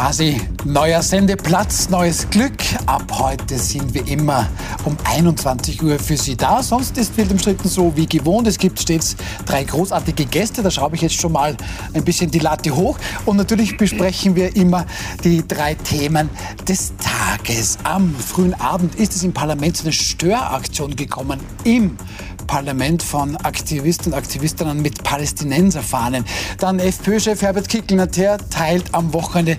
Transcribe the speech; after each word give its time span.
quasi 0.00 0.40
neuer 0.64 1.02
Sendeplatz, 1.02 1.90
neues 1.90 2.30
Glück. 2.30 2.54
Ab 2.86 3.04
heute 3.18 3.58
sind 3.58 3.92
wir 3.92 4.08
immer 4.08 4.48
um 4.86 4.96
21 5.04 5.82
Uhr 5.82 5.98
für 5.98 6.16
Sie 6.16 6.38
da. 6.38 6.62
Sonst 6.62 6.96
ist 6.96 7.14
Wild 7.18 7.30
umstritten 7.30 7.68
so 7.68 7.94
wie 7.94 8.06
gewohnt. 8.06 8.46
Es 8.46 8.56
gibt 8.56 8.80
stets 8.80 9.14
drei 9.44 9.62
großartige 9.62 10.24
Gäste. 10.24 10.62
Da 10.62 10.70
schraube 10.70 10.96
ich 10.96 11.02
jetzt 11.02 11.16
schon 11.16 11.32
mal 11.32 11.54
ein 11.92 12.02
bisschen 12.02 12.30
die 12.30 12.38
Latte 12.38 12.74
hoch. 12.74 12.98
Und 13.26 13.36
natürlich 13.36 13.76
besprechen 13.76 14.34
wir 14.36 14.56
immer 14.56 14.86
die 15.22 15.46
drei 15.46 15.74
Themen 15.74 16.30
des 16.66 16.94
Tages. 16.96 17.76
Am 17.82 18.14
frühen 18.14 18.58
Abend 18.58 18.94
ist 18.94 19.14
es 19.14 19.22
im 19.22 19.34
Parlament 19.34 19.76
zu 19.76 19.82
einer 19.82 19.92
Störaktion 19.92 20.96
gekommen 20.96 21.40
im 21.64 21.98
Parlament 22.46 23.02
von 23.02 23.36
Aktivisten 23.36 24.12
und 24.12 24.18
Aktivistinnen 24.18 24.82
mit 24.82 25.02
Palästinenserfahnen. 25.02 26.24
Dann 26.58 26.78
FPÖ-Chef 26.78 27.40
Herbert 27.42 27.68
Kickl-Natter 27.68 28.38
teilt 28.50 28.92
am 28.92 29.12
Wochenende 29.12 29.56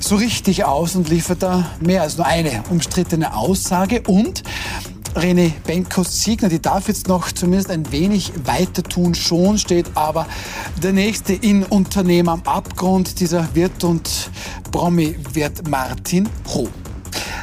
so 0.00 0.16
richtig 0.16 0.64
aus 0.64 0.96
und 0.96 1.08
liefert 1.08 1.42
da 1.42 1.70
mehr 1.80 2.02
als 2.02 2.16
nur 2.16 2.26
eine 2.26 2.62
umstrittene 2.70 3.34
Aussage. 3.34 4.02
Und 4.06 4.42
René 5.16 5.52
Benkos 5.66 6.22
Siegner, 6.22 6.50
die 6.50 6.60
darf 6.60 6.88
jetzt 6.88 7.08
noch 7.08 7.32
zumindest 7.32 7.70
ein 7.70 7.90
wenig 7.90 8.32
weiter 8.44 8.82
tun. 8.82 9.14
Schon 9.14 9.56
steht 9.56 9.86
aber 9.94 10.26
der 10.82 10.92
nächste 10.92 11.32
Innenunternehmer 11.32 12.32
am 12.32 12.42
Abgrund. 12.42 13.18
Dieser 13.20 13.54
Wirt 13.54 13.82
und 13.82 14.30
Promi 14.70 15.16
wird 15.32 15.68
Martin 15.68 16.28
Ho. 16.54 16.68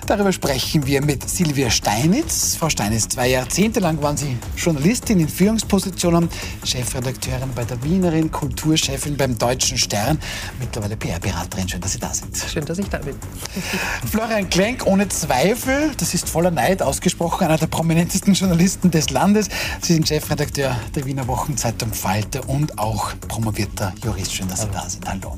Darüber 0.06 0.34
sprechen 0.34 0.86
wir 0.86 1.02
mit 1.02 1.30
Silvia 1.30 1.70
Steinitz. 1.70 2.56
Frau 2.56 2.70
Steinitz, 2.70 3.08
zwei 3.08 3.30
Jahrzehnte 3.30 3.80
lang 3.80 4.02
waren 4.02 4.18
Sie 4.18 4.38
Journalistin 4.58 5.20
in 5.20 5.30
Führungspositionen, 5.30 6.30
Chefredakteurin 6.66 7.50
bei 7.56 7.64
der 7.64 7.82
Wienerin, 7.84 8.30
Kulturchefin 8.32 9.16
beim 9.16 9.38
Deutschen 9.38 9.78
Stern, 9.78 10.20
mittlerweile 10.60 10.98
PR-Beraterin. 10.98 11.70
Schön, 11.70 11.82
dass 11.82 11.94
Sie 11.94 12.00
da 12.00 12.14
sind. 12.14 12.36
Schön, 12.36 12.66
dass 12.66 12.78
ich 12.78 12.90
da 12.90 12.98
bin. 12.98 13.16
Florian 14.12 14.50
Klenk, 14.50 14.86
ohne 14.86 15.08
Zweifel, 15.08 15.92
das 15.98 16.14
ist 16.14 16.30
voller 16.30 16.52
Neid 16.52 16.82
ausgesprochen, 16.82 17.46
einer 17.46 17.58
der 17.58 17.68
prominentesten 17.68 18.34
Journalisten 18.34 18.92
des 18.92 19.10
Landes. 19.10 19.48
Sie 19.82 19.94
sind 19.94 20.08
Chefredakteur 20.08 20.76
der 20.96 21.06
Wiener 21.06 21.28
Wochenzeitung 21.28 21.94
Falter 21.94 22.48
und 22.50 22.78
auch 22.78 23.14
promovierter 23.28 23.94
Jurist. 24.04 24.34
Schön, 24.34 24.48
dass 24.50 24.62
Sie 24.62 24.68
da 24.72 24.90
sind. 24.90 25.08
Hallo. 25.08 25.38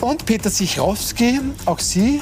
Und 0.00 0.24
Peter 0.24 0.48
Sichrowski, 0.48 1.40
auch 1.66 1.78
Sie 1.78 2.20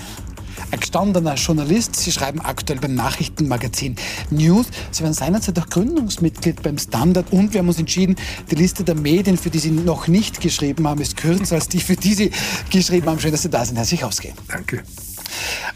ein 0.70 0.80
gestandener 0.80 1.34
Journalist. 1.34 1.96
Sie 1.96 2.12
schreiben 2.12 2.40
aktuell 2.40 2.78
beim 2.78 2.94
Nachrichtenmagazin 2.94 3.96
News. 4.30 4.66
Sie 4.90 5.02
waren 5.04 5.14
seinerzeit 5.14 5.58
auch 5.58 5.68
Gründungsmitglied 5.68 6.62
beim 6.62 6.78
Standard 6.78 7.32
und 7.32 7.52
wir 7.52 7.60
haben 7.60 7.68
uns 7.68 7.78
entschieden, 7.78 8.16
die 8.50 8.54
Liste 8.54 8.84
der 8.84 8.94
Medien, 8.94 9.36
für 9.36 9.50
die 9.50 9.58
Sie 9.58 9.70
noch 9.70 10.08
nicht 10.08 10.40
geschrieben 10.40 10.86
haben, 10.86 11.00
ist 11.00 11.16
kürzer 11.16 11.56
als 11.56 11.68
die, 11.68 11.80
für 11.80 11.96
die 11.96 12.14
Sie 12.14 12.30
geschrieben 12.70 13.06
haben. 13.06 13.20
Schön, 13.20 13.32
dass 13.32 13.42
Sie 13.42 13.50
da 13.50 13.64
sind, 13.64 13.76
Herr 13.76 13.84
Sichowski. 13.84 14.34
Danke. 14.48 14.82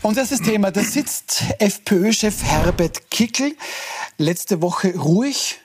Unser 0.02 0.22
erstes 0.22 0.40
Thema, 0.40 0.70
da 0.70 0.82
sitzt 0.82 1.44
FPÖ-Chef 1.58 2.42
Herbert 2.42 3.10
Kickel 3.10 3.54
letzte 4.18 4.62
Woche 4.62 4.96
ruhig 4.96 5.58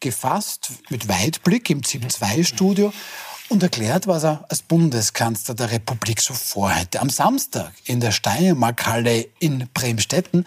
gefasst, 0.00 0.72
mit 0.90 1.08
Weitblick 1.08 1.70
im 1.70 1.82
ZIP-2-Studio 1.82 2.92
und 3.48 3.62
erklärt, 3.62 4.06
was 4.06 4.24
er 4.24 4.44
als 4.48 4.62
Bundeskanzler 4.62 5.54
der 5.54 5.70
Republik 5.70 6.20
so 6.20 6.34
vorhätte. 6.34 7.00
Am 7.00 7.10
Samstag 7.10 7.72
in 7.84 8.00
der 8.00 8.10
Steiermarkhalle 8.10 9.26
in 9.38 9.68
Bremstetten 9.72 10.46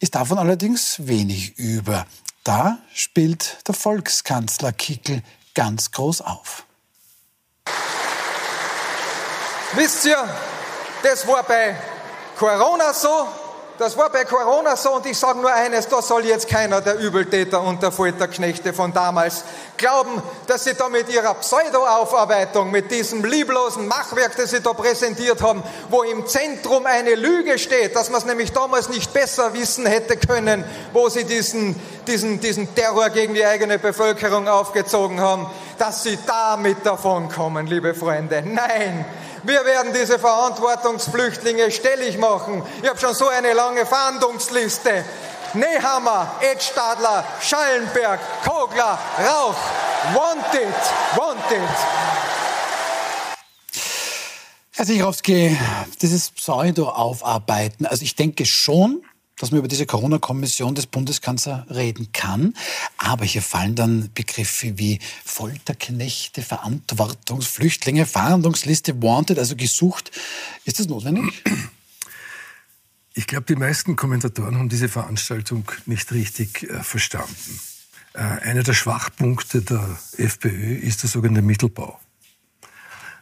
ist 0.00 0.14
davon 0.14 0.38
allerdings 0.38 1.06
wenig 1.06 1.58
über. 1.58 2.06
Da 2.42 2.78
spielt 2.92 3.58
der 3.66 3.74
Volkskanzler 3.74 4.72
Kickel 4.72 5.22
ganz 5.54 5.90
groß 5.92 6.20
auf. 6.22 6.64
Wisst 9.74 10.04
ihr, 10.04 10.16
das 11.02 11.26
war 11.26 11.42
bei 11.42 11.76
Corona 12.36 12.92
so, 12.92 13.28
das 13.78 13.96
war 13.96 14.10
bei 14.10 14.24
Corona 14.24 14.76
so 14.76 14.94
und 14.94 15.06
ich 15.06 15.18
sage 15.18 15.40
nur 15.40 15.52
eines, 15.52 15.88
da 15.88 16.00
soll 16.00 16.24
jetzt 16.24 16.48
keiner 16.48 16.80
der 16.80 16.98
Übeltäter 16.98 17.60
und 17.60 17.82
der 17.82 17.90
Folterknechte 17.90 18.72
von 18.72 18.92
damals 18.92 19.44
glauben, 19.76 20.22
dass 20.46 20.64
sie 20.64 20.74
da 20.74 20.88
mit 20.88 21.08
ihrer 21.08 21.34
Pseudo-Aufarbeitung, 21.34 22.70
mit 22.70 22.90
diesem 22.90 23.24
lieblosen 23.24 23.88
Machwerk, 23.88 24.36
das 24.36 24.50
sie 24.50 24.60
da 24.60 24.72
präsentiert 24.72 25.42
haben, 25.42 25.62
wo 25.90 26.02
im 26.02 26.26
Zentrum 26.26 26.86
eine 26.86 27.16
Lüge 27.16 27.58
steht, 27.58 27.96
dass 27.96 28.10
man 28.10 28.20
es 28.20 28.26
nämlich 28.26 28.52
damals 28.52 28.88
nicht 28.88 29.12
besser 29.12 29.54
wissen 29.54 29.86
hätte 29.86 30.16
können, 30.16 30.64
wo 30.92 31.08
sie 31.08 31.24
diesen, 31.24 31.74
diesen, 32.06 32.40
diesen 32.40 32.74
Terror 32.74 33.10
gegen 33.10 33.34
die 33.34 33.44
eigene 33.44 33.78
Bevölkerung 33.78 34.46
aufgezogen 34.46 35.20
haben, 35.20 35.50
dass 35.78 36.04
sie 36.04 36.18
damit 36.26 36.86
davonkommen, 36.86 37.66
liebe 37.66 37.94
Freunde. 37.94 38.42
Nein, 38.46 39.04
wir 39.44 39.64
werden 39.64 39.92
diese 39.92 40.18
Verantwortungsflüchtlinge 40.18 41.70
stellig 41.70 42.18
machen. 42.18 42.62
Ich 42.82 42.88
habe 42.88 42.98
schon 42.98 43.14
so 43.14 43.28
eine 43.28 43.52
lange 43.52 43.84
Fahndungsliste. 43.84 45.04
Nehammer, 45.52 46.34
Edstadler, 46.40 47.24
Schallenberg, 47.40 48.20
Kogler, 48.42 48.98
Rauch. 49.18 49.56
Wanted, 50.14 50.74
wanted. 51.16 51.68
Herr 54.72 54.84
Sichrowski, 54.84 55.56
dieses 56.02 56.30
Pseudo-Aufarbeiten, 56.32 57.86
also 57.86 58.02
ich 58.02 58.16
denke 58.16 58.44
schon, 58.44 59.04
dass 59.38 59.50
man 59.50 59.58
über 59.58 59.68
diese 59.68 59.86
Corona-Kommission 59.86 60.74
des 60.74 60.86
Bundeskanzlers 60.86 61.68
reden 61.70 62.10
kann. 62.12 62.54
Aber 62.98 63.24
hier 63.24 63.42
fallen 63.42 63.74
dann 63.74 64.10
Begriffe 64.14 64.78
wie 64.78 65.00
Folterknechte, 65.24 66.42
Verantwortungsflüchtlinge, 66.42 68.06
Fahndungsliste, 68.06 69.02
Wanted, 69.02 69.38
also 69.38 69.56
gesucht. 69.56 70.10
Ist 70.64 70.78
das 70.78 70.86
notwendig? 70.86 71.42
Ich 73.16 73.28
glaube, 73.28 73.46
die 73.46 73.54
meisten 73.54 73.94
Kommentatoren 73.94 74.58
haben 74.58 74.68
diese 74.68 74.88
Veranstaltung 74.88 75.70
nicht 75.86 76.10
richtig 76.10 76.64
äh, 76.64 76.82
verstanden. 76.82 77.60
Äh, 78.12 78.18
einer 78.18 78.64
der 78.64 78.74
Schwachpunkte 78.74 79.62
der 79.62 79.98
FPÖ 80.16 80.74
ist 80.78 81.04
der 81.04 81.10
sogenannte 81.10 81.42
Mittelbau. 81.42 82.00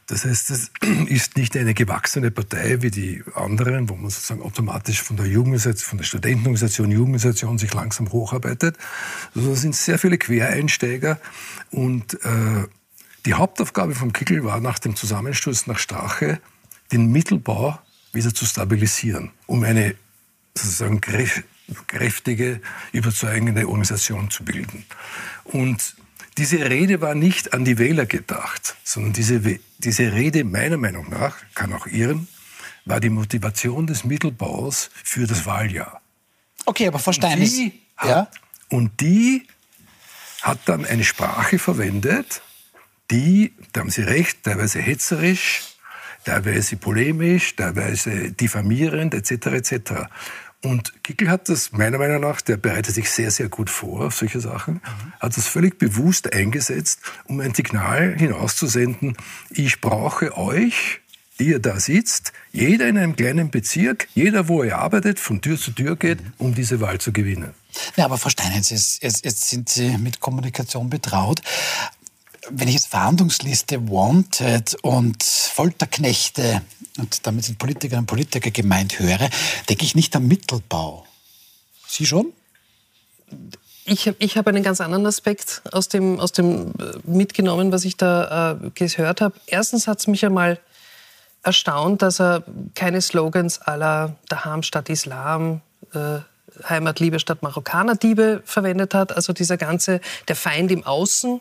Das 0.06 0.24
heißt, 0.24 0.50
es 0.50 0.70
ist 1.06 1.36
nicht 1.36 1.56
eine 1.56 1.74
gewachsene 1.74 2.30
Partei 2.30 2.82
wie 2.82 2.90
die 2.90 3.22
anderen, 3.34 3.88
wo 3.88 3.94
man 3.94 4.10
sozusagen 4.10 4.42
automatisch 4.42 5.02
von 5.02 5.16
der 5.16 5.26
von 5.26 5.98
der 5.98 6.04
Studentenorganisation, 6.04 6.90
Jugendorganisation 6.90 7.58
sich 7.58 7.72
langsam 7.72 8.10
hocharbeiten. 8.12 8.72
sondern 9.34 9.52
es 9.52 9.60
sind 9.60 9.76
sehr 9.76 9.98
viele 9.98 10.18
Quereinsteiger 10.18 11.20
und 11.70 12.14
äh, 12.24 12.66
die 13.24 13.34
Hauptaufgabe 13.34 13.94
von 13.94 14.12
Kickel 14.12 14.44
war 14.44 14.60
nach 14.60 14.80
dem 14.80 14.96
Zusammensturz 14.96 15.66
nach 15.66 15.78
Strache, 15.78 16.40
den 16.90 17.12
Mittelbau 17.12 17.78
wieder 18.12 18.34
zu 18.34 18.44
stabilisieren, 18.44 19.30
um 19.46 19.62
eine 19.62 19.94
sozusagen 20.54 21.00
kräftige, 21.00 22.60
überzeugende 22.92 23.66
Organisation 23.66 24.30
zu 24.30 24.44
bilden. 24.44 24.84
Und 25.44 25.94
diese 26.38 26.70
Rede 26.70 27.00
war 27.00 27.14
nicht 27.14 27.52
an 27.52 27.64
die 27.64 27.78
Wähler 27.78 28.06
gedacht, 28.06 28.76
sondern 28.84 29.12
diese, 29.12 29.58
diese 29.78 30.12
Rede 30.12 30.44
meiner 30.44 30.76
Meinung 30.76 31.10
nach, 31.10 31.36
kann 31.54 31.72
auch 31.72 31.86
irren, 31.86 32.28
war 32.84 33.00
die 33.00 33.10
Motivation 33.10 33.86
des 33.86 34.04
Mittelbaus 34.04 34.90
für 35.04 35.26
das 35.26 35.46
Wahljahr. 35.46 36.00
Okay, 36.64 36.86
aber 36.86 36.98
verstehen 36.98 37.44
Sie? 37.46 37.80
Ja? 38.02 38.28
Und 38.68 39.00
die 39.00 39.46
hat 40.42 40.58
dann 40.66 40.84
eine 40.84 41.04
Sprache 41.04 41.58
verwendet, 41.58 42.42
die, 43.10 43.52
da 43.72 43.80
haben 43.80 43.90
Sie 43.90 44.02
recht, 44.02 44.42
teilweise 44.42 44.80
hetzerisch, 44.80 45.62
teilweise 46.24 46.76
polemisch, 46.76 47.56
teilweise 47.56 48.32
diffamierend 48.32 49.14
etc. 49.14 49.46
etc. 49.46 49.92
Und 50.62 51.02
Kickel 51.02 51.28
hat 51.28 51.48
das, 51.48 51.72
meiner 51.72 51.98
Meinung 51.98 52.20
nach, 52.20 52.40
der 52.40 52.56
bereitet 52.56 52.94
sich 52.94 53.10
sehr, 53.10 53.32
sehr 53.32 53.48
gut 53.48 53.68
vor 53.68 54.06
auf 54.06 54.14
solche 54.14 54.40
Sachen, 54.40 54.74
mhm. 54.74 55.12
hat 55.18 55.36
das 55.36 55.48
völlig 55.48 55.78
bewusst 55.78 56.32
eingesetzt, 56.32 57.00
um 57.24 57.40
ein 57.40 57.52
Signal 57.52 58.14
hinauszusenden, 58.16 59.16
ich 59.50 59.80
brauche 59.80 60.36
euch, 60.36 61.00
die 61.40 61.48
ihr 61.48 61.58
da 61.58 61.80
sitzt, 61.80 62.32
jeder 62.52 62.86
in 62.86 62.96
einem 62.96 63.16
kleinen 63.16 63.50
Bezirk, 63.50 64.06
jeder, 64.14 64.46
wo 64.46 64.62
er 64.62 64.78
arbeitet, 64.78 65.18
von 65.18 65.40
Tür 65.40 65.58
zu 65.58 65.72
Tür 65.72 65.96
geht, 65.96 66.18
um 66.38 66.54
diese 66.54 66.80
Wahl 66.80 67.00
zu 67.00 67.12
gewinnen. 67.12 67.54
Ja, 67.96 68.04
aber 68.04 68.18
Frau 68.18 68.28
Steinitz, 68.28 68.70
jetzt, 68.70 69.02
jetzt 69.02 69.48
sind 69.48 69.68
Sie 69.68 69.96
mit 69.98 70.20
Kommunikation 70.20 70.90
betraut 70.90 71.42
wenn 72.54 72.68
ich 72.68 72.74
jetzt 72.74 72.88
Verhandlungsliste 72.88 73.88
Wanted 73.88 74.76
und 74.82 75.22
Folterknechte 75.22 76.62
und 76.98 77.26
damit 77.26 77.44
sind 77.44 77.58
Politikerinnen 77.58 78.02
und 78.02 78.06
Politiker 78.06 78.50
gemeint 78.50 78.98
höre, 78.98 79.30
denke 79.68 79.84
ich 79.84 79.94
nicht 79.94 80.14
am 80.14 80.28
Mittelbau. 80.28 81.06
Sie 81.86 82.06
schon? 82.06 82.32
Ich 83.84 84.06
habe 84.06 84.16
ich 84.20 84.36
hab 84.36 84.46
einen 84.46 84.62
ganz 84.62 84.80
anderen 84.80 85.06
Aspekt 85.06 85.62
aus 85.72 85.88
dem, 85.88 86.20
aus 86.20 86.32
dem 86.32 86.68
äh, 86.78 86.98
mitgenommen, 87.04 87.72
was 87.72 87.84
ich 87.84 87.96
da 87.96 88.52
äh, 88.52 88.70
gehört 88.74 89.20
habe. 89.20 89.34
Erstens 89.46 89.88
hat 89.88 90.00
es 90.00 90.06
mich 90.06 90.24
einmal 90.24 90.60
erstaunt, 91.42 92.02
dass 92.02 92.20
er 92.20 92.44
keine 92.74 93.00
Slogans 93.00 93.60
aller 93.60 94.16
Daham 94.28 94.62
statt 94.62 94.88
Islam, 94.88 95.62
äh, 95.92 96.18
Heimatliebe 96.68 97.18
statt 97.18 97.42
Marokkanerdiebe 97.42 98.42
verwendet 98.44 98.94
hat. 98.94 99.16
Also 99.16 99.32
dieser 99.32 99.56
ganze, 99.56 100.00
der 100.28 100.36
Feind 100.36 100.70
im 100.70 100.84
Außen, 100.84 101.40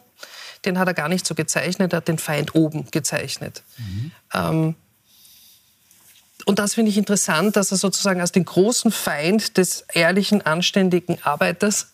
den 0.66 0.78
hat 0.78 0.88
er 0.88 0.94
gar 0.94 1.10
nicht 1.10 1.26
so 1.26 1.36
gezeichnet, 1.36 1.94
er 1.94 1.98
hat 1.98 2.08
den 2.08 2.18
Feind 2.18 2.56
oben 2.56 2.86
gezeichnet. 2.92 3.64
Mhm. 3.78 4.12
Ähm, 4.34 4.76
und 6.46 6.60
das 6.60 6.74
finde 6.74 6.90
ich 6.90 6.98
interessant, 6.98 7.56
dass 7.56 7.72
er 7.72 7.78
sozusagen 7.78 8.20
als 8.20 8.32
den 8.32 8.46
großen 8.46 8.92
Feind 8.92 9.58
des 9.58 9.86
ehrlichen, 9.94 10.42
anständigen 10.42 11.18
Arbeiters 11.24 11.94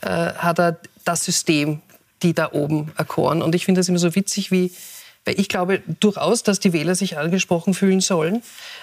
äh, 0.00 0.08
hat 0.08 0.58
er 0.58 0.78
das 1.04 1.24
System, 1.24 1.80
die 2.22 2.34
da 2.34 2.52
oben 2.52 2.92
erkoren. 2.96 3.42
Und 3.42 3.54
ich 3.54 3.64
finde 3.64 3.80
das 3.80 3.88
immer 3.88 3.98
so 3.98 4.14
witzig, 4.14 4.50
wie, 4.50 4.72
weil 5.24 5.38
ich 5.38 5.48
glaube 5.48 5.82
durchaus, 6.00 6.42
dass 6.42 6.58
die 6.58 6.72
Wähler 6.72 6.94
sich 6.94 7.18
angesprochen 7.18 7.74
fühlen 7.74 8.00
sollen. 8.00 8.42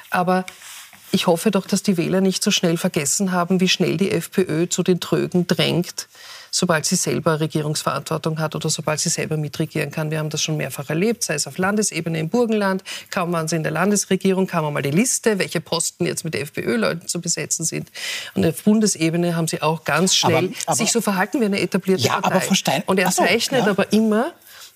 Aber 0.10 0.46
ich 1.12 1.28
hoffe 1.28 1.52
doch, 1.52 1.68
dass 1.68 1.84
die 1.84 1.98
Wähler 1.98 2.22
nicht 2.22 2.44
so 2.44 2.52
schnell 2.52 2.78
vergessen 2.78 3.32
haben, 3.32 3.60
wie 3.60 3.70
schnell 3.70 3.98
die 3.98 4.12
FPÖ 4.12 4.70
zu 4.70 4.82
den 4.82 5.00
Trögen 5.00 5.46
drängt, 5.46 6.08
sobald 6.52 6.86
sie 6.86 6.98
selber 6.98 7.40
Regierungsverantwortung 7.40 8.40
hat 8.40 8.56
oder 8.56 8.70
sobald 8.70 9.00
sie 9.00 9.10
selber 9.10 9.38
mitregieren 9.38 9.90
kann. 9.90 10.12
Wir 10.12 10.20
haben 10.20 10.30
das 10.30 10.44
schon 10.44 10.58
mehrfach 10.58 10.90
erlebt, 10.90 11.24
sei 11.24 11.36
es 11.36 11.48
auf 11.48 11.58
Landesebene 11.58 12.20
im 12.20 12.30
Burgenland, 12.30 12.84
kaum 13.10 13.32
waren 13.32 13.48
sie 13.48 13.56
in 13.56 13.64
der 13.64 13.72
Landesregierung, 13.72 14.48
kam 14.48 14.66
einmal 14.66 14.84
die 14.84 14.92
Liste, 14.92 15.40
welche 15.40 15.62
Posten 15.62 16.06
jetzt 16.06 16.26
mit 16.26 16.36
FPÖ-Leuten 16.36 17.08
zu 17.08 17.22
besetzen 17.22 17.66
sind. 17.66 17.90
Und 18.36 18.46
auf 18.46 18.64
Bundesebene 18.64 19.36
haben 19.36 19.48
sie 19.48 19.62
auch 19.62 19.86
ganz 19.86 20.16
schnell 20.16 20.46
aber, 20.46 20.56
aber, 20.68 20.76
sich 20.76 20.92
so 20.92 21.02
verhalten 21.02 21.40
wie 21.40 21.46
eine 21.46 21.62
etablierte 21.62 22.04
ja, 22.04 22.20
Partei. 22.20 22.36
Aber 22.36 22.46
Und 22.86 23.00
er 23.00 23.12
so, 23.12 23.24
zeichnet 23.24 23.66
ja. 23.66 23.72
aber 23.72 23.92
immer 23.94 24.34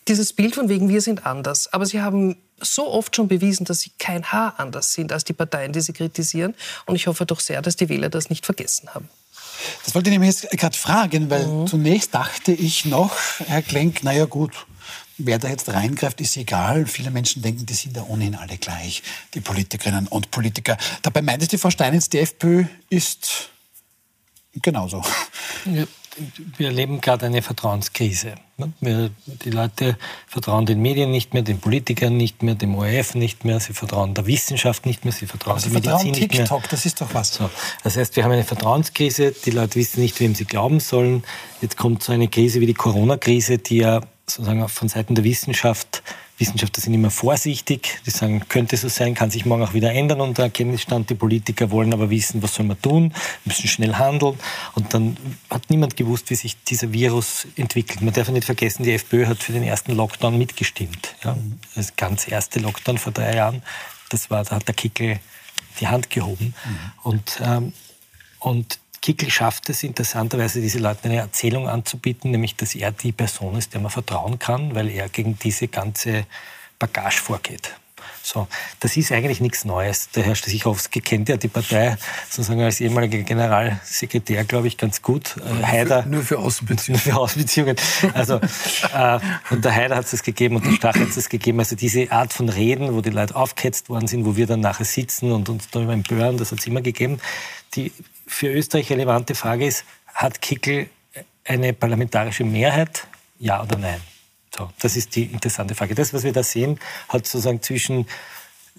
dieses 0.08 0.34
Bild 0.34 0.56
von 0.56 0.70
wegen, 0.70 0.88
wir 0.88 1.02
sind 1.02 1.26
anders. 1.26 1.72
Aber 1.74 1.86
sie 1.86 2.02
haben 2.02 2.38
so 2.62 2.88
oft 2.88 3.16
schon 3.16 3.28
bewiesen, 3.28 3.66
dass 3.66 3.82
sie 3.82 3.92
kein 3.98 4.32
Haar 4.32 4.56
anders 4.58 4.94
sind 4.94 5.12
als 5.12 5.24
die 5.24 5.34
Parteien, 5.34 5.74
die 5.74 5.82
sie 5.82 5.94
kritisieren. 5.94 6.56
Und 6.86 6.96
ich 6.96 7.08
hoffe 7.08 7.26
doch 7.26 7.40
sehr, 7.40 7.62
dass 7.62 7.76
die 7.76 7.90
Wähler 7.90 8.10
das 8.10 8.30
nicht 8.30 8.46
vergessen 8.46 8.94
haben. 8.94 9.10
Das 9.84 9.96
wollte 9.96 10.10
ich 10.10 10.14
nämlich 10.14 10.42
jetzt 10.42 10.50
gerade 10.52 10.78
fragen, 10.78 11.30
weil 11.30 11.46
mhm. 11.46 11.68
zunächst 11.68 12.14
dachte 12.14 12.52
ich 12.52 12.86
noch, 12.86 13.16
Herr 13.48 13.62
Klenk, 13.62 14.04
naja 14.04 14.26
gut, 14.26 14.52
wer 15.18 15.40
da 15.40 15.48
jetzt 15.48 15.70
reingreift, 15.70 16.22
ist 16.22 16.38
egal. 16.38 16.86
Viele 16.86 17.12
Menschen 17.12 17.42
denken, 17.42 17.66
die 17.66 17.74
sind 17.74 17.96
ja 17.96 18.04
ohnehin 18.04 18.36
alle 18.36 18.58
gleich, 18.58 19.04
die 19.34 19.42
Politikerinnen 19.42 20.08
und 20.08 20.32
Politiker. 20.32 20.78
Dabei 21.02 21.22
meint 21.22 21.42
es 21.42 21.50
die 21.50 21.58
Frau 21.58 21.70
Steinitz, 21.70 22.10
die 22.10 22.20
FPÖ 22.20 22.66
ist 22.90 23.50
genauso. 24.62 25.04
Ja, 25.66 25.86
wir 26.58 26.68
erleben 26.68 27.02
gerade 27.02 27.26
eine 27.26 27.42
Vertrauenskrise. 27.42 28.36
Wir, 28.80 29.10
die 29.26 29.50
Leute 29.50 29.98
vertrauen 30.28 30.66
den 30.66 30.82
Medien 30.82 31.12
nicht 31.12 31.34
mehr, 31.34 31.44
den 31.44 31.60
Politikern 31.60 32.16
nicht 32.16 32.42
mehr, 32.42 32.56
dem 32.56 32.76
ORF 32.76 33.16
nicht 33.16 33.44
mehr, 33.44 33.60
sie 33.60 33.74
vertrauen 33.74 34.14
der 34.14 34.26
Wissenschaft 34.26 34.86
nicht 34.86 35.04
mehr, 35.04 35.12
sie 35.12 35.26
vertrauen 35.26 35.56
also 35.56 35.70
der 35.70 35.82
Medizin 35.82 36.12
nicht 36.12 36.32
mehr. 36.32 36.46
TikTok, 36.46 36.70
das 36.70 36.86
ist 36.86 37.02
doch 37.02 37.14
was. 37.14 37.34
So, 37.34 37.50
das 37.84 37.98
heißt, 37.98 38.16
wir 38.16 38.24
haben 38.24 38.32
eine 38.32 38.46
Vertrauenskrise, 38.46 39.34
die 39.34 39.52
Leute 39.52 39.76
wissen 39.76 40.02
nicht, 40.02 40.20
wem 40.20 40.36
sie 40.36 40.46
glauben 40.46 40.80
sollen. 40.80 41.24
Jetzt 41.62 41.78
kommt 41.78 42.04
so 42.04 42.14
eine 42.14 42.30
Krise 42.30 42.62
wie 42.62 42.66
die 42.66 42.74
Corona-Krise, 42.74 43.58
die 43.58 43.78
ja 43.78 44.02
sozusagen 44.26 44.68
von 44.70 44.88
Seiten 44.88 45.16
der 45.16 45.24
Wissenschaft 45.24 46.02
Wissenschaftler 46.38 46.84
sind 46.84 46.94
immer 46.94 47.12
vorsichtig. 47.12 48.02
Die 48.06 48.10
sagen, 48.10 48.44
könnte 48.50 48.76
so 48.76 48.90
sein, 48.90 49.14
kann 49.14 49.32
sich 49.32 49.46
morgen 49.46 49.64
auch 49.64 49.74
wieder 49.74 49.94
ändern 49.94 50.20
und 50.22 50.38
der 50.38 50.46
Erkenntnisstand. 50.46 51.10
Die 51.10 51.16
Politiker 51.16 51.72
wollen 51.72 51.94
aber 51.94 52.10
wissen, 52.10 52.44
was 52.44 52.56
soll 52.56 52.66
man 52.66 52.82
tun, 52.82 53.14
müssen 53.46 53.68
schnell 53.68 53.96
handeln. 53.96 54.38
Und 54.74 54.94
dann 54.94 55.18
hat 55.50 55.70
niemand 55.70 55.96
gewusst, 55.96 56.30
wie 56.30 56.36
sich 56.36 56.62
dieser 56.64 56.92
Virus 56.92 57.48
entwickelt. 57.56 58.02
Man 58.02 58.14
darf 58.14 58.30
nicht 58.30 58.46
vergessen, 58.46 58.84
die 58.84 58.92
FPÖ 58.94 59.28
hat 59.28 59.44
für 59.44 59.54
den 59.54 59.64
ersten 59.64 59.94
Lockdown 59.94 60.38
mitgestimmt. 60.38 61.16
Ja. 61.24 61.38
Das 61.76 61.96
ganz 61.96 62.28
erste 62.28 62.60
Lockdown 62.60 62.98
vor 62.98 63.14
drei 63.14 63.36
Jahren, 63.36 63.62
das 64.10 64.30
war, 64.30 64.44
da 64.44 64.58
hat 64.58 64.68
der 64.68 64.76
Kickel 64.76 65.20
die 65.80 65.88
Hand 65.88 66.10
gehoben. 66.10 66.54
Mhm. 66.66 66.92
Und, 67.04 67.42
ähm, 67.44 67.74
und 68.40 68.80
Kickel 69.06 69.30
schafft 69.30 69.70
es 69.70 69.84
interessanterweise, 69.84 70.62
diese 70.62 70.80
Leute 70.80 71.04
eine 71.04 71.18
Erzählung 71.18 71.70
anzubieten, 71.70 72.32
nämlich 72.32 72.56
dass 72.56 72.74
er 72.74 72.92
die 72.92 73.12
Person 73.12 73.56
ist, 73.56 73.76
der 73.76 73.80
man 73.80 73.92
vertrauen 73.92 74.40
kann, 74.40 74.74
weil 74.74 74.90
er 74.90 75.10
gegen 75.10 75.38
diese 75.38 75.68
ganze 75.68 76.26
Bagage 76.80 77.22
vorgeht. 77.22 77.76
So, 78.24 78.48
das 78.80 78.98
ist 78.98 79.12
eigentlich 79.12 79.42
nichts 79.42 79.64
Neues. 79.64 80.10
Der 80.10 80.24
Herr 80.24 80.34
Sichowski 80.34 81.02
kennt 81.02 81.30
ja 81.30 81.38
die 81.38 81.50
Partei 81.50 81.98
sozusagen 82.28 82.62
als 82.62 82.82
ehemaliger 82.82 83.20
Generalsekretär, 83.20 84.44
glaube 84.46 84.66
ich, 84.66 84.80
ganz 84.80 85.04
gut. 85.04 85.36
Äh, 85.38 85.64
Haider, 85.64 86.04
nur 86.08 86.24
für 86.24 86.40
Außenbeziehungen. 86.40 87.00
Nur 87.06 87.14
für 87.14 87.20
Außenbeziehungen. 87.20 87.76
Also, 88.16 88.38
äh, 88.92 89.20
und 89.52 89.64
der 89.64 89.76
Haider 89.76 89.98
hat 89.98 90.12
es 90.12 90.24
gegeben 90.24 90.56
und 90.56 90.66
der 90.66 90.72
Stach 90.72 90.96
hat 90.96 91.16
es 91.16 91.30
gegeben. 91.30 91.60
Also 91.60 91.76
diese 91.76 92.12
Art 92.12 92.34
von 92.34 92.50
Reden, 92.50 92.96
wo 92.96 93.02
die 93.02 93.12
Leute 93.12 93.36
aufgehetzt 93.36 93.88
worden 93.88 94.08
sind, 94.08 94.26
wo 94.26 94.36
wir 94.36 94.48
dann 94.48 94.62
nachher 94.62 94.86
sitzen 94.86 95.32
und 95.32 95.48
uns 95.48 95.70
darüber 95.70 95.94
empören, 95.94 96.38
das 96.38 96.52
hat 96.52 96.58
es 96.58 96.66
immer 96.66 96.82
gegeben. 96.82 97.20
Die 97.76 97.92
für 98.28 98.48
Österreich 98.48 98.90
relevante 98.90 99.36
Frage 99.36 99.66
ist, 99.66 99.86
hat 100.14 100.42
Kickel 100.42 100.90
eine 101.44 101.74
parlamentarische 101.74 102.44
Mehrheit? 102.44 103.08
Ja 103.40 103.62
oder 103.62 103.78
nein? 103.78 104.02
So, 104.56 104.72
das 104.80 104.96
ist 104.96 105.16
die 105.16 105.24
interessante 105.24 105.76
Frage. 105.76 105.96
Das, 105.96 106.14
was 106.14 106.24
wir 106.24 106.32
da 106.32 106.44
sehen, 106.44 106.80
hat 107.10 107.26
sozusagen 107.26 107.62
zwischen 107.62 108.08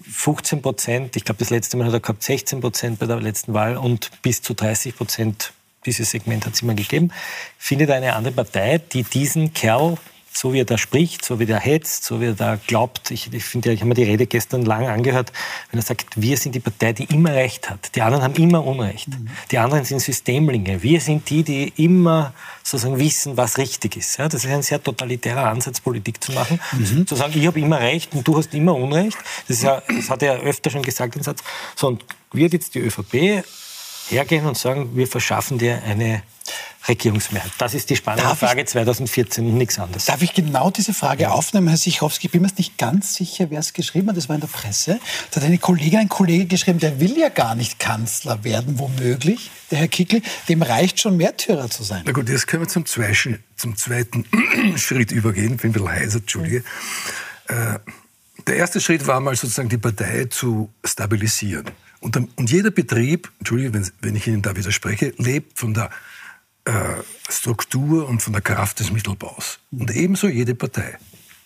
15 0.01 0.61
Prozent, 0.61 1.15
ich 1.15 1.23
glaube, 1.23 1.39
das 1.39 1.49
letzte 1.49 1.77
Mal 1.77 1.87
hat 1.87 1.93
er 1.93 1.99
gehabt 1.99 2.23
16 2.23 2.61
Prozent 2.61 2.99
bei 2.99 3.05
der 3.05 3.19
letzten 3.19 3.53
Wahl 3.53 3.77
und 3.77 4.21
bis 4.21 4.41
zu 4.41 4.53
30 4.53 4.95
Prozent, 4.95 5.53
dieses 5.85 6.11
Segment 6.11 6.45
hat 6.45 6.53
es 6.53 6.61
immer 6.61 6.73
gegeben. 6.73 7.11
Findet 7.57 7.91
eine 7.91 8.13
andere 8.13 8.33
Partei, 8.33 8.79
die 8.79 9.03
diesen 9.03 9.53
Kerl 9.53 9.97
so 10.37 10.53
wie 10.53 10.59
er 10.59 10.65
da 10.65 10.77
spricht, 10.77 11.25
so 11.25 11.39
wie 11.39 11.45
er 11.49 11.59
hetzt, 11.59 12.03
so 12.03 12.21
wie 12.21 12.27
er 12.27 12.33
da 12.33 12.59
glaubt. 12.67 13.09
Ich, 13.09 13.33
ich 13.33 13.43
finde, 13.43 13.71
ich 13.71 13.79
habe 13.79 13.89
mir 13.89 13.95
die 13.95 14.03
Rede 14.03 14.27
gestern 14.27 14.65
lang 14.65 14.85
angehört, 14.85 15.31
wenn 15.71 15.79
er 15.79 15.83
sagt, 15.83 16.05
wir 16.15 16.37
sind 16.37 16.53
die 16.53 16.59
Partei, 16.59 16.93
die 16.93 17.05
immer 17.05 17.33
Recht 17.33 17.71
hat. 17.71 17.95
Die 17.95 18.03
anderen 18.03 18.23
haben 18.23 18.35
immer 18.35 18.63
Unrecht. 18.63 19.07
Mhm. 19.07 19.29
Die 19.49 19.57
anderen 19.57 19.83
sind 19.83 19.99
Systemlinge. 19.99 20.83
Wir 20.83 21.01
sind 21.01 21.27
die, 21.31 21.41
die 21.41 21.73
immer 21.77 22.33
sozusagen 22.61 22.99
wissen, 22.99 23.35
was 23.35 23.57
richtig 23.57 23.97
ist. 23.97 24.17
Ja, 24.19 24.27
das 24.27 24.45
ist 24.45 24.51
ein 24.51 24.61
sehr 24.61 24.81
totalitärer 24.81 25.45
Ansatz, 25.45 25.81
Politik 25.81 26.23
zu 26.23 26.31
machen. 26.33 26.59
Mhm. 26.73 27.07
Zu 27.07 27.15
sagen, 27.15 27.33
ich 27.35 27.47
habe 27.47 27.59
immer 27.59 27.79
Recht 27.79 28.13
und 28.13 28.27
du 28.27 28.37
hast 28.37 28.53
immer 28.53 28.75
Unrecht. 28.75 29.17
Das, 29.47 29.63
ja, 29.63 29.81
das 29.87 30.07
hat 30.11 30.21
er 30.21 30.41
öfter 30.41 30.69
schon 30.69 30.83
gesagt, 30.83 31.15
den 31.15 31.23
Satz. 31.23 31.41
So, 31.75 31.87
und 31.87 32.05
wird 32.31 32.53
jetzt 32.53 32.75
die 32.75 32.79
ÖVP 32.79 33.43
hergehen 34.09 34.45
und 34.45 34.57
sagen, 34.57 34.95
wir 34.95 35.07
verschaffen 35.07 35.57
dir 35.57 35.81
eine 35.83 36.23
Regierungsmehrheit? 36.87 37.51
Das 37.57 37.73
ist 37.73 37.89
die 37.89 37.95
spannende 37.95 38.23
darf 38.23 38.39
Frage 38.39 38.61
ich, 38.61 38.67
2014 38.67 39.45
und 39.45 39.57
nichts 39.57 39.79
anderes. 39.79 40.05
Darf 40.05 40.21
ich 40.21 40.33
genau 40.33 40.69
diese 40.69 40.93
Frage 40.93 41.23
ja. 41.23 41.31
aufnehmen, 41.31 41.67
Herr 41.67 41.77
Sichowski? 41.77 42.27
Ich 42.27 42.31
bin 42.31 42.41
mir 42.41 42.49
nicht 42.57 42.77
ganz 42.77 43.15
sicher, 43.15 43.49
wer 43.49 43.59
es 43.59 43.73
geschrieben 43.73 44.09
hat. 44.09 44.17
Das 44.17 44.29
war 44.29 44.35
in 44.35 44.41
der 44.41 44.47
Presse. 44.47 44.99
Da 45.31 45.41
hat 45.41 45.47
eine 45.47 45.57
Kollegin, 45.57 45.99
ein 45.99 46.09
Kollege 46.09 46.45
geschrieben, 46.45 46.79
der 46.79 46.99
will 46.99 47.17
ja 47.17 47.29
gar 47.29 47.55
nicht 47.55 47.79
Kanzler 47.79 48.43
werden, 48.43 48.79
womöglich, 48.79 49.51
der 49.71 49.79
Herr 49.79 49.87
Kickl. 49.87 50.21
Dem 50.47 50.61
reicht 50.61 50.99
schon 50.99 51.17
Märtyrer 51.17 51.69
zu 51.69 51.83
sein. 51.83 52.03
Na 52.05 52.11
gut, 52.11 52.29
jetzt 52.29 52.47
können 52.47 52.63
wir 52.63 52.69
zum, 52.69 52.85
Zweischen, 52.85 53.43
zum 53.55 53.75
zweiten 53.75 54.25
Schritt 54.77 55.11
übergehen. 55.11 55.55
Ich 55.55 55.61
bin 55.61 55.71
ein 55.71 55.73
bisschen 55.73 55.89
heiser, 55.89 56.19
Entschuldige. 56.19 56.63
Äh, 57.47 57.79
der 58.45 58.55
erste 58.55 58.79
Schritt 58.79 59.05
war 59.07 59.19
mal 59.19 59.35
sozusagen 59.35 59.67
die 59.67 59.77
Partei 59.77 60.25
zu 60.25 60.69
stabilisieren. 60.85 61.65
Und, 61.99 62.17
und 62.35 62.51
jeder 62.51 62.71
Betrieb, 62.71 63.31
Entschuldige, 63.39 63.73
wenn, 63.73 63.89
wenn 64.01 64.15
ich 64.15 64.27
Ihnen 64.27 64.41
da 64.41 64.55
widerspreche, 64.55 65.13
lebt 65.17 65.59
von 65.59 65.73
der 65.73 65.89
äh, 66.65 66.71
Struktur 67.29 68.07
und 68.07 68.21
von 68.21 68.33
der 68.33 68.41
Kraft 68.41 68.79
des 68.79 68.91
Mittelbaus. 68.91 69.59
Und 69.71 69.89
ebenso 69.91 70.27
jede 70.27 70.53
Partei. 70.53 70.97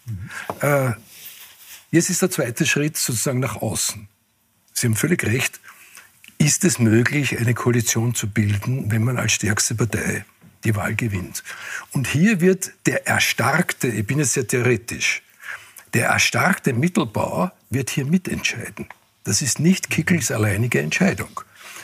Mhm. 0.05 0.29
Äh, 0.62 0.91
jetzt 1.91 2.10
ist 2.10 2.22
der 2.22 2.31
zweite 2.31 2.65
Schritt 2.65 2.98
sozusagen 2.98 3.39
nach 3.39 3.58
außen. 3.58 4.08
Sie 4.74 4.88
haben 4.88 4.96
völlig 4.96 5.24
recht. 5.24 5.60
Ist 6.38 6.65
es 6.65 6.79
möglich, 6.79 7.38
eine 7.38 7.53
Koalition 7.53 8.15
zu 8.15 8.27
bilden, 8.27 8.91
wenn 8.91 9.03
man 9.03 9.17
als 9.17 9.34
stärkste 9.34 9.75
Partei 9.75 10.25
die 10.63 10.75
Wahl 10.75 10.96
gewinnt? 10.96 11.43
Und 11.91 12.08
hier 12.08 12.41
wird 12.41 12.72
der 12.88 13.05
erstarkte, 13.05 13.89
ich 13.89 14.08
bin 14.08 14.17
jetzt 14.17 14.34
sehr 14.34 14.48
theoretisch, 14.48 15.22
der 15.93 16.08
erstarkte 16.08 16.74
Mittelbau 16.74 17.51
wird 17.70 17.91
hier 17.91 18.05
mitentscheiden. 18.05 18.88
Das 19.23 19.41
ist 19.41 19.59
nicht 19.59 19.89
Kickels 19.89 20.31
alleinige 20.31 20.79
Entscheidung. 20.79 21.41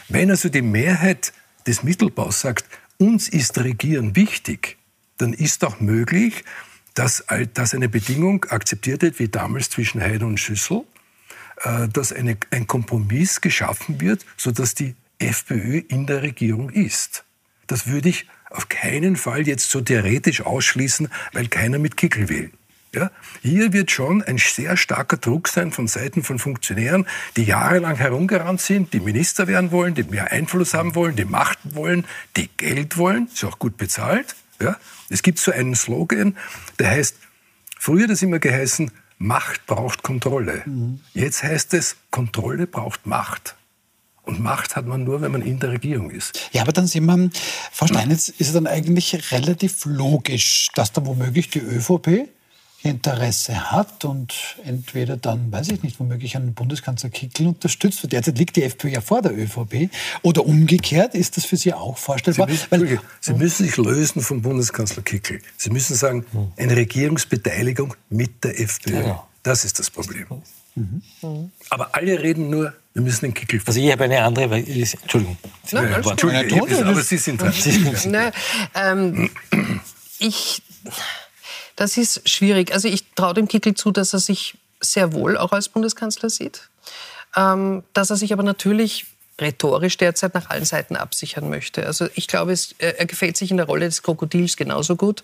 Wenn 0.10 0.32
also 0.32 0.50
die 0.50 0.62
Mehrheit 0.62 1.34
des 1.67 1.84
Mittelbaus 1.84 2.41
sagt, 2.41 2.65
uns 2.98 3.29
ist 3.29 3.58
Regieren 3.60 4.15
wichtig, 4.15 4.77
dann 5.17 5.34
ist 5.34 5.63
auch 5.63 5.79
möglich, 5.79 6.44
dass, 6.94 7.24
dass 7.53 7.75
eine 7.75 7.89
Bedingung 7.89 8.46
akzeptiert 8.46 9.03
wird, 9.03 9.20
wie 9.20 9.27
damals 9.27 9.70
zwischen 9.70 10.01
Heide 10.01 10.25
und 10.25 10.39
Schüssel, 10.39 10.84
äh, 11.63 11.88
dass 11.89 12.12
eine, 12.12 12.38
ein 12.50 12.65
Kompromiss 12.65 13.41
geschaffen 13.41 14.01
wird, 14.01 14.25
sodass 14.36 14.74
die 14.74 14.96
FPÖ 15.20 15.79
in 15.89 16.08
der 16.08 16.24
Regierung 16.24 16.70
ist. 16.70 17.24
Das 17.67 17.88
würde 17.88 18.10
ich 18.10 18.27
auf 18.50 18.70
keinen 18.70 19.15
Fall 19.15 19.48
jetzt 19.48 19.70
so 19.70 19.82
theoretisch 19.82 20.41
ausschließen, 20.41 21.10
weil 21.34 21.48
keiner 21.48 21.79
mit 21.79 21.98
Kickel 21.98 22.29
will. 22.29 22.51
Ja? 22.98 23.12
Hier 23.44 23.74
wird 23.74 23.92
schon 23.92 24.24
ein 24.24 24.39
sehr 24.39 24.75
starker 24.75 25.18
Druck 25.18 25.48
sein 25.50 25.72
von 25.72 25.88
Seiten 25.88 26.24
von 26.24 26.39
Funktionären, 26.39 27.06
die 27.36 27.44
jahrelang 27.44 27.96
herumgerannt 27.96 28.60
sind, 28.60 28.92
die 28.94 29.00
Minister 29.00 29.48
werden 29.48 29.72
wollen, 29.72 29.94
die 29.94 30.04
mehr 30.04 30.32
Einfluss 30.32 30.74
haben 30.74 30.96
wollen, 30.96 31.16
die 31.16 31.25
Macht 31.25 31.60
wollen, 31.75 32.06
die 32.36 32.50
Geld 32.58 32.98
wollen, 32.98 33.27
ist 33.32 33.44
auch 33.44 33.60
gut 33.60 33.77
bezahlt. 33.77 34.36
Ja? 34.60 34.77
Es 35.10 35.22
gibt 35.22 35.38
so 35.38 35.51
einen 35.51 35.75
Slogan, 35.75 36.36
der 36.80 36.89
heißt, 36.89 37.18
früher 37.77 38.06
hat 38.06 38.10
es 38.10 38.24
immer 38.24 38.39
geheißen, 38.39 38.89
Macht 39.20 39.68
braucht 39.68 40.01
Kontrolle. 40.01 40.63
Mhm. 40.66 41.00
Jetzt 41.13 41.44
heißt 41.44 41.75
es, 41.75 41.98
Kontrolle 42.10 42.66
braucht 42.66 43.06
Macht. 43.06 43.56
Und 44.24 44.42
Macht 44.42 44.75
hat 44.75 44.88
man 44.88 45.04
nur, 45.04 45.22
wenn 45.22 45.32
man 45.32 45.42
in 45.42 45.60
der 45.60 45.72
Regierung 45.72 46.10
ist. 46.10 46.50
Ja, 46.51 46.63
aber 46.63 46.74
dann 46.74 46.88
sind 46.88 47.06
wir, 47.06 47.30
Frau 47.72 47.88
Steinitz, 47.88 48.27
ist 48.27 48.48
es 48.48 48.54
dann 48.54 48.68
eigentlich 48.68 49.32
relativ 49.32 49.86
logisch, 49.86 50.70
dass 50.75 50.92
da 50.92 51.06
womöglich 51.06 51.50
die 51.50 51.60
ÖVP 51.60 52.27
Interesse 52.84 53.72
hat 53.72 54.05
und 54.05 54.34
entweder 54.63 55.17
dann, 55.17 55.51
weiß 55.51 55.69
ich 55.69 55.84
nicht, 55.84 56.00
womöglich 56.00 56.36
einen 56.36 56.53
Bundeskanzler 56.53 57.10
Kickl 57.10 57.48
unterstützt. 57.48 58.10
Derzeit 58.12 58.38
liegt 58.38 58.55
die 58.55 58.63
FPÖ 58.63 58.89
ja 58.89 59.01
vor 59.01 59.22
der 59.22 59.38
ÖVP. 59.38 59.89
Oder 60.22 60.46
umgekehrt, 60.46 61.15
ist 61.15 61.38
das 61.38 61.46
für 61.46 61.57
Sie 61.57 61.74
auch 61.74 61.98
vorstellbar? 61.98 62.48
Sie 62.48 62.53
müssen, 62.53 62.72
Weil, 62.72 63.00
Sie 63.19 63.34
müssen 63.34 63.65
sich 63.65 63.77
lösen 63.77 64.22
vom 64.22 64.41
Bundeskanzler 64.41 65.01
Kickl. 65.01 65.41
Sie 65.57 65.69
müssen 65.69 65.96
sagen, 65.96 66.25
eine 66.55 66.75
Regierungsbeteiligung 66.75 67.96
mit 68.10 68.43
der 68.43 68.60
FPÖ. 68.60 69.07
Ja. 69.07 69.27
Das 69.43 69.65
ist 69.65 69.79
das 69.79 69.89
Problem. 69.89 70.27
Mhm. 70.75 71.01
Aber 71.69 71.96
alle 71.96 72.22
reden 72.22 72.50
nur, 72.50 72.74
wir 72.93 73.01
müssen 73.01 73.25
den 73.25 73.34
Kickl. 73.34 73.60
Also 73.65 73.79
ich 73.79 73.91
habe 73.91 74.03
eine 74.03 74.22
andere, 74.22 74.50
weil 74.51 74.69
ich, 74.69 74.93
Entschuldigung. 75.01 75.38
Nein, 75.72 75.89
ja, 75.89 76.12
Entschuldigung, 76.12 76.84
aber 76.84 77.01
Sie 77.01 77.17
sind 77.17 77.41
dran. 77.41 77.53
Nein, 78.05 78.31
ähm, 78.75 79.29
ich 80.19 80.62
das 81.77 81.96
ist 81.96 82.27
schwierig. 82.27 82.74
Also 82.74 82.89
ich 82.89 83.05
traue 83.15 83.34
dem 83.34 83.48
Kickel 83.48 83.74
zu, 83.74 83.91
dass 83.91 84.12
er 84.13 84.19
sich 84.19 84.57
sehr 84.81 85.13
wohl 85.13 85.38
auch 85.38 85.53
als 85.53 85.69
Bundeskanzler 85.69 86.29
sieht. 86.29 86.69
Ähm, 87.36 87.84
dass 87.93 88.10
er 88.10 88.17
sich 88.17 88.34
aber 88.34 88.43
natürlich 88.43 89.05
rhetorisch 89.39 89.98
derzeit 89.98 90.34
nach 90.34 90.50
allen 90.50 90.65
Seiten 90.65 90.96
absichern 90.96 91.50
möchte. 91.50 91.86
Also 91.86 92.07
ich 92.15 92.27
glaube, 92.27 92.51
es, 92.51 92.74
er 92.79 93.05
gefällt 93.05 93.38
sich 93.38 93.51
in 93.51 93.57
der 93.57 93.67
Rolle 93.67 93.86
des 93.86 94.03
Krokodils 94.03 94.57
genauso 94.57 94.96
gut 94.96 95.24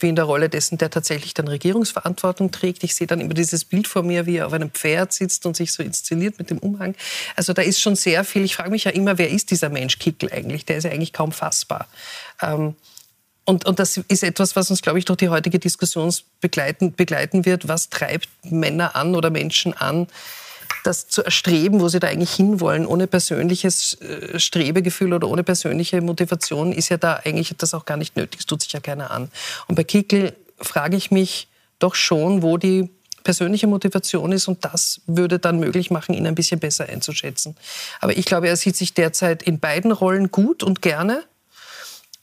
wie 0.00 0.08
in 0.08 0.16
der 0.16 0.24
Rolle 0.24 0.48
dessen, 0.48 0.76
der 0.78 0.90
tatsächlich 0.90 1.34
dann 1.34 1.48
Regierungsverantwortung 1.48 2.50
trägt. 2.50 2.84
Ich 2.84 2.94
sehe 2.94 3.06
dann 3.06 3.20
immer 3.20 3.34
dieses 3.34 3.64
Bild 3.64 3.86
vor 3.86 4.02
mir, 4.02 4.26
wie 4.26 4.36
er 4.36 4.46
auf 4.46 4.52
einem 4.52 4.70
Pferd 4.70 5.12
sitzt 5.12 5.46
und 5.46 5.56
sich 5.56 5.72
so 5.72 5.82
inszeniert 5.82 6.38
mit 6.38 6.50
dem 6.50 6.58
Umhang. 6.58 6.94
Also 7.36 7.52
da 7.52 7.62
ist 7.62 7.80
schon 7.80 7.96
sehr 7.96 8.24
viel. 8.24 8.44
Ich 8.44 8.56
frage 8.56 8.70
mich 8.70 8.84
ja 8.84 8.90
immer, 8.90 9.18
wer 9.18 9.30
ist 9.30 9.50
dieser 9.50 9.68
Mensch 9.68 9.98
Kickel 9.98 10.30
eigentlich? 10.32 10.64
Der 10.66 10.78
ist 10.78 10.84
ja 10.84 10.90
eigentlich 10.90 11.12
kaum 11.12 11.32
fassbar. 11.32 11.86
Ähm, 12.42 12.74
und, 13.44 13.66
und 13.66 13.78
das 13.78 13.98
ist 14.08 14.22
etwas, 14.22 14.56
was 14.56 14.70
uns, 14.70 14.80
glaube 14.80 14.98
ich, 14.98 15.04
durch 15.04 15.18
die 15.18 15.28
heutige 15.28 15.58
Diskussion 15.58 16.12
begleiten, 16.40 16.94
begleiten 16.94 17.44
wird. 17.44 17.68
Was 17.68 17.90
treibt 17.90 18.28
Männer 18.42 18.96
an 18.96 19.14
oder 19.14 19.30
Menschen 19.30 19.74
an, 19.74 20.06
das 20.82 21.08
zu 21.08 21.22
erstreben, 21.22 21.80
wo 21.80 21.88
sie 21.88 22.00
da 22.00 22.08
eigentlich 22.08 22.32
hinwollen, 22.32 22.86
ohne 22.86 23.06
persönliches 23.06 24.00
äh, 24.00 24.38
Strebegefühl 24.38 25.12
oder 25.12 25.28
ohne 25.28 25.44
persönliche 25.44 26.00
Motivation, 26.00 26.72
ist 26.72 26.88
ja 26.88 26.96
da 26.96 27.20
eigentlich 27.24 27.54
das 27.58 27.74
auch 27.74 27.84
gar 27.84 27.98
nicht 27.98 28.16
nötig. 28.16 28.40
Das 28.40 28.46
tut 28.46 28.62
sich 28.62 28.72
ja 28.72 28.80
keiner 28.80 29.10
an. 29.10 29.30
Und 29.66 29.74
bei 29.74 29.84
Kickel 29.84 30.34
frage 30.58 30.96
ich 30.96 31.10
mich 31.10 31.48
doch 31.78 31.94
schon, 31.94 32.42
wo 32.42 32.56
die 32.56 32.88
persönliche 33.24 33.66
Motivation 33.66 34.32
ist 34.32 34.48
und 34.48 34.64
das 34.64 35.00
würde 35.06 35.38
dann 35.38 35.58
möglich 35.58 35.90
machen, 35.90 36.14
ihn 36.14 36.26
ein 36.26 36.34
bisschen 36.34 36.60
besser 36.60 36.86
einzuschätzen. 36.88 37.56
Aber 38.00 38.16
ich 38.16 38.26
glaube, 38.26 38.48
er 38.48 38.56
sieht 38.56 38.76
sich 38.76 38.94
derzeit 38.94 39.42
in 39.42 39.58
beiden 39.58 39.92
Rollen 39.92 40.30
gut 40.30 40.62
und 40.62 40.82
gerne. 40.82 41.24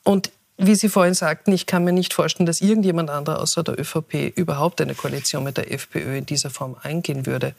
Und 0.04 0.32
wie 0.68 0.75
Sie 0.75 0.89
vorhin 0.89 1.13
sagten, 1.13 1.51
ich 1.51 1.65
kann 1.65 1.84
mir 1.84 1.91
nicht 1.91 2.13
vorstellen, 2.13 2.46
dass 2.46 2.62
irgendjemand 2.62 3.10
anderer 3.10 3.39
außer 3.39 3.63
der 3.63 3.80
ÖVP 3.80 4.36
überhaupt 4.36 4.82
eine 4.82 4.96
Koalition 4.96 5.44
mit 5.44 5.58
der 5.58 5.72
FPÖ 5.72 6.18
in 6.18 6.25
dieser 6.25 6.50
Form 6.50 6.75
eingehen 6.82 7.25
würde. 7.25 7.56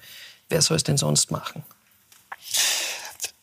Wer 0.49 0.63
soll 0.63 0.77
es 0.77 0.85
denn 0.85 0.97
sonst 0.97 1.31
machen? 1.31 1.65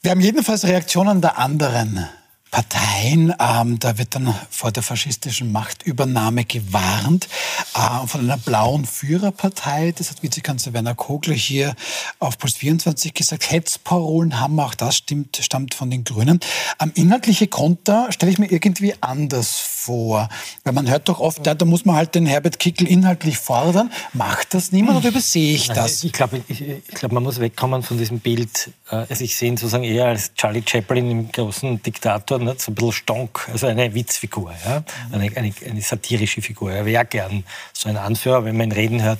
Wir 0.01 0.11
haben 0.11 0.21
jedenfalls 0.21 0.63
Reaktionen 0.63 1.21
der 1.21 1.37
anderen 1.37 2.07
Parteien. 2.51 3.33
Ähm, 3.39 3.79
da 3.79 3.97
wird 3.97 4.15
dann 4.15 4.33
vor 4.49 4.71
der 4.71 4.83
faschistischen 4.83 5.51
Machtübernahme 5.51 6.45
gewarnt 6.45 7.27
äh, 7.75 8.07
von 8.07 8.21
einer 8.21 8.37
blauen 8.37 8.85
Führerpartei. 8.85 9.93
Das 9.97 10.09
hat 10.09 10.23
Vizekanzler 10.23 10.73
Werner 10.73 10.95
Kogler 10.95 11.35
hier 11.35 11.75
auf 12.19 12.37
Puls 12.37 12.55
24 12.55 13.13
gesagt. 13.13 13.51
Hetzparolen 13.51 14.39
haben 14.39 14.59
auch 14.59 14.75
das 14.75 14.97
stimmt, 14.97 15.37
stammt 15.41 15.73
von 15.73 15.89
den 15.89 16.03
Grünen. 16.03 16.39
Ähm, 16.81 16.91
inhaltliche 16.95 17.47
Konter 17.47 18.11
stelle 18.11 18.31
ich 18.31 18.39
mir 18.39 18.51
irgendwie 18.51 18.95
anders 19.01 19.59
vor. 19.59 19.78
Weil 19.89 20.73
man 20.73 20.89
hört 20.89 21.09
doch 21.09 21.19
oft, 21.19 21.45
ja, 21.45 21.53
da 21.53 21.65
muss 21.65 21.85
man 21.85 21.95
halt 21.95 22.15
den 22.15 22.25
Herbert 22.25 22.59
Kickel 22.59 22.87
inhaltlich 22.87 23.37
fordern. 23.37 23.91
Macht 24.13 24.53
das 24.53 24.71
niemand 24.71 24.97
oder 24.97 25.09
übersehe 25.09 25.53
ich 25.53 25.67
das? 25.67 26.03
Ich 26.03 26.13
glaube, 26.13 26.41
ich, 26.47 26.61
ich 26.61 26.83
glaub, 26.87 27.11
man 27.11 27.23
muss 27.23 27.39
wegkommen 27.39 27.83
von 27.83 27.97
diesem 27.97 28.19
Bild. 28.19 28.71
Äh, 28.89 29.05
also 29.09 29.23
ich 29.23 29.35
sehe 29.35 29.49
ihn 29.49 29.57
sozusagen 29.57 29.83
eher 29.83 30.05
als 30.05 30.33
Charlie 30.35 30.63
Chaplin 30.65 31.09
im 31.09 31.31
großen 31.31 31.81
Diktator 31.81 32.39
nicht? 32.39 32.61
so 32.61 32.71
ein 32.71 32.75
bisschen 32.75 32.91
stonk, 32.91 33.47
also 33.51 33.67
eine 33.67 33.93
Witzfigur, 33.93 34.53
ja? 34.65 34.83
eine, 35.11 35.35
eine, 35.35 35.53
eine 35.67 35.81
satirische 35.81 36.41
Figur. 36.41 36.71
Er 36.71 36.85
wäre 36.85 37.05
gern 37.05 37.43
so 37.73 37.89
ein 37.89 37.97
Anführer. 37.97 38.45
Wenn 38.45 38.57
man 38.57 38.69
ihn 38.69 38.73
reden 38.73 39.03
hört, 39.03 39.19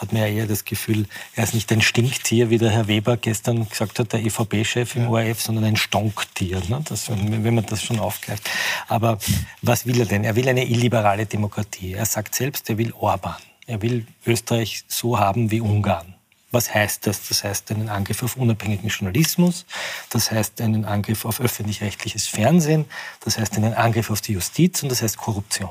hat 0.00 0.12
man 0.12 0.22
ja 0.22 0.28
eher 0.28 0.46
das 0.46 0.64
Gefühl, 0.64 1.06
er 1.36 1.44
ist 1.44 1.54
nicht 1.54 1.70
ein 1.72 1.82
Stinktier, 1.82 2.50
wie 2.50 2.58
der 2.58 2.70
Herr 2.70 2.88
Weber 2.88 3.16
gestern 3.16 3.68
gesagt 3.68 3.98
hat, 3.98 4.12
der 4.12 4.24
EVP-Chef 4.24 4.96
im 4.96 5.02
ja. 5.02 5.08
ORF, 5.10 5.40
sondern 5.40 5.64
ein 5.64 5.76
Stonktier, 5.76 6.62
ne? 6.68 6.82
das, 6.88 7.10
wenn 7.10 7.54
man 7.54 7.66
das 7.66 7.82
schon 7.82 7.98
aufgreift. 7.98 8.48
Aber 8.88 9.18
was 9.62 9.86
will 9.86 10.00
er 10.00 10.06
denn? 10.06 10.24
Er 10.24 10.36
will 10.36 10.48
eine 10.48 10.64
illiberale 10.64 11.26
Demokratie. 11.26 11.92
Er 11.92 12.06
sagt 12.06 12.34
selbst, 12.34 12.70
er 12.70 12.78
will 12.78 12.92
Orban. 12.92 13.36
Er 13.66 13.82
will 13.82 14.06
Österreich 14.26 14.84
so 14.88 15.18
haben 15.18 15.50
wie 15.50 15.60
Ungarn. 15.60 16.14
Was 16.50 16.74
heißt 16.74 17.06
das? 17.06 17.28
Das 17.28 17.44
heißt 17.44 17.70
einen 17.70 17.88
Angriff 17.88 18.22
auf 18.22 18.36
unabhängigen 18.36 18.88
Journalismus, 18.88 19.66
das 20.08 20.32
heißt 20.32 20.60
einen 20.60 20.84
Angriff 20.84 21.24
auf 21.24 21.40
öffentlich-rechtliches 21.40 22.26
Fernsehen, 22.26 22.86
das 23.20 23.38
heißt 23.38 23.56
einen 23.56 23.74
Angriff 23.74 24.10
auf 24.10 24.20
die 24.20 24.32
Justiz 24.32 24.82
und 24.82 24.88
das 24.88 25.02
heißt 25.02 25.16
Korruption. 25.16 25.70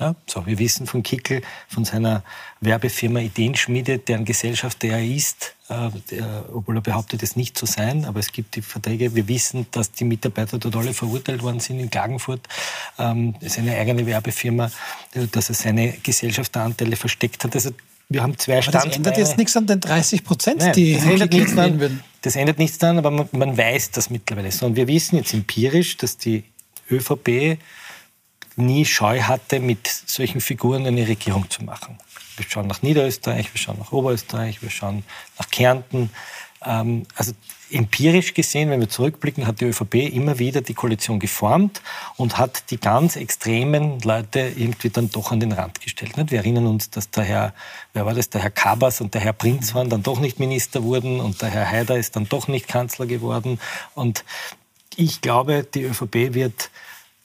Ja, 0.00 0.14
so, 0.26 0.46
wir 0.46 0.58
wissen 0.58 0.86
von 0.86 1.02
Kickel, 1.02 1.42
von 1.68 1.84
seiner 1.84 2.22
Werbefirma 2.62 3.20
Ideenschmiede, 3.20 3.98
deren 3.98 4.24
Gesellschaft 4.24 4.82
er 4.82 5.04
ist, 5.04 5.54
äh, 5.68 5.90
der, 6.10 6.46
obwohl 6.54 6.78
er 6.78 6.80
behauptet, 6.80 7.22
es 7.22 7.36
nicht 7.36 7.58
zu 7.58 7.66
sein, 7.66 8.06
aber 8.06 8.18
es 8.18 8.32
gibt 8.32 8.56
die 8.56 8.62
Verträge. 8.62 9.14
Wir 9.14 9.28
wissen, 9.28 9.66
dass 9.72 9.92
die 9.92 10.04
Mitarbeiter 10.04 10.56
dort 10.56 10.74
alle 10.74 10.94
verurteilt 10.94 11.42
worden 11.42 11.60
sind 11.60 11.80
in 11.80 11.90
Klagenfurt. 11.90 12.40
Ähm, 12.98 13.34
seine 13.42 13.76
eigene 13.76 14.06
Werbefirma, 14.06 14.70
äh, 15.12 15.26
dass 15.30 15.50
er 15.50 15.54
seine 15.54 15.92
Gesellschaftsanteile 16.02 16.96
versteckt 16.96 17.44
hat. 17.44 17.54
Also 17.54 17.70
wir 18.08 18.22
haben 18.22 18.38
zwei 18.38 18.62
Standbeine. 18.62 18.88
Das 18.88 18.96
ändert 18.96 19.18
jetzt 19.18 19.36
nichts 19.36 19.56
an 19.56 19.66
den 19.66 19.80
30 19.80 20.24
Prozent, 20.24 20.76
die 20.76 20.94
das 20.94 21.04
ändert 21.04 21.32
nichts 21.32 21.58
an, 21.58 22.02
Das 22.22 22.36
ändert 22.36 22.58
nichts 22.58 22.78
daran, 22.78 22.96
aber 22.98 23.10
man, 23.10 23.28
man, 23.32 23.56
weiß 23.56 23.90
das 23.90 24.08
mittlerweile 24.08 24.50
so. 24.50 24.64
Und 24.64 24.76
wir 24.76 24.88
wissen 24.88 25.16
jetzt 25.16 25.34
empirisch, 25.34 25.98
dass 25.98 26.16
die 26.16 26.44
ÖVP 26.90 27.58
nie 28.56 28.84
Scheu 28.84 29.22
hatte, 29.22 29.60
mit 29.60 29.86
solchen 29.86 30.40
Figuren 30.40 30.86
eine 30.86 31.06
Regierung 31.06 31.48
zu 31.50 31.64
machen. 31.64 31.98
Wir 32.36 32.46
schauen 32.48 32.66
nach 32.66 32.82
Niederösterreich, 32.82 33.52
wir 33.52 33.58
schauen 33.58 33.78
nach 33.78 33.92
Oberösterreich, 33.92 34.62
wir 34.62 34.70
schauen 34.70 35.04
nach 35.38 35.50
Kärnten. 35.50 36.10
Ähm, 36.64 37.06
also 37.14 37.32
empirisch 37.70 38.34
gesehen, 38.34 38.70
wenn 38.70 38.80
wir 38.80 38.88
zurückblicken, 38.88 39.46
hat 39.46 39.60
die 39.60 39.66
ÖVP 39.66 39.94
immer 40.12 40.38
wieder 40.38 40.60
die 40.60 40.74
Koalition 40.74 41.20
geformt 41.20 41.82
und 42.16 42.38
hat 42.38 42.70
die 42.70 42.78
ganz 42.78 43.16
extremen 43.16 44.00
Leute 44.00 44.40
irgendwie 44.40 44.90
dann 44.90 45.10
doch 45.10 45.32
an 45.32 45.40
den 45.40 45.52
Rand 45.52 45.80
gestellt. 45.80 46.12
Wir 46.16 46.38
erinnern 46.38 46.66
uns, 46.66 46.90
dass 46.90 47.10
der 47.10 47.24
Herr, 47.24 47.54
wer 47.92 48.06
war 48.06 48.14
das, 48.14 48.30
der 48.30 48.42
Herr 48.42 48.50
Kabas 48.50 49.00
und 49.00 49.14
der 49.14 49.20
Herr 49.20 49.32
Prinz 49.32 49.74
waren 49.74 49.88
dann 49.88 50.02
doch 50.02 50.20
nicht 50.20 50.40
Minister 50.40 50.82
wurden 50.82 51.20
und 51.20 51.40
der 51.42 51.50
Herr 51.50 51.70
Haider 51.70 51.96
ist 51.96 52.16
dann 52.16 52.28
doch 52.28 52.48
nicht 52.48 52.68
Kanzler 52.68 53.06
geworden. 53.06 53.60
Und 53.94 54.24
ich 54.96 55.20
glaube, 55.20 55.64
die 55.64 55.82
ÖVP 55.82 56.34
wird 56.34 56.70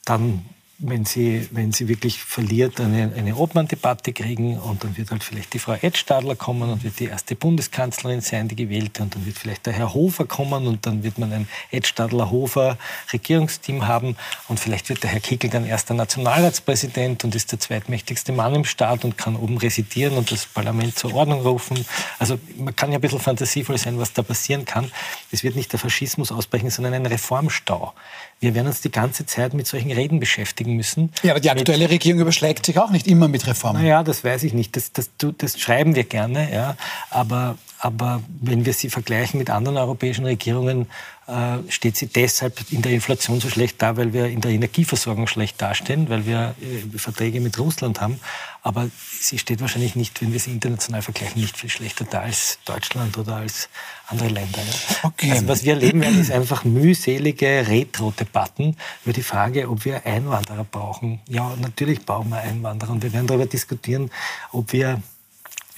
dann 0.04 0.44
wenn 0.78 1.06
sie, 1.06 1.48
wenn 1.52 1.72
sie 1.72 1.88
wirklich 1.88 2.22
verliert, 2.22 2.78
eine, 2.80 3.10
eine 3.16 3.36
Obmann-Debatte 3.36 4.12
kriegen 4.12 4.58
und 4.58 4.84
dann 4.84 4.94
wird 4.98 5.10
halt 5.10 5.24
vielleicht 5.24 5.54
die 5.54 5.58
Frau 5.58 5.72
Edstadler 5.72 6.36
kommen 6.36 6.68
und 6.68 6.84
wird 6.84 7.00
die 7.00 7.06
erste 7.06 7.34
Bundeskanzlerin 7.34 8.20
sein, 8.20 8.48
die 8.48 8.56
gewählte 8.56 9.02
und 9.02 9.14
dann 9.14 9.24
wird 9.24 9.38
vielleicht 9.38 9.64
der 9.64 9.72
Herr 9.72 9.94
Hofer 9.94 10.26
kommen 10.26 10.66
und 10.66 10.84
dann 10.84 11.02
wird 11.02 11.16
man 11.16 11.32
ein 11.32 11.48
Edstadler-Hofer-Regierungsteam 11.70 13.86
haben 13.86 14.18
und 14.48 14.60
vielleicht 14.60 14.90
wird 14.90 15.02
der 15.02 15.08
Herr 15.10 15.20
Kickel 15.20 15.48
dann 15.48 15.64
erster 15.64 15.94
Nationalratspräsident 15.94 17.24
und 17.24 17.34
ist 17.34 17.52
der 17.52 17.58
zweitmächtigste 17.58 18.32
Mann 18.32 18.54
im 18.54 18.66
Staat 18.66 19.06
und 19.06 19.16
kann 19.16 19.36
oben 19.36 19.56
residieren 19.56 20.18
und 20.18 20.30
das 20.30 20.44
Parlament 20.44 20.98
zur 20.98 21.14
Ordnung 21.14 21.40
rufen. 21.40 21.86
Also 22.18 22.38
man 22.58 22.76
kann 22.76 22.92
ja 22.92 22.98
ein 22.98 23.00
bisschen 23.00 23.20
fantasievoll 23.20 23.78
sein, 23.78 23.98
was 23.98 24.12
da 24.12 24.22
passieren 24.22 24.66
kann. 24.66 24.92
Es 25.32 25.42
wird 25.42 25.56
nicht 25.56 25.72
der 25.72 25.78
Faschismus 25.78 26.30
ausbrechen, 26.30 26.68
sondern 26.68 26.92
ein 26.92 27.06
Reformstau. 27.06 27.94
Wir 28.38 28.54
werden 28.54 28.66
uns 28.66 28.82
die 28.82 28.90
ganze 28.90 29.24
Zeit 29.24 29.54
mit 29.54 29.66
solchen 29.66 29.90
Reden 29.90 30.20
beschäftigen 30.20 30.76
müssen. 30.76 31.10
Ja, 31.22 31.32
aber 31.32 31.40
die 31.40 31.50
aktuelle 31.50 31.84
mit, 31.84 31.92
Regierung 31.92 32.20
überschlägt 32.20 32.66
sich 32.66 32.78
auch 32.78 32.90
nicht 32.90 33.06
immer 33.06 33.28
mit 33.28 33.46
Reformen. 33.46 33.82
Naja, 33.82 34.02
das 34.02 34.24
weiß 34.24 34.42
ich 34.42 34.52
nicht. 34.52 34.76
Das, 34.76 34.92
das, 34.92 35.10
das 35.38 35.58
schreiben 35.58 35.94
wir 35.94 36.04
gerne. 36.04 36.52
Ja. 36.52 36.76
Aber, 37.10 37.56
aber 37.78 38.22
wenn 38.40 38.64
wir 38.64 38.72
sie 38.72 38.90
vergleichen 38.90 39.38
mit 39.38 39.50
anderen 39.50 39.76
europäischen 39.76 40.24
Regierungen, 40.24 40.86
äh, 41.26 41.58
steht 41.68 41.96
sie 41.96 42.06
deshalb 42.06 42.60
in 42.70 42.82
der 42.82 42.92
Inflation 42.92 43.40
so 43.40 43.48
schlecht 43.48 43.82
da, 43.82 43.96
weil 43.96 44.12
wir 44.12 44.26
in 44.26 44.40
der 44.40 44.52
Energieversorgung 44.52 45.26
schlecht 45.26 45.60
dastehen, 45.60 46.08
weil 46.08 46.24
wir 46.24 46.54
äh, 46.60 46.98
Verträge 46.98 47.40
mit 47.40 47.58
Russland 47.58 48.00
haben. 48.00 48.20
Aber 48.62 48.88
sie 49.20 49.38
steht 49.38 49.60
wahrscheinlich 49.60 49.96
nicht, 49.96 50.20
wenn 50.22 50.32
wir 50.32 50.40
sie 50.40 50.52
international 50.52 51.02
vergleichen, 51.02 51.40
nicht 51.40 51.56
viel 51.56 51.70
schlechter 51.70 52.04
da 52.04 52.20
als 52.20 52.58
Deutschland 52.64 53.18
oder 53.18 53.36
als 53.36 53.68
andere 54.06 54.28
Länder. 54.28 54.60
Okay. 55.02 55.32
Also 55.32 55.48
was 55.48 55.64
wir 55.64 55.74
erleben 55.74 56.00
werden, 56.00 56.20
ist 56.20 56.30
einfach 56.30 56.64
mühselige 56.64 57.66
Retro-Debatten 57.68 58.76
über 59.04 59.12
die 59.12 59.22
Frage, 59.22 59.68
ob 59.68 59.84
wir 59.84 60.06
Einwanderer 60.06 60.64
brauchen. 60.64 61.20
Ja, 61.28 61.54
natürlich 61.60 62.04
brauchen 62.04 62.30
wir 62.30 62.38
Einwanderer 62.38 62.90
und 62.92 63.02
wir 63.02 63.12
werden 63.12 63.26
darüber 63.26 63.46
diskutieren, 63.46 64.10
ob 64.52 64.72
wir 64.72 65.02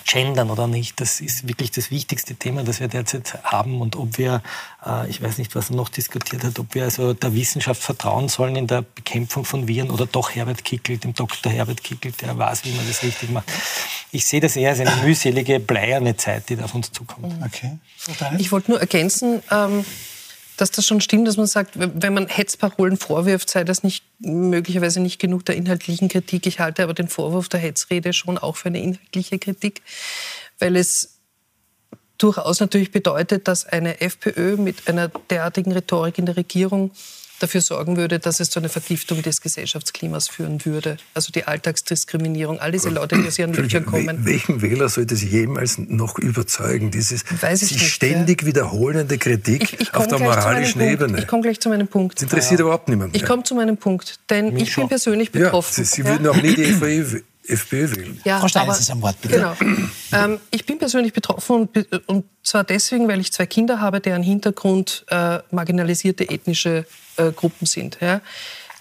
gendern 0.09 0.50
oder 0.50 0.67
nicht. 0.67 1.00
Das 1.00 1.21
ist 1.21 1.47
wirklich 1.47 1.71
das 1.71 1.91
wichtigste 1.91 2.35
Thema, 2.35 2.65
das 2.65 2.81
wir 2.81 2.88
derzeit 2.88 3.45
haben. 3.45 3.81
Und 3.81 3.95
ob 3.95 4.19
wir, 4.19 4.43
äh, 4.85 5.09
ich 5.09 5.23
weiß 5.23 5.38
nicht, 5.38 5.55
was 5.55 5.71
er 5.71 5.77
noch 5.77 5.91
diskutiert 5.91 6.43
hat, 6.43 6.59
ob 6.59 6.75
wir 6.75 6.85
also 6.85 7.12
der 7.12 7.35
Wissenschaft 7.35 7.83
vertrauen 7.83 8.29
sollen 8.29 8.57
in 8.57 8.67
der 8.67 8.83
Bekämpfung 8.83 9.45
von 9.45 9.69
Viren 9.69 9.91
oder 9.91 10.07
doch 10.07 10.35
Herbert 10.35 10.65
Kickel, 10.65 10.97
dem 10.97 11.15
Dr. 11.15 11.53
Herbert 11.53 11.85
Kickel, 11.85 12.12
der 12.12 12.37
weiß, 12.37 12.65
wie 12.65 12.73
man 12.73 12.88
das 12.88 13.03
richtig 13.03 13.31
macht. 13.31 13.53
Ich 14.11 14.27
sehe 14.27 14.41
das 14.41 14.57
eher 14.57 14.71
als 14.71 14.81
eine 14.81 14.97
mühselige, 15.05 15.61
bleierne 15.61 16.17
Zeit, 16.17 16.49
die 16.49 16.57
da 16.57 16.65
auf 16.65 16.75
uns 16.75 16.91
zukommt. 16.91 17.35
Okay. 17.45 17.79
Ich 18.38 18.50
wollte 18.50 18.71
nur 18.71 18.81
ergänzen, 18.81 19.43
ähm, 19.50 19.85
dass 20.59 20.73
das 20.73 20.87
schon 20.87 21.00
stimmt, 21.00 21.29
dass 21.29 21.37
man 21.37 21.47
sagt, 21.47 21.75
wenn 21.77 22.12
man 22.12 22.27
Hetzparolen 22.27 22.97
vorwirft, 22.97 23.49
sei 23.49 23.65
das 23.65 23.83
nicht 23.85 24.05
möglicherweise 24.19 25.00
nicht 25.00 25.19
genug 25.19 25.45
der 25.45 25.57
inhaltlichen 25.57 26.09
Kritik. 26.09 26.47
Ich 26.47 26.59
halte 26.59 26.83
aber 26.83 26.95
den 26.95 27.09
Vorwurf 27.09 27.49
der 27.49 27.61
Hetzrede 27.61 28.12
schon 28.12 28.38
auch 28.38 28.57
für 28.57 28.69
eine 28.69 28.83
inhaltliche 28.83 29.38
Kritik, 29.38 29.83
weil 30.59 30.77
es 30.77 31.21
durchaus 32.19 32.59
natürlich 32.59 32.91
bedeutet, 32.91 33.47
dass 33.47 33.67
eine 33.67 34.00
FPÖ 34.00 34.57
mit 34.57 34.88
einer 34.88 35.09
derartigen 35.31 35.73
Rhetorik 35.73 36.19
in 36.19 36.27
der 36.27 36.37
Regierung 36.37 36.91
dafür 37.38 37.61
sorgen 37.61 37.97
würde, 37.97 38.18
dass 38.18 38.40
es 38.40 38.50
zu 38.50 38.59
einer 38.59 38.68
Vergiftung 38.68 39.23
des 39.23 39.40
Gesellschaftsklimas 39.40 40.28
führen 40.28 40.64
würde. 40.64 40.97
Also 41.14 41.33
die 41.33 41.45
Alltagsdiskriminierung, 41.45 42.61
all 42.61 42.73
diese 42.73 42.90
Leute, 42.90 43.16
die 43.16 43.26
aus 43.26 43.38
ihren 43.38 43.52
Löchern 43.52 43.87
kommen. 43.87 44.25
Welchen 44.25 44.62
Wähler 44.62 44.88
sollte 44.88 45.16
sie 45.16 45.28
jemals 45.28 45.78
noch 45.78 46.18
überzeugen? 46.18 46.90
Dieses 46.90 47.25
sich 47.52 47.73
nicht, 47.73 47.92
ständig 47.92 48.42
ja. 48.42 48.49
wiederholende 48.49 49.18
Kritik 49.18 49.73
ich, 49.75 49.80
ich 49.80 49.95
auf 49.95 50.07
der 50.07 50.18
moralischen 50.18 50.80
Ebene. 50.80 51.18
Ich 51.18 51.26
komme 51.26 51.42
gleich 51.42 51.61
zu 51.61 51.68
meinem 51.68 51.88
Punkt. 51.88 52.16
Das 52.16 52.25
interessiert 52.25 52.61
ja. 52.61 52.66
überhaupt 52.66 52.88
niemanden. 52.88 53.16
Ich 53.16 53.25
komme 53.25 53.42
zu 53.42 53.54
meinem 53.54 53.76
Punkt, 53.76 54.21
denn 54.30 54.52
Mich 54.54 54.64
ich 54.64 54.76
bin 54.76 54.88
persönlich 54.88 55.33
betroffen. 55.33 55.83
Ja, 55.83 55.85
sie, 55.85 55.97
sie 55.97 56.04
würden 56.04 56.26
auch 56.26 56.37
nie 56.37 56.54
die 56.54 56.64
FPÖ 56.64 57.21
FPÖ 57.49 57.97
wählen. 57.97 58.21
Ja, 58.25 58.40
Frau 58.40 58.49
Stein, 58.49 58.68
ist 58.68 58.90
am 58.90 59.02
Wort, 59.02 59.21
bitte. 59.21 59.37
Genau. 59.37 59.54
Ähm, 60.12 60.38
ich 60.50 60.64
bin 60.64 60.78
persönlich 60.78 61.12
betroffen 61.12 61.57
und, 61.57 62.09
und, 62.09 62.25
zwar 62.42 62.64
deswegen, 62.64 63.09
weil 63.09 63.21
ich 63.21 63.33
zwei 63.33 63.47
Kinder 63.47 63.80
habe, 63.80 64.00
deren 64.00 64.23
Hintergrund 64.23 65.04
äh, 65.09 65.38
marginalisierte 65.50 66.28
ethnische 66.28 66.87
Gruppen 67.33 67.67
sind. 67.67 67.99
Ja. 68.01 68.21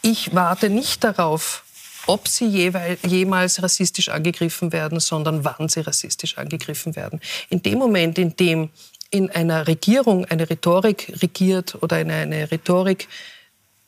Ich 0.01 0.33
warte 0.33 0.69
nicht 0.69 1.03
darauf, 1.03 1.63
ob 2.05 2.27
sie 2.27 2.47
jeweil, 2.47 2.97
jemals 3.05 3.61
rassistisch 3.61 4.09
angegriffen 4.09 4.71
werden, 4.71 4.99
sondern 4.99 5.43
wann 5.43 5.69
sie 5.69 5.81
rassistisch 5.81 6.37
angegriffen 6.37 6.95
werden. 6.95 7.19
In 7.49 7.61
dem 7.61 7.77
Moment, 7.79 8.17
in 8.17 8.35
dem 8.35 8.69
in 9.09 9.29
einer 9.29 9.67
Regierung 9.67 10.25
eine 10.25 10.49
Rhetorik 10.49 11.13
regiert 11.21 11.81
oder 11.81 11.97
eine, 11.97 12.13
eine 12.13 12.51
Rhetorik 12.51 13.07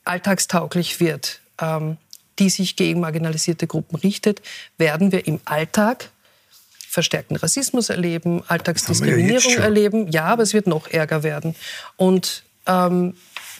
alltagstauglich 0.05 0.99
wird, 0.99 1.41
ähm, 1.61 1.97
die 2.39 2.49
sich 2.49 2.75
gegen 2.75 3.01
marginalisierte 3.01 3.67
Gruppen 3.67 3.97
richtet, 3.97 4.41
werden 4.77 5.11
wir 5.11 5.27
im 5.27 5.41
Alltag 5.45 6.09
verstärkten 6.89 7.35
Rassismus 7.35 7.89
erleben, 7.89 8.41
Alltagsdiskriminierung 8.47 9.53
ja 9.53 9.61
erleben. 9.61 10.11
Ja, 10.11 10.25
aber 10.25 10.43
es 10.43 10.53
wird 10.53 10.67
noch 10.67 10.87
ärger 10.87 11.21
werden. 11.21 11.55
Und 11.97 12.43
ähm, 12.65 13.15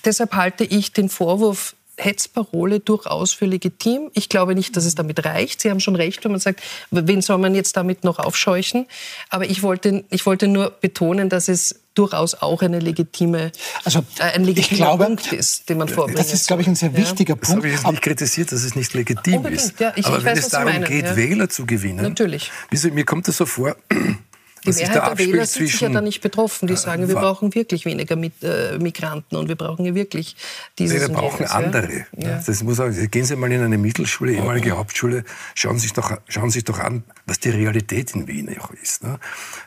deshalb 0.06 0.34
halte 0.34 0.64
ich 0.64 0.94
den 0.94 1.10
Vorwurf 1.10 1.76
Hetzparole 2.00 2.80
durchaus 2.80 3.34
für 3.34 3.46
legitim. 3.46 4.10
Ich 4.14 4.30
glaube 4.30 4.56
nicht, 4.56 4.76
dass 4.76 4.86
es 4.86 4.96
damit 4.96 5.26
reicht. 5.26 5.62
Sie 5.62 5.70
haben 5.70 5.80
schon 5.80 5.96
recht, 5.96 6.24
wenn 6.24 6.32
man 6.32 6.40
sagt, 6.40 6.62
wen 6.92 7.22
soll 7.22 7.38
man 7.38 7.54
jetzt 7.56 7.78
damit 7.78 8.04
noch 8.04 8.20
aufscheuchen? 8.20 8.88
Aber 9.30 9.50
ich 9.50 9.62
wollte, 9.64 10.06
ich 10.10 10.26
wollte 10.26 10.48
nur 10.48 10.72
betonen, 10.72 11.30
dass 11.30 11.50
es 11.50 11.82
durchaus 11.96 12.36
auch 12.36 12.62
eine 12.62 12.80
legitime, 12.80 13.52
also, 13.84 14.00
äh, 14.20 14.36
ein 14.36 14.46
legitimer 14.46 14.78
glaube, 14.78 15.06
Punkt 15.06 15.34
ist, 15.34 15.68
den 15.68 15.80
man 15.80 15.90
vorbringt. 15.90 16.20
Das 16.20 16.34
ist, 16.34 16.48
glaube 16.48 16.62
ich, 16.62 16.68
ein 16.68 16.76
sehr 16.76 16.96
wichtiger 16.96 17.34
ja. 17.34 17.36
Punkt. 17.36 17.48
Das 17.48 17.56
habe 17.56 17.68
ich 17.68 17.74
jetzt 17.74 17.88
nicht 17.88 18.02
kritisiert, 18.02 18.52
dass 18.54 18.64
es 18.64 18.76
nicht 18.76 18.94
legitim 18.94 19.38
Unbedingt, 19.38 19.62
ist. 19.62 19.80
Ja, 19.80 19.92
ich, 19.96 20.06
Aber 20.06 20.20
ich 20.20 20.24
wenn 20.24 20.38
weiß, 20.38 20.46
es 20.46 20.50
darum 20.50 20.84
geht, 20.86 21.06
ja. 21.06 21.16
Wähler 21.18 21.50
zu 21.50 21.66
gewinnen, 21.66 22.04
Natürlich. 22.04 22.52
mir 22.94 23.04
kommt 23.04 23.28
das 23.28 23.38
so 23.38 23.46
vor, 23.46 23.76
die 24.66 24.72
Mehrheit 24.72 24.96
der 24.96 25.18
Wähler 25.18 25.46
sind 25.46 25.68
sich 25.68 25.82
ja 25.82 25.90
da 25.90 26.02
nicht 26.02 26.22
betroffen. 26.22 26.68
Die 26.68 26.76
sagen, 26.76 27.08
wir 27.08 27.16
brauchen 27.16 27.54
wirklich 27.56 27.86
weniger 27.86 28.18
äh, 28.42 28.78
Migranten 28.78 29.36
und 29.36 29.48
wir 29.48 29.56
brauchen 29.56 29.86
hier 29.86 29.96
wirklich 29.96 30.36
dieses. 30.78 31.02
Nee, 31.02 31.08
wir 31.08 31.14
brauchen 31.14 31.40
jenes, 31.40 31.52
andere. 31.52 32.06
Ja. 32.18 32.42
Das 32.46 32.64
muss 32.64 32.78
sagen, 32.78 33.12
gehen 33.12 33.26
Sie 33.26 33.36
mal 33.36 33.52
in 33.52 33.62
eine 33.62 33.78
Mittelschule, 33.78 34.34
ehemalige 34.34 34.72
Hauptschule, 34.72 35.24
schauen 35.56 35.78
Sie 35.78 35.84
sich 35.84 35.94
doch, 35.94 36.18
schauen 36.28 36.50
sich 36.50 36.64
doch 36.64 36.80
an, 36.80 37.04
was 37.26 37.40
die 37.40 37.50
Realität 37.50 38.16
in 38.16 38.28
Wien 38.28 38.56
auch 38.60 38.72
ist. 38.72 39.04
Ne? 39.04 39.20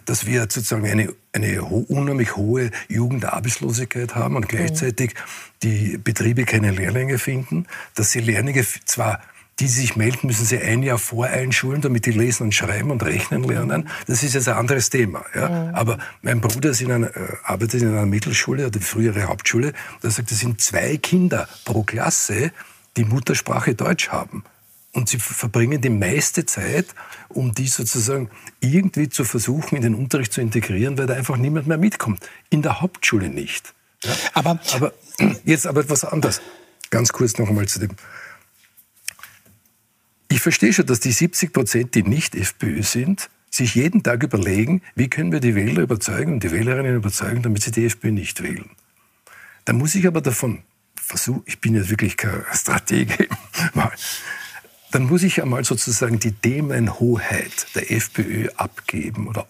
Dass 0.04 0.26
wir 0.26 0.42
sozusagen 0.42 0.86
eine, 0.86 1.12
eine 1.32 1.62
unheimlich 1.62 2.36
hohe 2.36 2.70
Jugendarbeitslosigkeit 2.88 4.14
haben 4.14 4.36
und 4.36 4.48
gleichzeitig 4.48 5.14
die 5.62 5.98
Betriebe 5.98 6.44
keine 6.44 6.70
Lehrlinge 6.70 7.18
finden, 7.18 7.66
dass 7.94 8.10
sie 8.10 8.20
Lehrlinge 8.20 8.64
zwar 8.84 9.20
die 9.60 9.68
sich 9.68 9.96
melden, 9.96 10.26
müssen 10.26 10.44
sie 10.44 10.58
ein 10.58 10.82
Jahr 10.82 10.98
voreinschulen, 10.98 11.82
damit 11.82 12.06
die 12.06 12.10
lesen 12.10 12.44
und 12.44 12.54
schreiben 12.54 12.90
und 12.90 13.02
rechnen 13.02 13.44
lernen. 13.44 13.88
Das 14.06 14.22
ist 14.22 14.34
jetzt 14.34 14.48
ein 14.48 14.56
anderes 14.56 14.90
Thema. 14.90 15.24
Ja. 15.34 15.48
Mhm. 15.48 15.74
Aber 15.74 15.98
mein 16.22 16.40
Bruder 16.40 16.70
ist 16.70 16.80
in 16.80 16.90
einer, 16.90 17.14
äh, 17.14 17.36
arbeitet 17.44 17.82
in 17.82 17.88
einer 17.88 18.06
Mittelschule, 18.06 18.66
oder 18.66 18.80
frühere 18.80 19.24
Hauptschule. 19.24 19.72
Da 20.00 20.10
sagt, 20.10 20.32
es 20.32 20.40
sind 20.40 20.60
zwei 20.60 20.96
Kinder 20.96 21.48
pro 21.64 21.82
Klasse, 21.82 22.50
die 22.96 23.04
Muttersprache 23.04 23.74
Deutsch 23.74 24.08
haben. 24.08 24.44
Und 24.94 25.08
sie 25.08 25.18
verbringen 25.18 25.80
die 25.80 25.90
meiste 25.90 26.44
Zeit, 26.44 26.86
um 27.28 27.54
die 27.54 27.66
sozusagen 27.66 28.28
irgendwie 28.60 29.08
zu 29.08 29.24
versuchen, 29.24 29.76
in 29.76 29.82
den 29.82 29.94
Unterricht 29.94 30.32
zu 30.32 30.42
integrieren, 30.42 30.98
weil 30.98 31.06
da 31.06 31.14
einfach 31.14 31.36
niemand 31.38 31.66
mehr 31.66 31.78
mitkommt. 31.78 32.28
In 32.50 32.60
der 32.60 32.82
Hauptschule 32.82 33.30
nicht. 33.30 33.72
Ja. 34.04 34.12
Aber, 34.34 34.60
aber 34.74 34.92
jetzt 35.44 35.66
aber 35.66 35.80
etwas 35.80 36.04
anderes. 36.04 36.42
Ganz 36.90 37.12
kurz 37.12 37.38
noch 37.38 37.48
einmal 37.48 37.66
zu 37.68 37.78
dem 37.78 37.90
ich 40.32 40.40
verstehe 40.40 40.72
schon, 40.72 40.86
dass 40.86 41.00
die 41.00 41.12
70 41.12 41.52
Prozent, 41.52 41.94
die 41.94 42.02
nicht 42.02 42.34
FPÖ 42.34 42.82
sind, 42.82 43.28
sich 43.50 43.74
jeden 43.74 44.02
Tag 44.02 44.22
überlegen, 44.22 44.80
wie 44.94 45.08
können 45.08 45.30
wir 45.30 45.40
die 45.40 45.54
Wähler 45.54 45.82
überzeugen 45.82 46.34
und 46.34 46.42
die 46.42 46.50
Wählerinnen 46.50 46.96
überzeugen, 46.96 47.42
damit 47.42 47.62
sie 47.62 47.70
die 47.70 47.84
FPÖ 47.84 48.10
nicht 48.10 48.42
wählen. 48.42 48.70
Da 49.66 49.74
muss 49.74 49.94
ich 49.94 50.06
aber 50.06 50.22
davon 50.22 50.62
versuchen, 50.96 51.42
ich 51.44 51.60
bin 51.60 51.74
jetzt 51.74 51.90
wirklich 51.90 52.16
kein 52.16 52.44
Stratege, 52.52 53.28
dann 54.90 55.04
muss 55.04 55.22
ich 55.22 55.42
einmal 55.42 55.64
sozusagen 55.64 56.18
die 56.18 56.32
Themenhoheit 56.32 57.66
der 57.74 57.92
FPÖ 57.92 58.48
abgeben 58.56 59.28
oder 59.28 59.46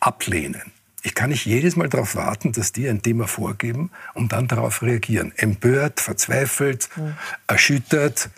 ablehnen. 0.00 0.72
Ich 1.02 1.14
kann 1.14 1.30
nicht 1.30 1.46
jedes 1.46 1.76
Mal 1.76 1.88
darauf 1.88 2.14
warten, 2.14 2.52
dass 2.52 2.72
die 2.72 2.88
ein 2.88 3.00
Thema 3.00 3.26
vorgeben 3.26 3.90
und 4.12 4.32
dann 4.32 4.48
darauf 4.48 4.82
reagieren. 4.82 5.32
Empört, 5.36 6.00
verzweifelt, 6.00 6.90
mhm. 6.96 7.14
erschüttert, 7.46 8.28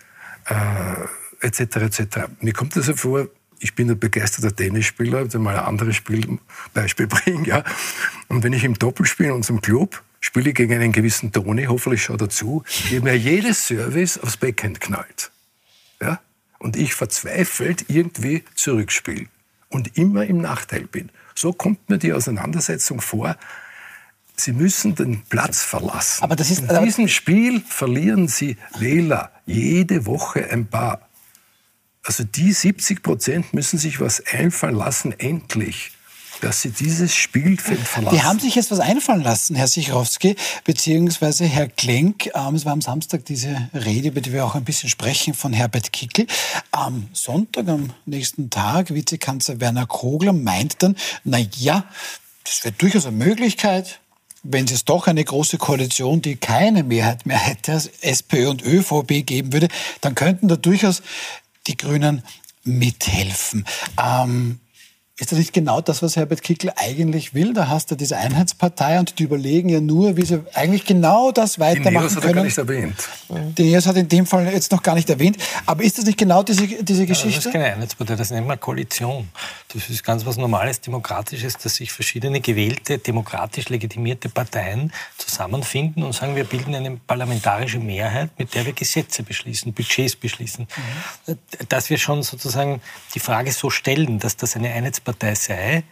äh, 0.47 0.55
etc. 1.41 1.77
etc. 1.77 2.03
Mir 2.41 2.53
kommt 2.53 2.77
das 2.77 2.87
so 2.87 2.95
vor, 2.95 3.29
ich 3.61 3.75
bin 3.75 3.91
ein 3.91 3.99
begeisterter 3.99 4.55
Tennisspieler, 4.55 5.27
ich 5.27 5.35
mal 5.35 5.57
ein 5.57 5.65
anderes 5.65 5.97
Spiel, 5.97 6.39
Beispiel 6.73 7.07
bringen, 7.09 7.45
ja. 7.45 7.63
Und 8.29 8.43
wenn 8.43 8.53
ich 8.53 8.65
im 8.65 8.75
Doppel 8.75 9.07
spiele 9.07 9.31
in 9.31 9.35
unserem 9.37 9.61
Club, 9.61 10.03
spiele 10.21 10.53
gegen 10.53 10.75
einen 10.75 10.93
gewissen 10.93 11.33
Toni, 11.33 11.65
hoffentlich 11.65 12.03
schaut 12.03 12.21
er 12.21 12.29
zu, 12.29 12.65
der 12.91 13.03
mir 13.03 13.17
jedes 13.17 13.67
Service 13.67 14.19
aufs 14.19 14.37
Backhand 14.37 14.81
knallt. 14.81 15.31
Ja? 16.01 16.21
Und 16.59 16.77
ich 16.77 16.95
verzweifelt 16.95 17.87
irgendwie 17.89 18.45
zurückspiele 18.55 19.27
und 19.69 19.97
immer 19.97 20.25
im 20.25 20.41
Nachteil 20.41 20.87
bin. 20.87 21.11
So 21.35 21.53
kommt 21.53 21.89
mir 21.89 21.99
die 21.99 22.13
Auseinandersetzung 22.13 23.01
vor. 23.01 23.37
Sie 24.37 24.53
müssen 24.53 24.95
den 24.95 25.23
Platz 25.23 25.63
verlassen. 25.63 26.23
Aber 26.23 26.37
das 26.37 26.51
ist, 26.51 26.71
In 26.71 26.85
diesem 26.85 27.09
Spiel 27.09 27.61
verlieren 27.61 28.29
Sie 28.29 28.57
Wähler 28.79 29.33
jede 29.47 30.07
Woche 30.07 30.51
ein 30.51 30.67
paar. 30.67 31.09
Also 32.03 32.25
die 32.25 32.53
70 32.53 33.03
Prozent 33.03 33.53
müssen 33.53 33.79
sich 33.79 34.01
was 34.01 34.25
einfallen 34.27 34.77
lassen, 34.77 35.13
endlich 35.19 35.93
dass 36.41 36.63
sie 36.63 36.71
dieses 36.71 37.15
Spielfeld 37.15 37.81
verlassen. 37.81 38.17
Die 38.17 38.23
haben 38.23 38.39
sich 38.39 38.55
jetzt 38.55 38.71
was 38.71 38.81
einfallen 38.81 39.23
lassen, 39.23 39.57
Herr 39.57 39.69
Sichrowski, 39.69 40.37
beziehungsweise 40.65 41.45
Herr 41.45 41.69
Klenk. 41.69 42.31
Ähm, 42.35 42.55
es 42.55 42.65
war 42.65 42.73
am 42.73 42.81
Samstag 42.81 43.25
diese 43.25 43.69
Rede, 43.75 44.09
über 44.09 44.21
die 44.21 44.33
wir 44.33 44.45
auch 44.45 44.55
ein 44.55 44.65
bisschen 44.65 44.89
sprechen, 44.89 45.35
von 45.35 45.53
Herbert 45.53 45.93
Kickel. 45.93 46.27
Am 46.71 47.09
Sonntag, 47.13 47.69
am 47.69 47.93
nächsten 48.07 48.51
Tag, 48.51 48.93
Vizekanzler 48.93 49.61
Werner 49.61 49.87
Kogler 49.87 50.33
meint 50.33 50.83
dann, 50.83 50.97
na 51.25 51.39
ja, 51.57 51.85
das 52.45 52.65
wäre 52.65 52.75
durchaus 52.77 53.07
eine 53.07 53.17
Möglichkeit, 53.17 54.01
wenn 54.43 54.65
es 54.65 54.87
doch 54.87 55.07
eine 55.07 55.23
große 55.23 55.59
Koalition, 55.59 56.23
die 56.23 56.37
keine 56.37 56.83
Mehrheit 56.83 57.27
mehr 57.27 57.39
hätte, 57.39 57.73
SPÖ 58.01 58.49
und 58.49 58.65
ÖVP 58.65 59.27
geben 59.27 59.53
würde, 59.53 59.69
dann 60.01 60.15
könnten 60.15 60.49
da 60.49 60.57
durchaus 60.57 61.03
die 61.67 61.77
Grünen 61.77 62.23
mithelfen. 62.65 63.67
Ähm, 63.99 64.61
ist 65.21 65.33
das 65.33 65.39
nicht 65.39 65.53
genau 65.53 65.83
das, 65.83 66.03
was 66.03 66.17
Herbert 66.17 66.43
Kickl 66.43 66.73
eigentlich 66.77 67.35
will? 67.35 67.53
Da 67.53 67.69
hast 67.69 67.91
du 67.91 67.95
diese 67.95 68.17
Einheitspartei 68.17 68.99
und 68.99 69.19
die 69.19 69.25
überlegen 69.25 69.69
ja 69.69 69.79
nur, 69.79 70.17
wie 70.17 70.25
sie 70.25 70.43
eigentlich 70.55 70.87
genau 70.87 71.31
das 71.31 71.59
weitermachen 71.59 72.09
die 72.09 72.15
Neos 72.15 72.17
hat 72.17 72.25
er 72.25 72.33
gar 72.33 72.45
nicht 72.45 72.57
erwähnt. 72.57 73.09
Die 73.29 73.65
Neos 73.65 73.87
hat 73.87 73.97
in 73.97 74.09
dem 74.09 74.25
Fall 74.25 74.51
jetzt 74.51 74.73
noch 74.73 74.83
gar 74.83 74.95
nicht 74.95 75.11
erwähnt. 75.11 75.37
Aber 75.67 75.85
ist 75.85 75.99
das 75.99 76.07
nicht 76.07 76.17
genau 76.17 76.43
diese, 76.43 76.67
diese 76.67 77.05
Geschichte? 77.05 77.29
Ja, 77.29 77.37
das 77.37 77.47
ist 77.47 77.53
keine 77.53 77.65
Einheitspartei, 77.67 78.17
das 78.17 78.31
nennt 78.31 78.47
man 78.47 78.59
Koalition. 78.59 79.29
Das 79.75 79.91
ist 79.91 80.03
ganz 80.03 80.25
was 80.25 80.39
Normales, 80.39 80.81
Demokratisches, 80.81 81.59
dass 81.59 81.75
sich 81.75 81.93
verschiedene 81.93 82.41
gewählte, 82.41 82.97
demokratisch 82.97 83.69
legitimierte 83.69 84.31
Parteien 84.31 84.91
zusammenfinden 85.19 86.03
und 86.03 86.15
sagen, 86.15 86.35
wir 86.35 86.45
bilden 86.45 86.75
eine 86.75 86.97
parlamentarische 86.97 87.79
Mehrheit, 87.79 88.31
mit 88.39 88.55
der 88.55 88.65
wir 88.65 88.73
Gesetze 88.73 89.23
beschließen, 89.23 89.75
Budgets 89.75 90.17
beschließen. 90.17 90.67
Mhm. 91.27 91.37
Dass 91.69 91.91
wir 91.91 91.99
schon 91.99 92.23
sozusagen 92.23 92.81
die 93.15 93.21
Frage 93.21 93.53
so 93.53 93.69
stellen, 93.69 94.19
dass 94.19 94.39
das 94.39 94.57
eine 94.57 94.71
Einheitspartei 94.73 95.10
Partei 95.11 95.35
sei, 95.35 95.83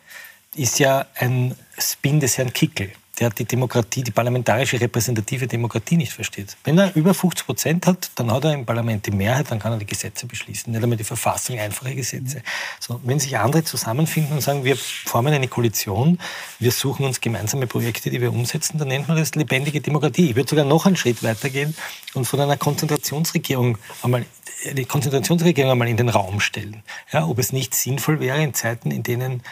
ist 0.54 0.78
ja 0.78 1.06
ein 1.16 1.56
Spin 1.76 2.20
des 2.20 2.38
Herrn 2.38 2.52
Kickel 2.52 2.92
der 3.18 3.30
die 3.30 3.44
Demokratie, 3.44 4.02
die 4.02 4.10
parlamentarische 4.10 4.80
repräsentative 4.80 5.46
Demokratie 5.46 5.96
nicht 5.96 6.12
versteht. 6.12 6.56
Wenn 6.64 6.78
er 6.78 6.94
über 6.94 7.14
50 7.14 7.46
Prozent 7.46 7.86
hat, 7.86 8.10
dann 8.14 8.30
hat 8.30 8.44
er 8.44 8.52
im 8.52 8.64
Parlament 8.64 9.06
die 9.06 9.10
Mehrheit, 9.10 9.50
dann 9.50 9.58
kann 9.58 9.72
er 9.72 9.78
die 9.78 9.86
Gesetze 9.86 10.26
beschließen, 10.26 10.72
nicht 10.72 10.82
einmal 10.82 10.96
die 10.96 11.04
Verfassung, 11.04 11.58
einfache 11.58 11.94
Gesetze. 11.94 12.42
So, 12.80 13.00
wenn 13.04 13.18
sich 13.18 13.36
andere 13.36 13.64
zusammenfinden 13.64 14.34
und 14.34 14.40
sagen, 14.40 14.64
wir 14.64 14.76
formen 14.76 15.32
eine 15.32 15.48
Koalition, 15.48 16.18
wir 16.58 16.70
suchen 16.70 17.06
uns 17.06 17.20
gemeinsame 17.20 17.66
Projekte, 17.66 18.10
die 18.10 18.20
wir 18.20 18.32
umsetzen, 18.32 18.78
dann 18.78 18.88
nennt 18.88 19.08
man 19.08 19.16
das 19.16 19.34
lebendige 19.34 19.80
Demokratie. 19.80 20.30
Ich 20.30 20.36
würde 20.36 20.48
sogar 20.48 20.64
noch 20.64 20.86
einen 20.86 20.96
Schritt 20.96 21.22
weitergehen 21.22 21.74
und 22.14 22.24
von 22.24 22.40
einer 22.40 22.56
Konzentrationsregierung 22.56 23.78
einmal 24.02 24.24
die 24.72 24.84
Konzentrationsregierung 24.84 25.70
einmal 25.70 25.88
in 25.88 25.96
den 25.96 26.08
Raum 26.08 26.40
stellen. 26.40 26.82
Ja, 27.12 27.26
ob 27.26 27.38
es 27.38 27.52
nicht 27.52 27.74
sinnvoll 27.74 28.20
wäre, 28.20 28.42
in 28.42 28.54
Zeiten, 28.54 28.90
in 28.90 29.02
denen 29.02 29.42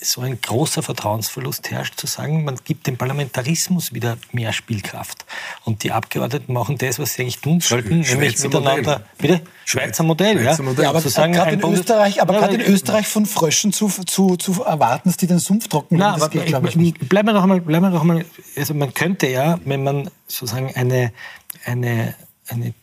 so 0.00 0.22
ein 0.22 0.40
großer 0.40 0.82
Vertrauensverlust 0.82 1.70
herrscht, 1.70 1.98
zu 1.98 2.06
sagen, 2.06 2.44
man 2.44 2.56
gibt 2.64 2.86
dem 2.86 2.96
Parlamentarismus 2.96 3.92
wieder 3.92 4.16
mehr 4.32 4.52
Spielkraft. 4.52 5.26
Und 5.64 5.82
die 5.82 5.92
Abgeordneten 5.92 6.52
machen 6.52 6.78
das, 6.78 6.98
was 6.98 7.14
sie 7.14 7.22
eigentlich 7.22 7.40
tun 7.40 7.60
sollten, 7.60 8.02
Schweizer 8.02 8.18
nämlich 8.18 8.42
miteinander. 8.42 9.02
Bitte? 9.18 9.42
Schweizer 9.64 10.04
Modell, 10.04 10.42
Schweizer 10.42 10.62
Modell. 10.62 10.84
Ja, 10.84 10.90
aber 10.90 11.00
gerade 11.02 11.52
in, 11.52 11.62
Österreich, 11.62 12.22
aber 12.22 12.34
gerade 12.34 12.54
in 12.54 12.60
Österreich 12.62 13.06
von 13.06 13.26
Fröschen 13.26 13.72
zu, 13.72 13.88
zu, 13.88 14.36
zu 14.36 14.62
erwarten, 14.62 15.10
dass 15.10 15.18
die 15.18 15.26
den 15.26 15.38
Sumpf 15.38 15.68
trocken 15.68 15.98
Na, 15.98 16.14
aber 16.14 16.30
geht, 16.30 16.46
ich, 16.46 16.76
nicht. 16.76 17.08
Bleiben 17.08 17.28
wir 17.28 17.34
noch 17.34 17.42
einmal, 17.42 17.60
bleiben 17.60 17.84
wir 17.84 17.90
noch 17.90 18.02
einmal, 18.02 18.24
also 18.56 18.72
man 18.72 18.94
könnte 18.94 19.26
ja, 19.26 19.58
wenn 19.64 19.82
man 19.82 20.10
sozusagen 20.26 20.74
eine, 20.74 21.12
eine, 21.64 22.14
eine 22.48 22.74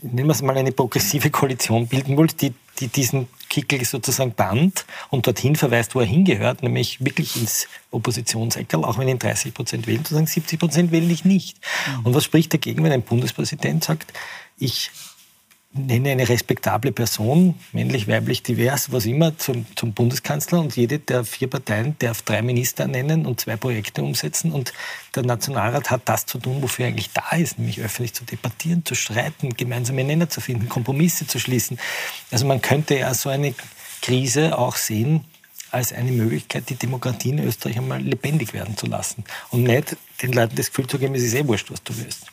nennen 0.00 0.26
wir 0.26 0.32
es 0.32 0.42
mal 0.42 0.56
eine 0.56 0.72
progressive 0.72 1.30
Koalition 1.30 1.86
bilden 1.86 2.16
wollte, 2.16 2.36
die, 2.36 2.54
die 2.80 2.88
diesen 2.88 3.28
Kickel 3.48 3.84
sozusagen 3.84 4.32
band 4.32 4.86
und 5.10 5.26
dorthin 5.26 5.56
verweist, 5.56 5.94
wo 5.94 6.00
er 6.00 6.06
hingehört, 6.06 6.62
nämlich 6.62 7.04
wirklich 7.04 7.36
ins 7.36 7.68
Oppositionseckerl, 7.90 8.84
auch 8.84 8.98
wenn 8.98 9.08
ihn 9.08 9.18
30 9.18 9.52
Prozent 9.52 9.86
wählen, 9.86 10.04
zu 10.04 10.14
sagen, 10.14 10.26
70 10.26 10.58
Prozent 10.58 10.92
wähle 10.92 11.12
ich 11.12 11.24
nicht. 11.24 11.58
Mhm. 11.98 12.06
Und 12.06 12.14
was 12.14 12.24
spricht 12.24 12.52
dagegen, 12.52 12.82
wenn 12.82 12.92
ein 12.92 13.02
Bundespräsident 13.02 13.84
sagt, 13.84 14.12
ich 14.58 14.90
nenne 15.74 16.10
eine 16.10 16.28
respektable 16.28 16.92
Person, 16.92 17.54
männlich, 17.72 18.06
weiblich, 18.06 18.42
divers, 18.42 18.92
was 18.92 19.06
immer, 19.06 19.36
zum, 19.38 19.64
zum 19.74 19.94
Bundeskanzler 19.94 20.60
und 20.60 20.76
jede 20.76 20.98
der 20.98 21.24
vier 21.24 21.48
Parteien 21.48 21.96
darf 21.98 22.22
drei 22.22 22.42
Minister 22.42 22.86
nennen 22.86 23.24
und 23.24 23.40
zwei 23.40 23.56
Projekte 23.56 24.02
umsetzen 24.02 24.52
und 24.52 24.72
der 25.14 25.24
Nationalrat 25.24 25.90
hat 25.90 26.02
das 26.04 26.26
zu 26.26 26.38
tun, 26.38 26.60
wofür 26.60 26.84
er 26.84 26.88
eigentlich 26.90 27.10
da 27.12 27.36
ist, 27.36 27.58
nämlich 27.58 27.80
öffentlich 27.80 28.12
zu 28.12 28.24
debattieren, 28.24 28.84
zu 28.84 28.94
streiten, 28.94 29.56
gemeinsame 29.56 30.04
Nenner 30.04 30.28
zu 30.28 30.40
finden, 30.40 30.68
Kompromisse 30.68 31.26
zu 31.26 31.38
schließen. 31.38 31.78
Also 32.30 32.46
man 32.46 32.60
könnte 32.60 32.98
ja 32.98 33.14
so 33.14 33.30
eine 33.30 33.54
Krise 34.02 34.58
auch 34.58 34.76
sehen 34.76 35.24
als 35.70 35.94
eine 35.94 36.12
Möglichkeit, 36.12 36.68
die 36.68 36.74
Demokratie 36.74 37.30
in 37.30 37.38
Österreich 37.38 37.78
einmal 37.78 38.02
lebendig 38.02 38.52
werden 38.52 38.76
zu 38.76 38.86
lassen 38.86 39.24
und 39.50 39.62
nicht 39.62 39.96
den 40.20 40.32
Leuten 40.32 40.54
das 40.54 40.68
Gefühl 40.68 40.86
zu 40.86 40.98
geben, 40.98 41.14
es 41.14 41.22
ist 41.22 41.34
eh 41.34 41.46
wurscht, 41.46 41.70
was 41.70 41.82
du 41.82 41.96
willst. 41.96 42.26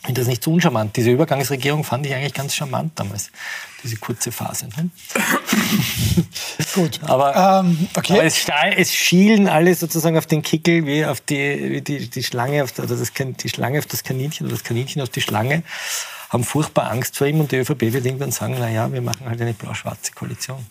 Ich 0.00 0.06
finde 0.06 0.20
das 0.20 0.28
nicht 0.28 0.42
so 0.42 0.52
uncharmant. 0.52 0.96
Diese 0.96 1.10
Übergangsregierung 1.10 1.84
fand 1.84 2.06
ich 2.06 2.14
eigentlich 2.14 2.34
ganz 2.34 2.54
charmant 2.54 2.98
damals, 2.98 3.30
diese 3.82 3.96
kurze 3.96 4.32
Phase. 4.32 4.68
Ne? 4.68 4.90
Gut. 6.74 7.00
Aber, 7.02 7.62
ähm, 7.64 7.88
okay. 7.94 8.14
aber 8.14 8.24
es, 8.24 8.46
es, 8.76 8.94
schielen 8.94 9.48
alle 9.48 9.74
sozusagen 9.74 10.16
auf 10.16 10.26
den 10.26 10.42
Kickel 10.42 10.86
wie 10.86 11.04
auf 11.04 11.20
die, 11.20 11.70
wie 11.70 11.80
die, 11.80 12.08
die 12.08 12.22
Schlange 12.22 12.64
auf, 12.64 12.78
oder 12.78 12.96
das, 12.96 13.12
die 13.12 13.48
Schlange 13.48 13.78
auf 13.78 13.86
das 13.86 14.02
Kaninchen 14.02 14.46
oder 14.46 14.56
das 14.56 14.64
Kaninchen 14.64 15.02
auf 15.02 15.10
die 15.10 15.20
Schlange, 15.20 15.62
haben 16.30 16.44
furchtbar 16.44 16.90
Angst 16.90 17.16
vor 17.16 17.26
ihm 17.26 17.40
und 17.40 17.52
die 17.52 17.56
ÖVP 17.56 17.80
wird 17.92 18.06
irgendwann 18.06 18.32
sagen, 18.32 18.56
na 18.58 18.70
ja, 18.70 18.90
wir 18.92 19.02
machen 19.02 19.28
halt 19.28 19.40
eine 19.40 19.52
blau-schwarze 19.52 20.12
Koalition. 20.12 20.64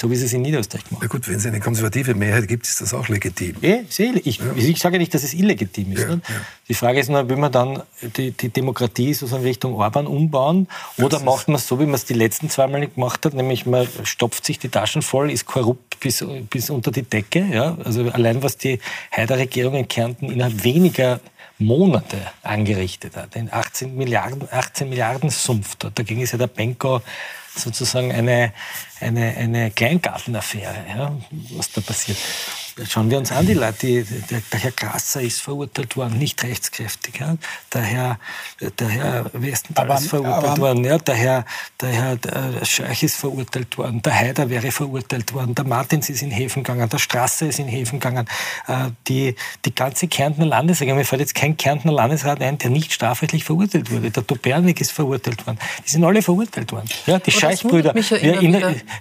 So 0.00 0.10
wie 0.10 0.16
sie 0.16 0.24
es 0.24 0.32
in 0.32 0.42
Niederösterreich 0.42 0.90
machen. 0.90 1.02
Na 1.02 1.08
gut, 1.08 1.28
wenn 1.28 1.36
es 1.36 1.46
eine 1.46 1.60
konservative 1.60 2.14
Mehrheit 2.14 2.48
gibt, 2.48 2.66
ist 2.66 2.80
das 2.80 2.92
auch 2.94 3.08
legitim. 3.08 3.56
Ja, 3.60 3.78
ich, 3.88 4.38
ja. 4.38 4.52
ich 4.56 4.78
sage 4.78 4.96
ja 4.96 4.98
nicht, 4.98 5.14
dass 5.14 5.22
es 5.22 5.34
illegitim 5.34 5.92
ist. 5.92 6.02
Ja, 6.02 6.10
ja. 6.10 6.20
Die 6.68 6.74
Frage 6.74 7.00
ist 7.00 7.10
nur, 7.10 7.28
will 7.28 7.36
man 7.36 7.52
dann 7.52 7.82
die, 8.16 8.32
die 8.32 8.48
Demokratie 8.48 9.14
sozusagen 9.14 9.44
Richtung 9.44 9.74
Orban 9.74 10.06
umbauen 10.06 10.68
oder 10.98 11.20
macht 11.20 11.48
man 11.48 11.56
es 11.56 11.68
so, 11.68 11.78
wie 11.78 11.84
man 11.84 11.94
es 11.94 12.04
die 12.04 12.14
letzten 12.14 12.50
zwei 12.50 12.66
Mal 12.66 12.86
gemacht 12.86 13.24
hat, 13.24 13.34
nämlich 13.34 13.66
man 13.66 13.86
stopft 14.02 14.44
sich 14.44 14.58
die 14.58 14.68
Taschen 14.68 15.02
voll, 15.02 15.30
ist 15.30 15.46
korrupt 15.46 16.00
bis, 16.00 16.24
bis 16.50 16.70
unter 16.70 16.90
die 16.90 17.02
Decke. 17.02 17.46
Ja? 17.52 17.76
Also 17.84 18.10
allein 18.10 18.42
was 18.42 18.56
die 18.56 18.80
Haider-Regierung 19.12 19.74
in 19.74 19.88
Kärnten 19.88 20.30
innerhalb 20.30 20.64
weniger 20.64 21.20
Monate 21.58 22.18
angerichtet 22.42 23.16
hat. 23.16 23.34
Den 23.34 23.52
18 23.52 23.96
Milliarden, 23.96 24.48
18 24.50 24.88
Milliarden 24.88 25.30
Sumpf. 25.30 25.76
Dagegen 25.76 26.20
ist 26.20 26.32
ja 26.32 26.38
der 26.38 26.48
Benko 26.48 27.00
sozusagen 27.54 28.10
eine, 28.10 28.52
eine, 29.00 29.36
eine 29.36 29.70
Kleingartenaffäre, 29.70 30.84
ja, 30.88 31.16
was 31.56 31.70
da 31.72 31.80
passiert. 31.80 32.18
Schauen 32.88 33.08
wir 33.08 33.18
uns 33.18 33.30
an, 33.30 33.46
die 33.46 33.54
Leute, 33.54 33.86
die, 33.86 34.02
der, 34.02 34.42
der, 34.52 34.60
Herr 34.60 34.72
Grasser 34.72 35.20
ist 35.20 35.40
verurteilt 35.40 35.96
worden, 35.96 36.18
nicht 36.18 36.42
rechtskräftig. 36.42 37.20
Ja. 37.20 37.36
Der, 37.72 37.82
Herr, 37.82 38.18
der 38.60 38.88
Herr 38.88 39.30
Westenthal 39.32 39.84
aber, 39.84 40.00
ist 40.00 40.08
verurteilt 40.08 40.44
aber, 40.44 40.58
worden, 40.58 40.84
ja. 40.84 40.98
der 40.98 41.14
Herr, 41.14 41.44
der 41.80 41.88
Herr 41.90 42.16
der 42.16 42.64
Scheich 42.64 43.04
ist 43.04 43.16
verurteilt 43.16 43.78
worden, 43.78 44.02
der 44.02 44.14
Haider 44.14 44.50
wäre 44.50 44.72
verurteilt 44.72 45.32
worden, 45.32 45.54
der 45.54 45.64
Martins 45.64 46.10
ist 46.10 46.22
in 46.22 46.32
Häfen 46.32 46.64
gegangen, 46.64 46.88
der 46.88 46.98
Strasser 46.98 47.46
ist 47.46 47.60
in 47.60 47.68
Häfen 47.68 48.00
gegangen. 48.00 48.26
Äh, 48.66 48.90
die, 49.06 49.36
die 49.64 49.74
ganze 49.74 50.08
Kärntner 50.08 50.46
Landesregierung, 50.46 50.98
mir 50.98 51.04
fällt 51.04 51.20
jetzt 51.20 51.36
kein 51.36 51.56
Kärntner 51.56 51.92
Landesrat 51.92 52.40
ein, 52.42 52.58
der 52.58 52.70
nicht 52.70 52.92
strafrechtlich 52.92 53.44
verurteilt 53.44 53.92
wurde. 53.92 54.10
Der 54.10 54.26
Topernik 54.26 54.80
ist 54.80 54.90
verurteilt 54.90 55.46
worden. 55.46 55.60
Die 55.86 55.90
sind 55.90 56.02
alle 56.02 56.22
verurteilt 56.22 56.72
worden. 56.72 56.88
Ja, 57.06 57.20
die 57.20 57.30
Scheichbrüder. 57.30 57.94
Ja, 57.96 58.40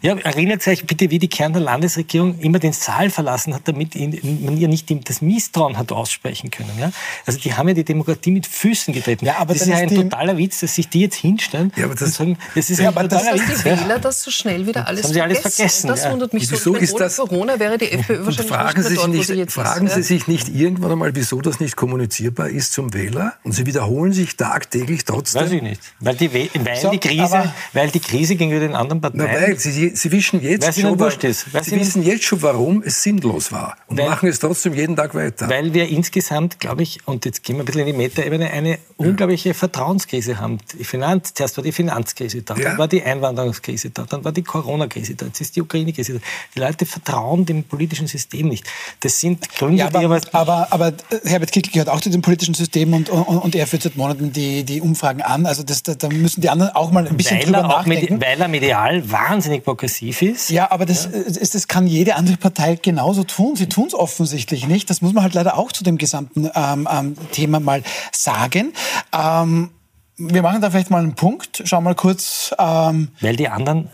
ja, 0.01 0.17
erinnert 0.17 0.65
euch 0.67 0.85
bitte, 0.85 1.09
wie 1.09 1.19
die 1.19 1.27
Kärntner 1.27 1.59
Landesregierung 1.61 2.39
immer 2.39 2.59
den 2.59 2.73
Saal 2.73 3.09
verlassen 3.09 3.53
hat, 3.53 3.67
damit 3.67 3.95
man 3.95 4.57
ihr 4.57 4.67
nicht 4.67 4.93
das 5.07 5.21
Misstrauen 5.21 5.77
hat 5.77 5.91
aussprechen 5.91 6.51
können. 6.51 6.71
Ja? 6.79 6.91
Also 7.25 7.39
die 7.39 7.53
haben 7.53 7.67
ja 7.67 7.73
die 7.73 7.83
Demokratie 7.83 8.31
mit 8.31 8.47
Füßen 8.47 8.93
getreten. 8.93 9.25
Ja, 9.25 9.37
aber 9.37 9.53
das 9.53 9.63
ist 9.63 9.69
ja 9.69 9.77
ein 9.77 9.89
totaler 9.89 10.37
Witz, 10.37 10.59
dass 10.59 10.75
sich 10.75 10.89
die 10.89 11.01
jetzt 11.01 11.15
hinstellen 11.15 11.71
ja, 11.75 11.85
aber 11.85 11.95
das, 11.95 12.03
und 12.03 12.13
sagen, 12.13 12.37
das 12.55 12.69
ist 12.69 12.79
ja, 12.79 12.89
ein 12.89 12.95
totaler 12.95 13.09
das, 13.09 13.33
Witz. 13.33 13.47
Dass 13.47 13.63
die 13.63 13.65
Wähler 13.65 13.99
das 13.99 14.23
so 14.23 14.31
schnell 14.31 14.67
wieder 14.67 14.87
alles, 14.87 15.05
haben 15.05 15.13
sie 15.13 15.21
alles 15.21 15.39
vergessen. 15.39 15.87
Das 15.87 16.09
wundert 16.09 16.33
mich 16.33 16.43
wieso 16.43 16.55
so. 16.55 16.75
Ist 16.75 16.99
das, 16.99 17.17
Corona 17.17 17.59
wäre 17.59 17.77
die 17.77 17.91
FPÖ 17.91 18.25
wahrscheinlich 18.25 18.51
fragen 18.51 18.81
nicht, 18.81 18.97
dort, 18.97 19.09
nicht, 19.09 19.27
Sie 19.27 19.45
Fragen 19.47 19.87
ist, 19.87 19.95
Sie 19.95 20.03
sich 20.03 20.27
nicht 20.27 20.49
irgendwann 20.49 20.91
einmal, 20.91 21.15
wieso 21.15 21.41
das 21.41 21.59
nicht 21.59 21.75
kommunizierbar 21.75 22.49
ist 22.49 22.73
zum 22.73 22.93
Wähler? 22.93 23.33
Und 23.43 23.53
Sie 23.53 23.65
wiederholen 23.65 24.13
sich 24.13 24.35
tagtäglich 24.35 25.05
trotzdem? 25.05 25.41
Weiß 25.41 25.51
ich 25.51 25.61
nicht. 25.61 25.81
Weil 25.99 26.15
die, 26.15 26.33
weil 26.33 26.49
so, 26.81 26.91
die, 26.91 26.99
Krise, 26.99 27.53
weil 27.73 27.89
die 27.89 27.99
Krise 27.99 28.35
gegenüber 28.35 28.61
den 28.61 28.75
anderen 28.75 29.01
Parteien... 29.01 29.29
Na, 29.31 29.41
weil 29.41 29.59
Sie, 29.59 29.71
Sie 29.73 30.11
wissen 30.11 30.41
jetzt 30.41 30.79
schon, 30.79 30.97
Sie 30.97 31.79
wissen 31.79 32.03
jetzt 32.03 32.23
schon, 32.23 32.41
warum 32.41 32.83
es 32.83 33.03
sinnlos 33.03 33.51
war 33.51 33.75
und 33.87 33.97
weil, 33.97 34.09
machen 34.09 34.29
es 34.29 34.39
trotzdem 34.39 34.73
jeden 34.73 34.95
Tag 34.95 35.15
weiter. 35.15 35.49
Weil 35.49 35.73
wir 35.73 35.87
insgesamt, 35.89 36.59
glaube 36.59 36.83
ich, 36.83 36.99
und 37.05 37.25
jetzt 37.25 37.43
gehen 37.43 37.57
wir 37.57 37.63
ein 37.63 37.65
bisschen 37.65 37.81
in 37.81 37.87
die 37.87 37.93
Metaebene, 37.93 38.51
eine 38.51 38.71
ja. 38.71 38.77
unglaubliche 38.97 39.53
Vertrauenskrise 39.53 40.39
haben. 40.39 40.59
Die 40.79 40.83
Finanz, 40.83 41.33
zuerst 41.33 41.57
war 41.57 41.63
die 41.63 41.71
Finanzkrise 41.71 42.41
da, 42.41 42.55
ja. 42.55 42.69
dann 42.69 42.77
war 42.77 42.87
die 42.87 43.03
Einwanderungskrise 43.03 43.89
da, 43.89 44.05
dann 44.07 44.23
war 44.23 44.31
die 44.31 44.43
Corona-Krise 44.43 45.15
da, 45.15 45.25
jetzt 45.25 45.41
ist 45.41 45.55
die 45.55 45.61
Ukraine-Krise 45.61 46.13
da. 46.13 46.19
Die 46.55 46.59
Leute 46.59 46.85
vertrauen 46.85 47.45
dem 47.45 47.63
politischen 47.63 48.07
System 48.07 48.47
nicht. 48.47 48.65
Das 48.99 49.19
sind 49.19 49.49
Gründe, 49.55 49.79
ja, 49.79 49.87
aber, 49.87 49.99
die 49.99 50.05
aber, 50.05 50.21
aber, 50.31 50.67
aber 50.71 50.93
Herbert 51.23 51.51
Kickl 51.51 51.71
gehört 51.71 51.89
auch 51.89 52.01
zu 52.01 52.09
dem 52.09 52.21
politischen 52.21 52.53
System 52.53 52.93
und, 52.93 53.09
und, 53.09 53.23
und 53.23 53.55
er 53.55 53.67
führt 53.67 53.83
seit 53.83 53.95
Monaten 53.95 54.31
die, 54.31 54.63
die 54.63 54.81
Umfragen 54.81 55.21
an. 55.21 55.45
Also 55.45 55.63
das, 55.63 55.83
da, 55.83 55.95
da 55.95 56.09
müssen 56.09 56.41
die 56.41 56.49
anderen 56.49 56.75
auch 56.75 56.91
mal 56.91 57.07
ein 57.07 57.17
bisschen 57.17 57.37
weil 57.37 57.45
drüber 57.45 57.63
nachdenken. 57.63 58.13
Mit, 58.15 58.23
weil 58.23 58.41
er 58.41 58.47
medial 58.47 59.11
wahnsinnig 59.11 59.62
progressiv 59.63 60.21
ist. 60.21 60.49
Ja, 60.49 60.71
aber 60.71 60.85
das, 60.85 61.05
ja. 61.05 61.11
Das, 61.27 61.49
das 61.51 61.67
kann 61.67 61.87
jede 61.87 62.15
andere 62.15 62.37
Partei 62.37 62.75
genauso 62.75 63.23
tun. 63.23 63.55
Sie 63.55 63.67
tun 63.67 63.87
es 63.87 63.93
offensichtlich 63.93 64.67
nicht. 64.67 64.89
Das 64.89 65.01
muss 65.01 65.13
man 65.13 65.23
halt 65.23 65.33
leider 65.33 65.57
auch 65.57 65.71
zu 65.71 65.83
dem 65.83 65.97
gesamten 65.97 66.49
ähm, 66.53 66.87
ähm, 66.91 67.15
Thema 67.31 67.59
mal 67.59 67.83
sagen. 68.11 68.73
Ähm, 69.11 69.71
wir 70.17 70.41
machen 70.41 70.61
da 70.61 70.69
vielleicht 70.69 70.91
mal 70.91 70.99
einen 70.99 71.15
Punkt. 71.15 71.63
Schau 71.65 71.81
mal 71.81 71.95
kurz. 71.95 72.53
Ähm, 72.59 73.09
Weil 73.21 73.35
die 73.35 73.49
anderen 73.49 73.89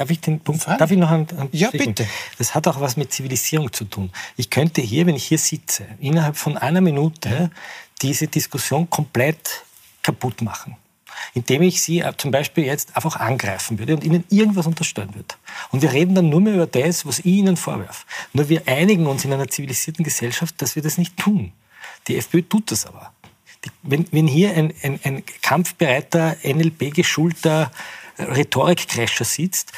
Darf 0.00 0.08
ich 0.08 0.20
den 0.20 0.40
Punkt? 0.40 0.62
Fragen? 0.62 0.78
Darf 0.78 0.90
ich 0.90 0.96
noch 0.96 1.10
einen, 1.10 1.28
einen 1.36 1.50
Ja, 1.52 1.70
bitte. 1.70 2.06
Das 2.38 2.54
hat 2.54 2.66
auch 2.66 2.80
was 2.80 2.96
mit 2.96 3.12
Zivilisierung 3.12 3.70
zu 3.70 3.84
tun. 3.84 4.10
Ich 4.36 4.48
könnte 4.48 4.80
hier, 4.80 5.04
wenn 5.04 5.14
ich 5.14 5.26
hier 5.26 5.36
sitze, 5.36 5.84
innerhalb 5.98 6.38
von 6.38 6.56
einer 6.56 6.80
Minute 6.80 7.50
diese 8.00 8.26
Diskussion 8.26 8.88
komplett 8.88 9.62
kaputt 10.02 10.40
machen 10.40 10.76
indem 11.34 11.62
ich 11.62 11.82
sie 11.82 12.00
äh, 12.00 12.12
zum 12.16 12.30
Beispiel 12.30 12.64
jetzt 12.64 12.96
einfach 12.96 13.16
angreifen 13.16 13.78
würde 13.78 13.94
und 13.94 14.04
ihnen 14.04 14.24
irgendwas 14.30 14.66
unterstellen 14.66 15.14
würde. 15.14 15.34
Und 15.70 15.82
wir 15.82 15.92
reden 15.92 16.14
dann 16.14 16.28
nur 16.28 16.40
mehr 16.40 16.54
über 16.54 16.66
das, 16.66 17.06
was 17.06 17.20
ich 17.20 17.26
ihnen 17.26 17.56
vorwerfe. 17.56 18.04
Nur 18.32 18.48
wir 18.48 18.62
einigen 18.66 19.06
uns 19.06 19.24
in 19.24 19.32
einer 19.32 19.48
zivilisierten 19.48 20.04
Gesellschaft, 20.04 20.60
dass 20.62 20.76
wir 20.76 20.82
das 20.82 20.98
nicht 20.98 21.16
tun. 21.16 21.52
Die 22.08 22.16
FPÖ 22.16 22.42
tut 22.42 22.70
das 22.70 22.86
aber. 22.86 23.12
Die, 23.64 23.70
wenn, 23.82 24.06
wenn, 24.10 24.26
hier 24.26 24.56
ein, 24.56 24.72
ein, 24.82 25.00
ein 25.04 25.22
kampfbereiter, 25.42 26.36
NLP-geschulter 26.42 27.70
Rhetorikkrescher 28.18 29.24
sitzt, 29.24 29.72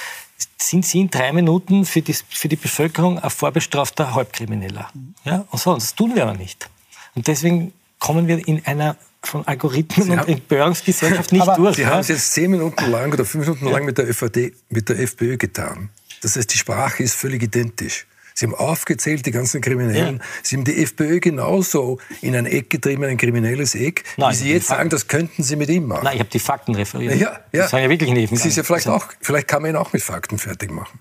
sind 0.57 0.87
Sie 0.87 1.01
in 1.01 1.11
drei 1.11 1.33
Minuten 1.33 1.85
für 1.85 2.03
die, 2.03 2.15
für 2.15 2.49
die 2.49 2.57
Bevölkerung 2.57 3.19
ein 3.19 3.31
vorbestrafter 3.31 4.15
Halbkrimineller. 4.15 4.91
Ja? 5.25 5.45
Und 5.51 5.61
so, 5.61 5.75
das 5.75 5.95
tun 5.95 6.15
wir 6.15 6.23
aber 6.23 6.35
nicht. 6.35 6.69
Und 7.15 7.27
deswegen 7.27 7.73
kommen 7.99 8.27
wir 8.27 8.47
in 8.47 8.65
einer 8.65 8.97
von 9.25 9.47
Algorithmen 9.47 10.07
Sie 10.07 10.13
und 10.13 10.29
Empörungsgesellschaft 10.29 11.33
nicht 11.33 11.47
durch. 11.57 11.77
Sie 11.77 11.83
ja? 11.83 11.91
haben 11.91 12.01
es 12.01 12.09
jetzt 12.09 12.33
zehn 12.33 12.51
Minuten 12.51 12.91
lang 12.91 13.13
oder 13.13 13.25
fünf 13.25 13.47
Minuten 13.47 13.67
ja. 13.67 13.73
lang 13.73 13.85
mit 13.85 13.99
der, 13.99 14.09
ÖVD, 14.09 14.53
mit 14.69 14.89
der 14.89 14.99
FPÖ 15.01 15.37
getan. 15.37 15.91
Das 16.23 16.37
heißt, 16.37 16.53
die 16.53 16.59
Sprache 16.59 17.03
ist 17.03 17.15
völlig 17.15 17.43
identisch. 17.43 18.07
Sie 18.35 18.47
haben 18.47 18.55
aufgezählt, 18.55 19.27
die 19.27 19.31
ganzen 19.31 19.61
Kriminellen. 19.61 20.17
Ja. 20.17 20.25
Sie 20.43 20.57
haben 20.57 20.65
die 20.65 20.83
FPÖ 20.83 21.21
genauso 21.21 21.99
in 22.23 22.35
ein 22.35 22.47
Eck 22.47 22.71
getrieben, 22.71 23.05
ein 23.05 23.19
kriminelles 23.19 23.75
Eck. 23.75 24.05
Nein, 24.17 24.31
wie 24.31 24.35
Sie 24.35 24.53
jetzt 24.53 24.69
sagen, 24.69 24.89
das 24.89 25.07
könnten 25.07 25.43
Sie 25.43 25.57
mit 25.57 25.69
ihm 25.69 25.87
machen. 25.87 26.05
Nein, 26.05 26.15
ich 26.15 26.21
habe 26.21 26.31
die 26.31 26.39
Fakten 26.39 26.75
referiert. 26.75 27.17
Ja, 27.17 27.41
ja. 27.53 27.63
Das 27.63 27.73
ja 27.73 27.89
wirklich 27.91 28.11
nicht. 28.11 28.35
Sie 28.37 28.49
ist 28.49 28.57
ja 28.57 28.63
vielleicht, 28.63 28.89
auch, 28.89 29.07
vielleicht 29.21 29.49
kann 29.49 29.63
man 29.63 29.73
ihn 29.73 29.77
auch 29.77 29.93
mit 29.93 30.03
Fakten 30.03 30.39
fertig 30.39 30.71
machen. 30.71 30.99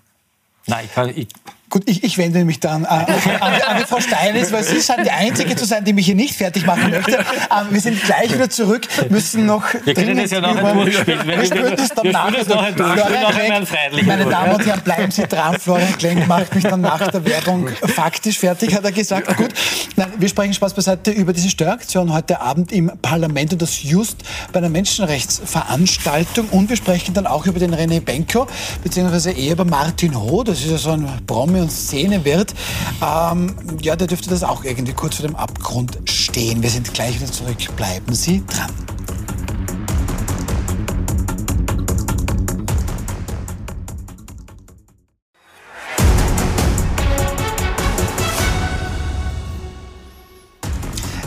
Nein, 0.66 0.84
ich 0.84 0.94
kann, 0.94 1.08
ich, 1.08 1.28
Gut, 1.72 1.84
ich, 1.86 2.04
ich 2.04 2.18
wende 2.18 2.44
mich 2.44 2.60
dann 2.60 2.84
an, 2.84 3.06
an, 3.06 3.62
an 3.66 3.78
die 3.78 3.86
Frau 3.86 3.98
Steinitz, 3.98 4.52
weil 4.52 4.62
Sie 4.62 4.78
scheint 4.82 5.06
die 5.06 5.10
Einzige 5.10 5.56
zu 5.56 5.64
sein, 5.64 5.82
die 5.82 5.94
mich 5.94 6.04
hier 6.04 6.14
nicht 6.14 6.34
fertig 6.34 6.66
machen 6.66 6.90
möchte. 6.90 7.12
Ähm, 7.12 7.68
wir 7.70 7.80
sind 7.80 7.98
gleich 8.04 8.30
wieder 8.30 8.50
zurück, 8.50 8.86
müssen 9.08 9.46
noch... 9.46 9.64
Wir 9.82 9.94
können 9.94 10.18
das 10.18 10.30
ja 10.32 10.42
nachher 10.42 10.74
durchspielen. 10.74 11.26
Wir 11.26 11.46
spielen 11.46 11.74
das 11.74 11.88
dann 11.88 12.08
nachher 12.08 12.44
durch. 12.44 14.06
Meine 14.06 14.26
Damen 14.26 14.54
und 14.54 14.66
Herren, 14.66 14.82
bleiben 14.82 15.10
Sie 15.10 15.22
dran. 15.22 15.58
Florian 15.58 15.96
Klenk 15.96 16.28
macht 16.28 16.54
mich 16.54 16.64
dann 16.64 16.82
nach 16.82 17.08
der 17.08 17.24
Werbung 17.24 17.70
faktisch 17.86 18.38
fertig, 18.38 18.74
hat 18.74 18.84
er 18.84 18.92
gesagt. 18.92 19.34
Gut, 19.38 19.54
Nein, 19.96 20.12
wir 20.18 20.28
sprechen 20.28 20.52
Spaß 20.52 20.74
beiseite 20.74 21.10
über 21.10 21.32
diese 21.32 21.48
Störaktion 21.48 22.12
heute 22.12 22.42
Abend 22.42 22.70
im 22.70 22.92
Parlament 23.00 23.54
und 23.54 23.62
das 23.62 23.82
just 23.82 24.18
bei 24.52 24.58
einer 24.58 24.68
Menschenrechtsveranstaltung. 24.68 26.50
Und 26.50 26.68
wir 26.68 26.76
sprechen 26.76 27.14
dann 27.14 27.26
auch 27.26 27.46
über 27.46 27.58
den 27.58 27.74
René 27.74 28.00
Benko, 28.00 28.46
beziehungsweise 28.84 29.30
eher 29.30 29.52
über 29.52 29.64
Martin 29.64 30.14
Ho. 30.20 30.42
Das 30.42 30.60
ist 30.60 30.70
ja 30.70 30.76
so 30.76 30.90
ein 30.90 31.08
Promi 31.26 31.61
Szene 31.70 32.24
wird, 32.24 32.54
ähm, 33.02 33.54
ja, 33.80 33.96
der 33.96 34.06
dürfte 34.06 34.30
das 34.30 34.42
auch 34.42 34.64
irgendwie 34.64 34.92
kurz 34.92 35.16
vor 35.16 35.26
dem 35.26 35.36
Abgrund 35.36 35.98
stehen. 36.04 36.62
Wir 36.62 36.70
sind 36.70 36.92
gleich 36.94 37.20
wieder 37.20 37.30
zurück. 37.30 37.58
Bleiben 37.76 38.14
Sie 38.14 38.42
dran. 38.46 38.70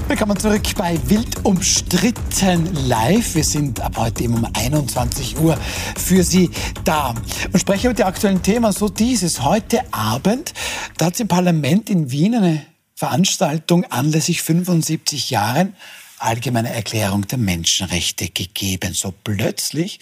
Willkommen 0.08 0.38
zurück 0.38 0.62
bei 0.78 1.00
Wild 1.10 1.44
umstritten 1.46 2.76
live. 2.88 3.34
Wir 3.34 3.44
sind 3.44 3.82
ab 3.82 3.98
heute 3.98 4.24
eben 4.24 4.36
um 4.36 4.48
21 4.54 5.40
Uhr 5.40 5.58
für 5.98 6.24
Sie 6.24 6.52
da 6.84 7.16
und 7.52 7.60
sprechen 7.60 7.88
über 7.88 7.96
die 7.96 8.04
aktuellen 8.04 8.44
Themen. 8.44 8.72
So 8.72 8.88
dieses 8.88 9.42
heute 9.42 9.82
Abend, 9.92 10.54
da 11.00 11.08
hat 11.08 11.16
es 11.16 11.22
im 11.22 11.28
Parlament 11.28 11.90
in 11.90 12.12
Wien 12.12 12.36
eine 12.36 12.64
Veranstaltung 12.94 13.84
anlässlich 13.86 14.44
75 14.44 15.32
Jahren 15.32 15.76
allgemeine 16.20 16.72
Erklärung 16.72 17.26
der 17.28 17.40
Menschenrechte 17.40 18.30
gegeben. 18.30 18.94
So 18.94 19.12
plötzlich 19.24 20.00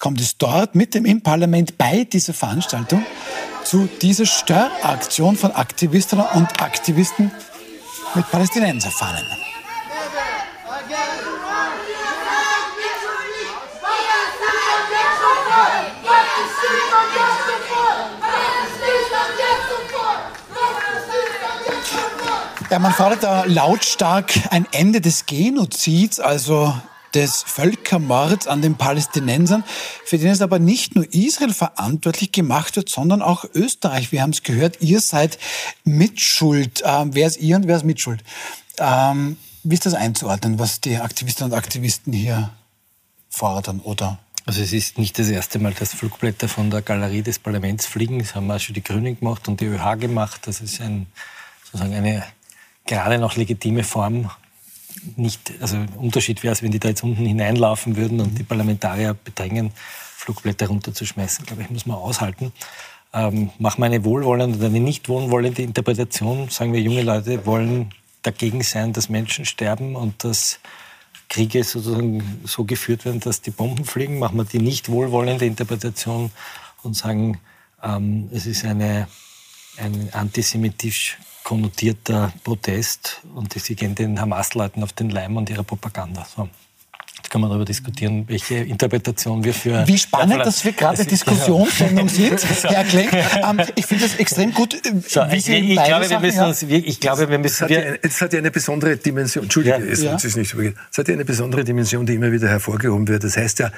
kommt 0.00 0.20
es 0.20 0.36
dort 0.36 0.74
mit 0.74 0.94
dem 0.94 1.04
im 1.04 1.22
Parlament 1.22 1.78
bei 1.78 2.02
dieser 2.02 2.34
Veranstaltung 2.34 3.06
zu 3.62 3.88
dieser 4.02 4.26
Störaktion 4.26 5.36
von 5.36 5.52
Aktivistinnen 5.52 6.26
und 6.34 6.60
Aktivisten 6.60 7.30
mit 8.14 8.30
Palästinenserfahnen. 8.30 9.26
Ja, 22.70 22.80
man 22.80 22.92
fordert 22.92 23.22
da 23.22 23.44
lautstark 23.44 24.32
ein 24.50 24.66
Ende 24.72 25.00
des 25.00 25.26
Genozids, 25.26 26.18
also 26.18 26.74
des 27.14 27.42
Völkermords 27.42 28.46
an 28.46 28.62
den 28.62 28.76
Palästinensern, 28.76 29.64
für 30.04 30.18
den 30.18 30.28
es 30.28 30.40
aber 30.40 30.58
nicht 30.58 30.94
nur 30.94 31.12
Israel 31.12 31.52
verantwortlich 31.52 32.32
gemacht 32.32 32.76
wird, 32.76 32.88
sondern 32.88 33.22
auch 33.22 33.44
Österreich. 33.54 34.12
Wir 34.12 34.22
haben 34.22 34.30
es 34.30 34.42
gehört, 34.42 34.80
ihr 34.80 35.00
seid 35.00 35.38
mitschuld. 35.84 36.82
Ähm, 36.84 37.14
wer 37.14 37.26
ist 37.26 37.38
ihr 37.38 37.56
und 37.56 37.66
wer 37.66 37.76
ist 37.76 37.84
mitschuld? 37.84 38.24
Ähm, 38.78 39.36
wie 39.62 39.74
ist 39.74 39.86
das 39.86 39.94
einzuordnen, 39.94 40.58
was 40.58 40.80
die 40.80 40.96
Aktivistinnen 40.96 41.52
und 41.52 41.58
Aktivisten 41.58 42.12
hier 42.12 42.50
fordern 43.30 43.80
oder 43.80 44.18
also 44.46 44.60
es 44.60 44.74
ist 44.74 44.98
nicht 44.98 45.18
das 45.18 45.30
erste 45.30 45.58
Mal, 45.58 45.72
dass 45.72 45.94
Flugblätter 45.94 46.48
von 46.48 46.70
der 46.70 46.82
Galerie 46.82 47.22
des 47.22 47.38
Parlaments 47.38 47.86
fliegen. 47.86 48.18
Das 48.18 48.34
haben 48.34 48.50
auch 48.50 48.60
schon 48.60 48.74
die 48.74 48.84
Grünen 48.84 49.18
gemacht 49.18 49.48
und 49.48 49.60
die 49.60 49.64
ÖH 49.64 49.96
gemacht. 49.96 50.42
Das 50.46 50.60
ist 50.60 50.82
ein, 50.82 51.06
sozusagen 51.64 51.94
eine 51.94 52.24
gerade 52.84 53.16
noch 53.18 53.36
legitime 53.36 53.84
Form. 53.84 54.30
Nicht, 55.16 55.52
also 55.60 55.78
Unterschied 55.96 56.42
wäre 56.42 56.52
es, 56.52 56.62
wenn 56.62 56.70
die 56.70 56.78
da 56.78 56.88
jetzt 56.88 57.02
unten 57.02 57.26
hineinlaufen 57.26 57.96
würden 57.96 58.20
und 58.20 58.38
die 58.38 58.42
Parlamentarier 58.42 59.14
bedrängen, 59.14 59.72
Flugblätter 60.16 60.68
runterzuschmeißen. 60.68 61.44
Ich 61.44 61.46
glaube 61.46 61.62
ich, 61.62 61.70
muss 61.70 61.86
man 61.86 61.96
aushalten. 61.96 62.52
Ähm, 63.12 63.50
machen 63.58 63.80
wir 63.80 63.86
eine 63.86 64.04
wohlwollende 64.04 64.58
oder 64.58 64.66
eine 64.66 64.80
nicht 64.80 65.08
wohlwollende 65.08 65.62
Interpretation. 65.62 66.48
Sagen 66.48 66.72
wir, 66.72 66.80
junge 66.80 67.02
Leute 67.02 67.46
wollen 67.46 67.90
dagegen 68.22 68.62
sein, 68.62 68.92
dass 68.92 69.08
Menschen 69.08 69.44
sterben 69.44 69.94
und 69.94 70.24
dass 70.24 70.58
Kriege 71.28 71.62
sozusagen 71.64 72.40
so 72.44 72.64
geführt 72.64 73.04
werden, 73.04 73.20
dass 73.20 73.40
die 73.40 73.50
Bomben 73.50 73.84
fliegen, 73.84 74.18
machen 74.18 74.36
wir 74.36 74.44
die 74.44 74.58
nicht 74.58 74.88
wohlwollende 74.88 75.46
Interpretation 75.46 76.30
und 76.82 76.96
sagen, 76.96 77.38
ähm, 77.82 78.28
es 78.32 78.46
ist 78.46 78.64
eine, 78.64 79.08
ein 79.76 80.08
antisemitisch 80.12 81.18
konnotierter 81.44 82.32
Protest 82.42 83.20
und 83.34 83.52
sie 83.52 83.76
gehen 83.76 83.94
den 83.94 84.20
Hamas-Leuten 84.20 84.82
auf 84.82 84.92
den 84.92 85.10
Leim 85.10 85.36
und 85.36 85.48
ihrer 85.50 85.62
Propaganda. 85.62 86.26
So. 86.34 86.48
Jetzt 87.24 87.30
kann 87.30 87.40
man 87.40 87.48
darüber 87.48 87.64
diskutieren, 87.64 88.24
welche 88.28 88.56
Interpretation 88.56 89.44
wir 89.44 89.54
für. 89.54 89.86
Wie 89.86 89.96
spannend, 89.96 90.44
dass 90.44 90.64
wir 90.64 90.72
gerade 90.72 91.06
Diskussionssendung 91.06 92.08
sind, 92.10 92.44
Herr 92.64 92.84
Klenk. 92.84 93.12
Ähm, 93.12 93.62
ich 93.76 93.86
finde 93.86 94.04
das 94.04 94.16
extrem 94.16 94.52
gut. 94.52 94.74
Äh, 94.74 95.00
so, 95.06 95.22
ich, 95.32 95.48
ich, 95.48 95.74
glaube, 95.84 96.10
wir 96.10 96.20
müssen 96.20 96.44
uns, 96.44 96.62
ich 96.62 97.00
glaube, 97.00 97.30
wir 97.30 97.38
müssen. 97.38 97.68
Es 98.02 98.20
hat, 98.20 98.32
ja, 98.32 98.40
eine 98.40 98.50
besondere 98.50 98.96
Dimension. 98.96 99.44
Entschuldige, 99.44 99.76
ja. 99.78 99.84
es, 99.84 100.02
ja. 100.02 100.14
ist 100.16 100.36
nicht 100.36 100.54
Es 100.54 100.98
hat 100.98 101.08
ja 101.08 101.14
eine 101.14 101.24
besondere 101.24 101.64
Dimension, 101.64 102.04
die 102.04 102.14
immer 102.14 102.32
wieder 102.32 102.48
hervorgehoben 102.48 103.08
wird. 103.08 103.24
Das 103.24 103.36
heißt 103.36 103.58
ja, 103.60 103.70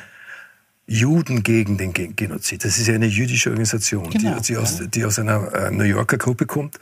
Juden 0.87 1.43
gegen 1.43 1.79
den 1.79 1.93
Genozid. 1.93 2.65
Das 2.65 2.79
ist 2.79 2.87
ja 2.87 2.95
eine 2.95 3.07
jüdische 3.07 3.51
Organisation, 3.51 4.09
genau, 4.09 4.37
die, 4.37 4.43
die, 4.43 4.57
aus, 4.57 4.81
die, 4.87 5.05
aus, 5.05 5.19
einer 5.19 5.53
äh, 5.53 5.71
New 5.71 5.85
Yorker 5.85 6.17
Gruppe 6.17 6.47
kommt. 6.47 6.79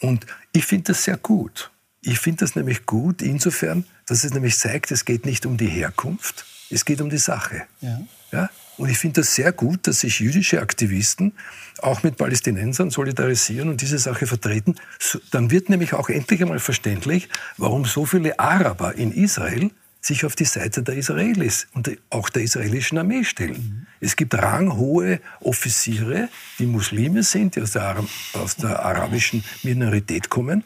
Und 0.00 0.26
ich 0.52 0.66
finde 0.66 0.92
das 0.92 1.04
sehr 1.04 1.16
gut. 1.16 1.70
Ich 2.00 2.18
finde 2.18 2.40
das 2.40 2.56
nämlich 2.56 2.84
gut 2.84 3.22
insofern, 3.22 3.84
dass 4.06 4.24
es 4.24 4.34
nämlich 4.34 4.58
zeigt, 4.58 4.90
es 4.90 5.04
geht 5.04 5.24
nicht 5.24 5.46
um 5.46 5.56
die 5.56 5.68
Herkunft, 5.68 6.44
es 6.70 6.84
geht 6.84 7.00
um 7.00 7.10
die 7.10 7.18
Sache. 7.18 7.62
Ja. 7.80 8.00
ja? 8.32 8.50
Und 8.76 8.88
ich 8.88 8.98
finde 8.98 9.20
das 9.20 9.34
sehr 9.34 9.52
gut, 9.52 9.86
dass 9.86 10.00
sich 10.00 10.18
jüdische 10.18 10.60
Aktivisten 10.60 11.32
auch 11.78 12.02
mit 12.02 12.16
Palästinensern 12.16 12.90
solidarisieren 12.90 13.68
und 13.68 13.80
diese 13.80 13.98
Sache 13.98 14.26
vertreten. 14.26 14.74
So, 14.98 15.20
dann 15.30 15.52
wird 15.52 15.68
nämlich 15.68 15.92
auch 15.92 16.08
endlich 16.08 16.42
einmal 16.42 16.58
verständlich, 16.58 17.28
warum 17.56 17.84
so 17.84 18.04
viele 18.04 18.38
Araber 18.40 18.96
in 18.96 19.12
Israel 19.12 19.70
sich 20.04 20.26
auf 20.26 20.36
die 20.36 20.44
Seite 20.44 20.82
der 20.82 20.96
Israelis 20.96 21.66
und 21.72 21.90
auch 22.10 22.28
der 22.28 22.42
israelischen 22.42 22.98
Armee 22.98 23.24
stellen. 23.24 23.52
Mhm. 23.52 23.86
Es 24.00 24.16
gibt 24.16 24.34
ranghohe 24.34 25.20
Offiziere, 25.40 26.28
die 26.58 26.66
Muslime 26.66 27.22
sind, 27.22 27.56
die 27.56 27.62
aus 27.62 27.72
der, 27.72 28.04
aus 28.34 28.56
der 28.56 28.84
arabischen 28.84 29.42
Minorität 29.62 30.28
kommen, 30.28 30.62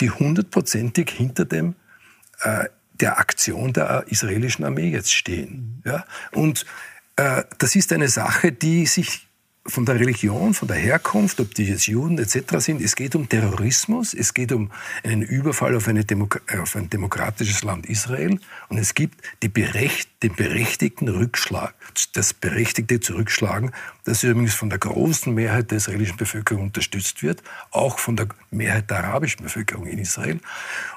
die 0.00 0.10
hundertprozentig 0.10 1.10
hinter 1.10 1.44
dem, 1.44 1.74
äh, 2.40 2.64
der 2.94 3.18
Aktion 3.18 3.74
der 3.74 4.04
israelischen 4.08 4.64
Armee 4.64 4.90
jetzt 4.90 5.12
stehen. 5.12 5.82
Mhm. 5.84 5.90
Ja? 5.90 6.04
Und 6.32 6.64
äh, 7.16 7.44
das 7.58 7.76
ist 7.76 7.92
eine 7.92 8.08
Sache, 8.08 8.52
die 8.52 8.86
sich 8.86 9.27
von 9.68 9.84
der 9.84 10.00
Religion, 10.00 10.54
von 10.54 10.68
der 10.68 10.76
Herkunft, 10.76 11.40
ob 11.40 11.54
die 11.54 11.64
jetzt 11.64 11.86
Juden 11.86 12.18
etc. 12.18 12.56
sind. 12.58 12.80
Es 12.80 12.96
geht 12.96 13.14
um 13.14 13.28
Terrorismus, 13.28 14.14
es 14.14 14.34
geht 14.34 14.52
um 14.52 14.70
einen 15.04 15.22
Überfall 15.22 15.76
auf, 15.76 15.84
Demok 15.84 16.40
auf 16.60 16.74
ein 16.76 16.90
demokratisches 16.90 17.62
Land 17.62 17.86
Israel 17.86 18.40
und 18.68 18.78
es 18.78 18.94
gibt 18.94 19.22
Berecht 19.58 20.08
den 20.22 20.34
berechtigten 20.34 21.08
Rückschlag, 21.08 21.74
das 22.12 22.32
berechtigte 22.32 23.00
Zurückschlagen, 23.00 23.72
das 24.04 24.22
übrigens 24.22 24.54
von 24.54 24.70
der 24.70 24.78
großen 24.78 25.34
Mehrheit 25.34 25.70
der 25.70 25.78
israelischen 25.78 26.16
Bevölkerung 26.16 26.64
unterstützt 26.64 27.22
wird, 27.22 27.42
auch 27.70 27.98
von 27.98 28.16
der 28.16 28.28
Mehrheit 28.50 28.88
der 28.90 29.04
arabischen 29.04 29.42
Bevölkerung 29.42 29.86
in 29.86 29.98
Israel. 29.98 30.38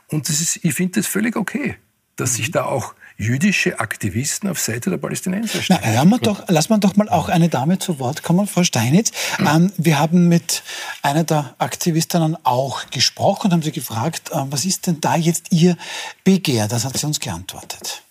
Und 0.07 0.29
das 0.29 0.41
ist, 0.41 0.63
ich 0.63 0.73
finde 0.73 0.99
das 0.99 1.07
völlig 1.07 1.35
okay, 1.35 1.77
dass 2.15 2.35
sich 2.35 2.51
da 2.51 2.65
auch 2.65 2.93
jüdische 3.17 3.79
Aktivisten 3.79 4.49
auf 4.49 4.59
Seite 4.59 4.89
der 4.89 4.97
Palästinenser 4.97 5.61
stehen. 5.61 5.77
Na, 5.81 6.05
wir 6.05 6.17
doch, 6.19 6.43
lass 6.47 6.69
mal 6.69 6.79
doch 6.79 6.95
mal 6.95 7.09
auch 7.09 7.29
eine 7.29 7.49
Dame 7.49 7.79
zu 7.79 7.99
Wort 7.99 8.23
kommen, 8.23 8.47
Frau 8.47 8.63
Steinitz. 8.63 9.11
Ähm, 9.39 9.71
wir 9.77 9.99
haben 9.99 10.27
mit 10.27 10.63
einer 11.01 11.23
der 11.23 11.55
Aktivistinnen 11.57 12.37
auch 12.43 12.89
gesprochen 12.89 13.47
und 13.47 13.53
haben 13.53 13.61
sie 13.61 13.71
gefragt, 13.71 14.31
äh, 14.31 14.37
was 14.49 14.65
ist 14.65 14.87
denn 14.87 15.01
da 15.01 15.15
jetzt 15.15 15.51
Ihr 15.51 15.77
Begehr? 16.23 16.67
Das 16.67 16.85
hat 16.85 16.97
sie 16.97 17.05
uns 17.05 17.19
geantwortet. 17.19 18.03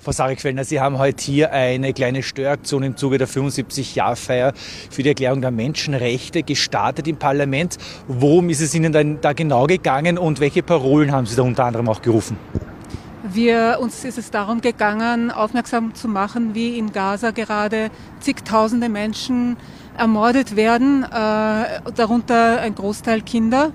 Frau 0.00 0.12
Sarek-Fellner, 0.12 0.64
Sie 0.64 0.80
haben 0.80 0.98
heute 0.98 1.24
hier 1.24 1.52
eine 1.52 1.92
kleine 1.92 2.22
Störaktion 2.22 2.84
im 2.84 2.96
Zuge 2.96 3.18
der 3.18 3.26
75-Jahr-Feier 3.26 4.54
für 4.90 5.02
die 5.02 5.08
Erklärung 5.08 5.40
der 5.40 5.50
Menschenrechte 5.50 6.44
gestartet 6.44 7.08
im 7.08 7.18
Parlament. 7.18 7.78
Worum 8.06 8.48
ist 8.48 8.60
es 8.60 8.74
Ihnen 8.74 8.92
denn 8.92 9.20
da 9.20 9.32
genau 9.32 9.66
gegangen 9.66 10.16
und 10.16 10.38
welche 10.38 10.62
Parolen 10.62 11.10
haben 11.10 11.26
Sie 11.26 11.34
da 11.34 11.42
unter 11.42 11.64
anderem 11.64 11.88
auch 11.88 12.00
gerufen? 12.00 12.38
Wir, 13.32 13.78
uns 13.80 14.04
ist 14.04 14.18
es 14.18 14.30
darum 14.30 14.60
gegangen, 14.60 15.30
aufmerksam 15.30 15.94
zu 15.94 16.08
machen, 16.08 16.54
wie 16.54 16.78
in 16.78 16.92
Gaza 16.92 17.30
gerade 17.30 17.90
zigtausende 18.20 18.88
Menschen 18.88 19.56
ermordet 19.96 20.56
werden, 20.56 21.04
äh, 21.04 21.90
darunter 21.94 22.60
ein 22.60 22.74
Großteil 22.74 23.22
Kinder. 23.22 23.72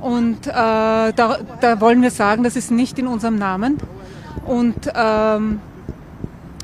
Und 0.00 0.46
äh, 0.46 0.50
da, 0.52 1.38
da 1.60 1.80
wollen 1.80 2.02
wir 2.02 2.10
sagen, 2.10 2.42
das 2.42 2.56
ist 2.56 2.70
nicht 2.70 2.98
in 2.98 3.06
unserem 3.06 3.36
Namen. 3.36 3.78
Und 4.46 4.90
ähm, 4.94 5.60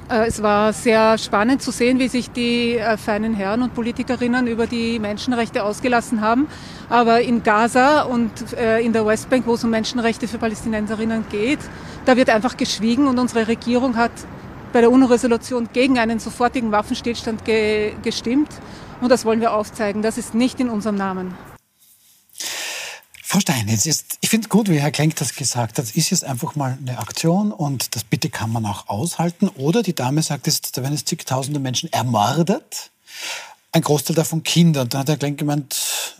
äh, 0.09 0.27
es 0.27 0.43
war 0.43 0.73
sehr 0.73 1.19
spannend 1.19 1.63
zu 1.63 1.71
sehen, 1.71 1.99
wie 1.99 2.09
sich 2.09 2.31
die 2.31 2.77
äh, 2.77 2.97
feinen 2.97 3.35
Herren 3.35 3.63
und 3.63 3.75
Politikerinnen 3.75 4.47
über 4.47 4.67
die 4.67 4.99
Menschenrechte 4.99 5.65
ausgelassen 5.65 6.21
haben. 6.21 6.47
Aber 6.89 7.23
in 7.23 7.43
Gaza 7.43 8.03
und 8.03 8.31
äh, 8.57 8.81
in 8.81 8.93
der 8.93 9.07
Westbank, 9.07 9.47
wo 9.47 9.55
es 9.55 9.65
um 9.65 9.71
Menschenrechte 9.71 10.29
für 10.29 10.39
Palästinenserinnen 10.39 11.25
geht, 11.31 11.61
da 12.05 12.17
wird 12.17 12.31
einfach 12.31 12.57
geschwiegen 12.57 13.07
und 13.07 13.19
unsere 13.19 13.49
Regierung 13.49 13.97
hat 13.97 14.13
bei 14.73 14.81
der 14.81 14.91
UNO-Resolution 14.91 15.69
gegen 15.73 15.99
einen 15.99 16.19
sofortigen 16.19 16.73
Waffenstillstand 16.73 17.45
ge 17.45 17.95
gestimmt. 18.03 18.49
Und 19.01 19.09
das 19.09 19.25
wollen 19.25 19.41
wir 19.41 19.53
aufzeigen. 19.53 20.03
Das 20.03 20.19
ist 20.19 20.35
nicht 20.35 20.61
in 20.61 20.69
unserem 20.69 20.97
Namen. 20.97 21.35
Frau 23.23 23.41
Stein, 23.41 23.69
jetzt 23.69 23.87
ist, 23.87 24.19
ich 24.21 24.31
finde 24.31 24.49
gut, 24.49 24.69
wie 24.69 24.79
Herr 24.79 24.93
Klenk 24.93 25.17
das 25.17 25.35
gesagt 25.35 25.79
hat, 25.79 25.97
ist 25.97 26.11
jetzt 26.11 26.25
einfach 26.25 26.55
mal 26.55 26.79
eine 26.81 26.99
Aktion 26.99 27.51
und 27.53 27.97
das 27.97 28.05
bitte 28.05 28.31
kann 28.31 28.53
man 28.53 28.65
auch 28.65 28.89
aushalten. 28.89 29.49
Oder 29.49 29.83
die 29.83 29.95
Dame 29.95 30.23
sagt 30.23 30.47
jetzt, 30.47 30.77
da 30.77 30.83
werden 30.83 30.95
jetzt 30.95 31.09
zigtausende 31.09 31.59
Menschen 31.59 31.93
ermordet, 31.93 32.91
ein 33.73 33.83
Großteil 33.83 34.15
davon 34.15 34.45
Kinder. 34.45 34.83
Und 34.83 34.95
dann 34.95 35.01
hat 35.01 35.09
Herr 35.09 35.17
Klenk 35.17 35.39
gemeint, 35.39 36.17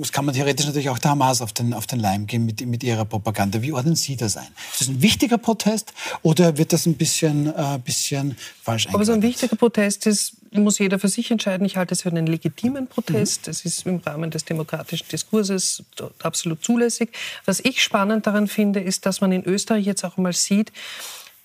das 0.00 0.12
kann 0.12 0.24
man 0.24 0.34
theoretisch 0.34 0.66
natürlich 0.66 0.90
auch 0.90 0.98
der 0.98 1.12
Hamas 1.12 1.42
auf 1.42 1.52
den, 1.52 1.74
auf 1.74 1.86
den 1.86 2.00
Leim 2.00 2.26
gehen 2.26 2.44
mit, 2.46 2.64
mit 2.66 2.82
ihrer 2.82 3.04
Propaganda. 3.04 3.62
Wie 3.62 3.72
ordnen 3.72 3.96
Sie 3.96 4.16
das 4.16 4.36
ein? 4.36 4.48
Ist 4.72 4.82
das 4.82 4.88
ein 4.88 5.02
wichtiger 5.02 5.38
Protest 5.38 5.92
oder 6.22 6.56
wird 6.58 6.72
das 6.72 6.86
ein 6.86 6.94
bisschen, 6.94 7.46
äh, 7.46 7.78
bisschen 7.84 8.36
falsch 8.62 8.88
Aber 8.92 9.04
so 9.04 9.12
ein 9.12 9.22
wichtiger 9.22 9.56
Protest 9.56 10.06
ist, 10.06 10.34
muss 10.52 10.78
jeder 10.78 10.98
für 10.98 11.08
sich 11.08 11.30
entscheiden. 11.30 11.66
Ich 11.66 11.76
halte 11.76 11.94
es 11.94 12.02
für 12.02 12.08
einen 12.08 12.26
legitimen 12.26 12.86
Protest. 12.86 13.46
Mhm. 13.46 13.50
Es 13.50 13.64
ist 13.64 13.86
im 13.86 13.98
Rahmen 13.98 14.30
des 14.30 14.44
demokratischen 14.44 15.06
Diskurses 15.08 15.82
absolut 16.22 16.64
zulässig. 16.64 17.10
Was 17.44 17.60
ich 17.60 17.82
spannend 17.82 18.26
daran 18.26 18.48
finde, 18.48 18.80
ist, 18.80 19.06
dass 19.06 19.20
man 19.20 19.32
in 19.32 19.44
Österreich 19.44 19.84
jetzt 19.84 20.04
auch 20.04 20.16
mal 20.16 20.32
sieht, 20.32 20.72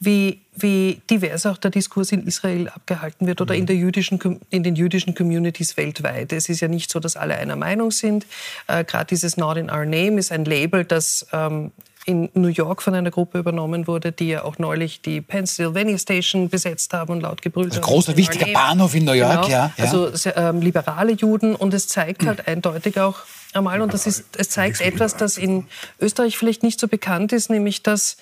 wie, 0.05 0.41
wie 0.55 1.01
divers 1.09 1.45
auch 1.45 1.57
der 1.57 1.71
Diskurs 1.71 2.11
in 2.11 2.25
Israel 2.27 2.69
abgehalten 2.69 3.27
wird 3.27 3.41
oder 3.41 3.55
in, 3.55 3.65
der 3.65 3.75
jüdischen, 3.75 4.19
in 4.49 4.63
den 4.63 4.75
jüdischen 4.75 5.15
Communities 5.15 5.77
weltweit. 5.77 6.33
Es 6.33 6.49
ist 6.49 6.59
ja 6.59 6.67
nicht 6.67 6.91
so, 6.91 6.99
dass 6.99 7.15
alle 7.15 7.35
einer 7.35 7.55
Meinung 7.55 7.91
sind. 7.91 8.25
Äh, 8.67 8.83
Gerade 8.83 9.05
dieses 9.05 9.37
Not 9.37 9.57
in 9.57 9.69
Our 9.69 9.85
Name 9.85 10.19
ist 10.19 10.31
ein 10.31 10.45
Label, 10.45 10.83
das 10.85 11.27
ähm, 11.31 11.71
in 12.05 12.29
New 12.33 12.49
York 12.49 12.81
von 12.81 12.95
einer 12.95 13.11
Gruppe 13.11 13.39
übernommen 13.39 13.87
wurde, 13.87 14.11
die 14.11 14.27
ja 14.29 14.43
auch 14.43 14.57
neulich 14.57 15.01
die 15.01 15.21
Pennsylvania 15.21 15.97
Station 15.97 16.49
besetzt 16.49 16.93
haben 16.93 17.13
und 17.13 17.21
laut 17.21 17.41
gebrüllt 17.41 17.71
haben. 17.71 17.81
Ein 17.81 17.87
großer, 17.87 18.17
wichtiger 18.17 18.51
Bahnhof 18.51 18.93
in 18.93 19.05
New 19.05 19.13
York, 19.13 19.43
genau. 19.43 19.47
ja, 19.47 19.73
ja. 19.77 19.83
Also 19.83 20.11
ähm, 20.35 20.61
liberale 20.61 21.13
Juden 21.13 21.55
und 21.55 21.73
es 21.73 21.87
zeigt 21.87 22.25
halt 22.25 22.47
eindeutig 22.47 22.99
auch 22.99 23.19
einmal, 23.53 23.81
und 23.81 23.93
das 23.93 24.07
ist, 24.07 24.25
es 24.37 24.49
zeigt 24.49 24.81
etwas, 24.81 25.15
das 25.15 25.37
in 25.37 25.65
Österreich 25.99 26.37
vielleicht 26.37 26.63
nicht 26.63 26.79
so 26.79 26.87
bekannt 26.87 27.31
ist, 27.31 27.49
nämlich 27.49 27.83
dass 27.83 28.17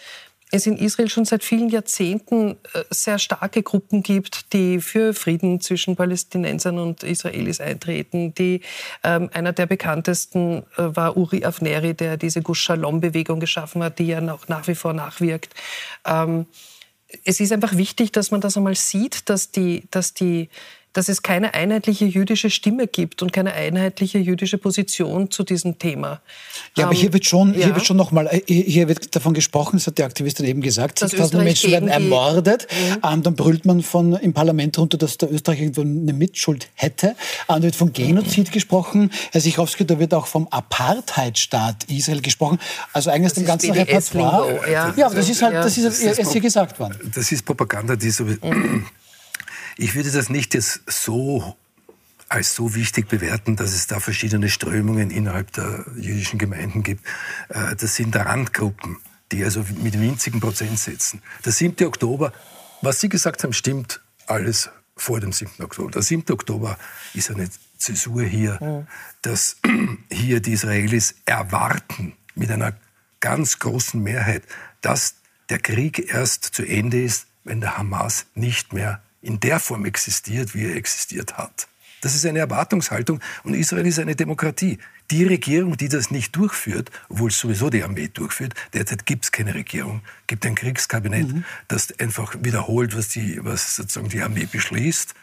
es 0.51 0.67
in 0.67 0.77
Israel 0.77 1.09
schon 1.09 1.25
seit 1.25 1.43
vielen 1.43 1.69
Jahrzehnten 1.69 2.57
äh, 2.73 2.83
sehr 2.89 3.19
starke 3.19 3.63
Gruppen 3.63 4.03
gibt, 4.03 4.53
die 4.53 4.81
für 4.81 5.13
Frieden 5.13 5.61
zwischen 5.61 5.95
Palästinensern 5.95 6.77
und 6.77 7.03
Israelis 7.03 7.61
eintreten. 7.61 8.35
Die, 8.35 8.61
ähm, 9.03 9.29
einer 9.33 9.53
der 9.53 9.65
bekanntesten 9.65 10.63
äh, 10.77 10.95
war 10.95 11.17
Uri 11.17 11.45
Avneri, 11.45 11.93
der 11.93 12.17
diese 12.17 12.41
Gush 12.41 12.61
Shalom-Bewegung 12.61 13.39
geschaffen 13.39 13.81
hat, 13.81 13.99
die 13.99 14.07
ja 14.07 14.21
noch 14.21 14.49
nach 14.49 14.67
wie 14.67 14.75
vor 14.75 14.93
nachwirkt. 14.93 15.55
Ähm, 16.05 16.45
es 17.25 17.39
ist 17.39 17.51
einfach 17.51 17.75
wichtig, 17.75 18.11
dass 18.11 18.31
man 18.31 18.41
das 18.41 18.57
einmal 18.57 18.75
sieht, 18.75 19.29
dass 19.29 19.51
die, 19.51 19.83
dass 19.91 20.13
die 20.13 20.49
dass 20.93 21.07
es 21.07 21.21
keine 21.21 21.53
einheitliche 21.53 22.05
jüdische 22.05 22.49
Stimme 22.49 22.87
gibt 22.87 23.21
und 23.21 23.31
keine 23.31 23.53
einheitliche 23.53 24.17
jüdische 24.17 24.57
Position 24.57 25.31
zu 25.31 25.43
diesem 25.43 25.79
Thema. 25.79 26.21
Ja, 26.75 26.85
aber 26.85 26.93
hier 26.93 27.13
wird 27.13 27.25
schon, 27.25 27.53
ja. 27.53 27.65
hier 27.65 27.75
wird 27.75 27.85
schon 27.85 27.97
nochmal, 27.97 28.27
äh, 28.27 28.41
hier 28.47 28.87
wird 28.87 29.15
davon 29.15 29.33
gesprochen, 29.33 29.77
das 29.77 29.87
hat 29.87 29.97
die 29.97 30.03
Aktivistin 30.03 30.45
eben 30.45 30.61
gesagt, 30.61 30.99
zigtausende 30.99 31.43
Menschen 31.43 31.71
werden 31.71 31.89
ermordet. 31.89 32.67
Ja. 33.01 33.13
Ähm, 33.13 33.23
dann 33.23 33.35
brüllt 33.35 33.65
man 33.65 33.81
von, 33.81 34.13
im 34.13 34.33
Parlament 34.33 34.77
runter, 34.77 34.97
dass 34.97 35.17
der 35.17 35.31
Österreich 35.31 35.61
irgendwo 35.61 35.81
eine 35.81 36.13
Mitschuld 36.13 36.67
hätte. 36.73 37.07
Ähm, 37.07 37.15
da 37.47 37.63
wird 37.63 37.75
von 37.75 37.93
Genozid 37.93 38.51
gesprochen. 38.51 39.11
Herr 39.31 39.41
Sichowski, 39.41 39.85
da 39.85 39.97
wird 39.97 40.13
auch 40.13 40.27
vom 40.27 40.47
Apartheidstaat 40.49 41.85
Israel 41.85 42.21
gesprochen. 42.21 42.59
Also 42.91 43.11
eigentlich 43.11 43.33
dem 43.33 43.45
ganzen 43.45 43.71
Repertoire. 43.71 44.59
Ja. 44.69 44.93
ja, 44.95 45.05
aber 45.05 45.15
das 45.15 45.29
ist 45.29 45.41
halt, 45.41 45.55
das 45.55 45.77
ist, 45.77 45.85
das 45.85 45.99
ist, 45.99 46.19
ist 46.19 46.31
hier 46.31 46.41
gesagt 46.41 46.79
worden. 46.79 47.11
Das 47.15 47.31
ist 47.31 47.45
Propaganda, 47.45 47.95
die 47.95 48.09
so 48.09 48.25
mhm. 48.25 48.85
Ich 49.77 49.95
würde 49.95 50.11
das 50.11 50.29
nicht 50.29 50.53
jetzt 50.53 50.81
so 50.87 51.55
als 52.31 52.55
so 52.55 52.75
wichtig 52.75 53.09
bewerten, 53.09 53.57
dass 53.57 53.73
es 53.73 53.87
da 53.87 53.99
verschiedene 53.99 54.49
Strömungen 54.49 55.11
innerhalb 55.11 55.51
der 55.51 55.85
jüdischen 55.97 56.39
Gemeinden 56.39 56.81
gibt. 56.81 57.05
Äh, 57.49 57.75
das 57.75 57.95
sind 57.95 58.15
Randgruppen, 58.15 58.97
die 59.31 59.43
also 59.43 59.65
mit 59.81 59.99
winzigen 59.99 60.39
Prozentsätzen. 60.39 61.21
Der 61.43 61.51
7. 61.51 61.85
Oktober, 61.85 62.31
was 62.81 63.01
Sie 63.01 63.09
gesagt 63.09 63.43
haben, 63.43 63.51
stimmt 63.51 64.01
alles 64.27 64.69
vor 64.95 65.19
dem 65.19 65.33
7. 65.33 65.61
Oktober. 65.61 65.91
Der 65.91 66.01
7. 66.03 66.31
Oktober 66.31 66.77
ist 67.13 67.29
eine 67.31 67.49
Zäsur 67.77 68.23
hier, 68.23 68.57
ja. 68.61 68.87
dass 69.21 69.57
hier 70.11 70.39
die 70.39 70.53
Israelis 70.53 71.15
erwarten 71.25 72.13
mit 72.35 72.49
einer 72.49 72.77
ganz 73.19 73.59
großen 73.59 74.01
Mehrheit, 74.01 74.43
dass 74.79 75.15
der 75.49 75.59
Krieg 75.59 76.13
erst 76.13 76.45
zu 76.45 76.63
Ende 76.63 77.03
ist, 77.03 77.27
wenn 77.43 77.59
der 77.59 77.77
Hamas 77.77 78.25
nicht 78.35 78.71
mehr 78.71 79.01
in 79.21 79.39
der 79.39 79.59
Form 79.59 79.85
existiert, 79.85 80.55
wie 80.55 80.65
er 80.65 80.75
existiert 80.75 81.37
hat. 81.37 81.67
Das 82.01 82.15
ist 82.15 82.25
eine 82.25 82.39
Erwartungshaltung 82.39 83.19
und 83.43 83.53
Israel 83.53 83.85
ist 83.85 83.99
eine 83.99 84.15
Demokratie. 84.15 84.79
Die 85.11 85.23
Regierung, 85.23 85.77
die 85.77 85.87
das 85.87 86.09
nicht 86.09 86.35
durchführt, 86.35 86.89
obwohl 87.09 87.29
es 87.29 87.37
sowieso 87.37 87.69
die 87.69 87.83
Armee 87.83 88.07
durchführt, 88.07 88.55
derzeit 88.73 89.05
gibt 89.05 89.25
es 89.25 89.31
keine 89.31 89.53
Regierung, 89.53 90.01
gibt 90.25 90.45
ein 90.45 90.55
Kriegskabinett, 90.55 91.27
mhm. 91.27 91.45
das 91.67 91.97
einfach 91.99 92.35
wiederholt, 92.41 92.97
was 92.97 93.09
die, 93.09 93.39
was 93.43 93.75
sozusagen 93.75 94.09
die 94.09 94.21
Armee 94.21 94.47
beschließt. 94.51 95.13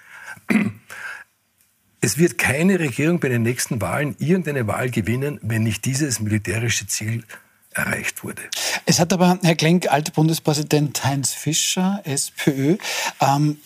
Es 2.00 2.16
wird 2.16 2.38
keine 2.38 2.78
Regierung 2.78 3.18
bei 3.18 3.28
den 3.28 3.42
nächsten 3.42 3.80
Wahlen 3.80 4.14
irgendeine 4.20 4.68
Wahl 4.68 4.88
gewinnen, 4.88 5.40
wenn 5.42 5.64
nicht 5.64 5.84
dieses 5.84 6.20
militärische 6.20 6.87
Ziel 6.87 7.24
erreicht 7.72 8.22
wurde. 8.22 8.42
Es 8.87 9.00
hat 9.00 9.12
aber, 9.12 9.38
Herr 9.42 9.56
Klenk, 9.56 9.90
alter 9.90 10.12
Bundespräsident 10.12 11.04
Heinz 11.04 11.32
Fischer, 11.32 12.00
SPÖ, 12.04 12.76
ähm, 13.20 13.58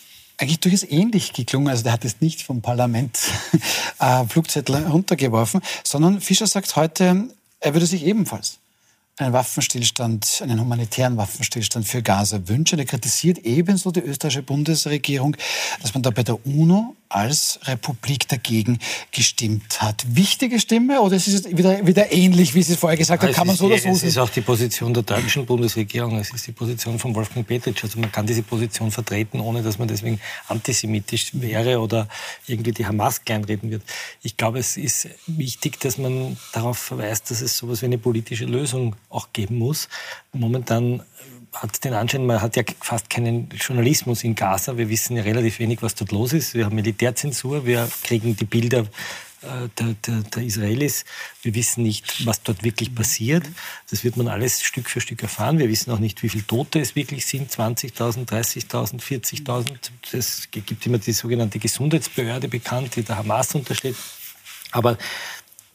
eigentlich 0.43 0.59
durchaus 0.59 0.83
ähnlich 0.83 1.33
geklungen. 1.33 1.69
Also 1.69 1.83
der 1.83 1.93
hat 1.93 2.03
jetzt 2.03 2.21
nicht 2.21 2.43
vom 2.43 2.61
Parlament 2.61 3.17
äh, 3.99 4.25
Flugzettel 4.25 4.75
runtergeworfen, 4.85 5.61
sondern 5.83 6.21
Fischer 6.21 6.47
sagt 6.47 6.75
heute, 6.75 7.29
er 7.59 7.73
würde 7.73 7.85
sich 7.85 8.05
ebenfalls 8.05 8.59
einen 9.17 9.31
Waffenstillstand, 9.31 10.41
einen 10.43 10.59
humanitären 10.59 11.17
Waffenstillstand 11.17 11.87
für 11.87 12.01
Gaza 12.01 12.47
wünschen. 12.47 12.79
Er 12.79 12.85
kritisiert 12.85 13.39
ebenso 13.39 13.91
die 13.91 14.01
österreichische 14.01 14.43
Bundesregierung, 14.43 15.37
dass 15.81 15.93
man 15.93 16.03
da 16.03 16.09
bei 16.09 16.23
der 16.23 16.45
UNO 16.45 16.95
als 17.13 17.59
Republik 17.63 18.27
dagegen 18.27 18.79
gestimmt 19.11 19.81
hat. 19.81 20.03
Wichtige 20.07 20.59
Stimme 20.59 20.99
oder 21.01 21.15
ist 21.15 21.27
es 21.27 21.45
wieder, 21.55 21.85
wieder 21.85 22.11
ähnlich, 22.11 22.55
wie 22.55 22.63
Sie 22.63 22.73
es 22.73 22.79
vorher 22.79 22.97
gesagt 22.97 23.23
haben? 23.23 23.33
Kann 23.33 23.47
man 23.47 23.55
so 23.55 23.65
oder 23.67 23.77
so 23.77 23.89
Es 23.89 24.03
ist 24.03 24.17
auch 24.17 24.29
die 24.29 24.41
Position 24.41 24.93
der 24.93 25.03
deutschen 25.03 25.45
Bundesregierung, 25.45 26.17
es 26.17 26.33
ist 26.33 26.47
die 26.47 26.51
Position 26.51 26.97
von 26.97 27.13
Wolfgang 27.13 27.45
Petritsch. 27.45 27.83
Also 27.83 27.99
man 27.99 28.11
kann 28.11 28.25
diese 28.25 28.41
Position 28.41 28.89
vertreten, 28.89 29.39
ohne 29.39 29.61
dass 29.61 29.77
man 29.77 29.87
deswegen 29.87 30.19
antisemitisch 30.47 31.31
wäre 31.33 31.79
oder 31.79 32.07
irgendwie 32.47 32.71
die 32.71 32.85
Hamas 32.85 33.23
kleinreden 33.23 33.69
wird. 33.69 33.83
Ich 34.23 34.35
glaube, 34.35 34.59
es 34.59 34.77
ist 34.77 35.07
wichtig, 35.27 35.79
dass 35.79 35.97
man 35.99 36.37
darauf 36.51 36.79
verweist, 36.79 37.29
dass 37.29 37.41
es 37.41 37.57
sowas 37.57 37.81
wie 37.81 37.85
eine 37.85 37.99
politische 37.99 38.45
Lösung 38.45 38.95
auch 39.09 39.27
geben 39.33 39.57
muss. 39.59 39.87
Momentan 40.31 41.03
hat 41.53 41.83
den 41.83 41.93
Anschein, 41.93 42.25
man 42.25 42.41
hat 42.41 42.55
ja 42.55 42.63
fast 42.81 43.09
keinen 43.09 43.49
Journalismus 43.49 44.23
in 44.23 44.35
Gaza. 44.35 44.77
Wir 44.77 44.89
wissen 44.89 45.15
ja 45.15 45.23
relativ 45.23 45.59
wenig, 45.59 45.81
was 45.81 45.95
dort 45.95 46.11
los 46.11 46.33
ist. 46.33 46.53
Wir 46.53 46.65
haben 46.65 46.75
Militärzensur, 46.75 47.65
wir 47.65 47.89
kriegen 48.03 48.35
die 48.35 48.45
Bilder 48.45 48.85
äh, 49.43 49.69
der, 49.77 49.95
der, 50.05 50.23
der, 50.23 50.43
Israelis. 50.43 51.05
Wir 51.41 51.53
wissen 51.53 51.83
nicht, 51.83 52.25
was 52.25 52.41
dort 52.43 52.63
wirklich 52.63 52.95
passiert. 52.95 53.43
Das 53.89 54.03
wird 54.03 54.17
man 54.17 54.27
alles 54.27 54.63
Stück 54.63 54.89
für 54.89 55.01
Stück 55.01 55.21
erfahren. 55.21 55.59
Wir 55.59 55.69
wissen 55.69 55.91
auch 55.91 55.99
nicht, 55.99 56.23
wie 56.23 56.29
viele 56.29 56.47
Tote 56.47 56.79
es 56.79 56.95
wirklich 56.95 57.25
sind. 57.25 57.51
20.000, 57.51 58.25
30.000, 58.25 59.01
40.000. 59.01 59.91
Es 60.13 60.49
gibt 60.49 60.85
immer 60.85 60.97
die 60.97 61.11
sogenannte 61.11 61.59
Gesundheitsbehörde 61.59 62.47
bekannt, 62.47 62.95
die 62.95 63.03
der 63.03 63.17
Hamas 63.17 63.53
untersteht. 63.53 63.95
Aber 64.71 64.97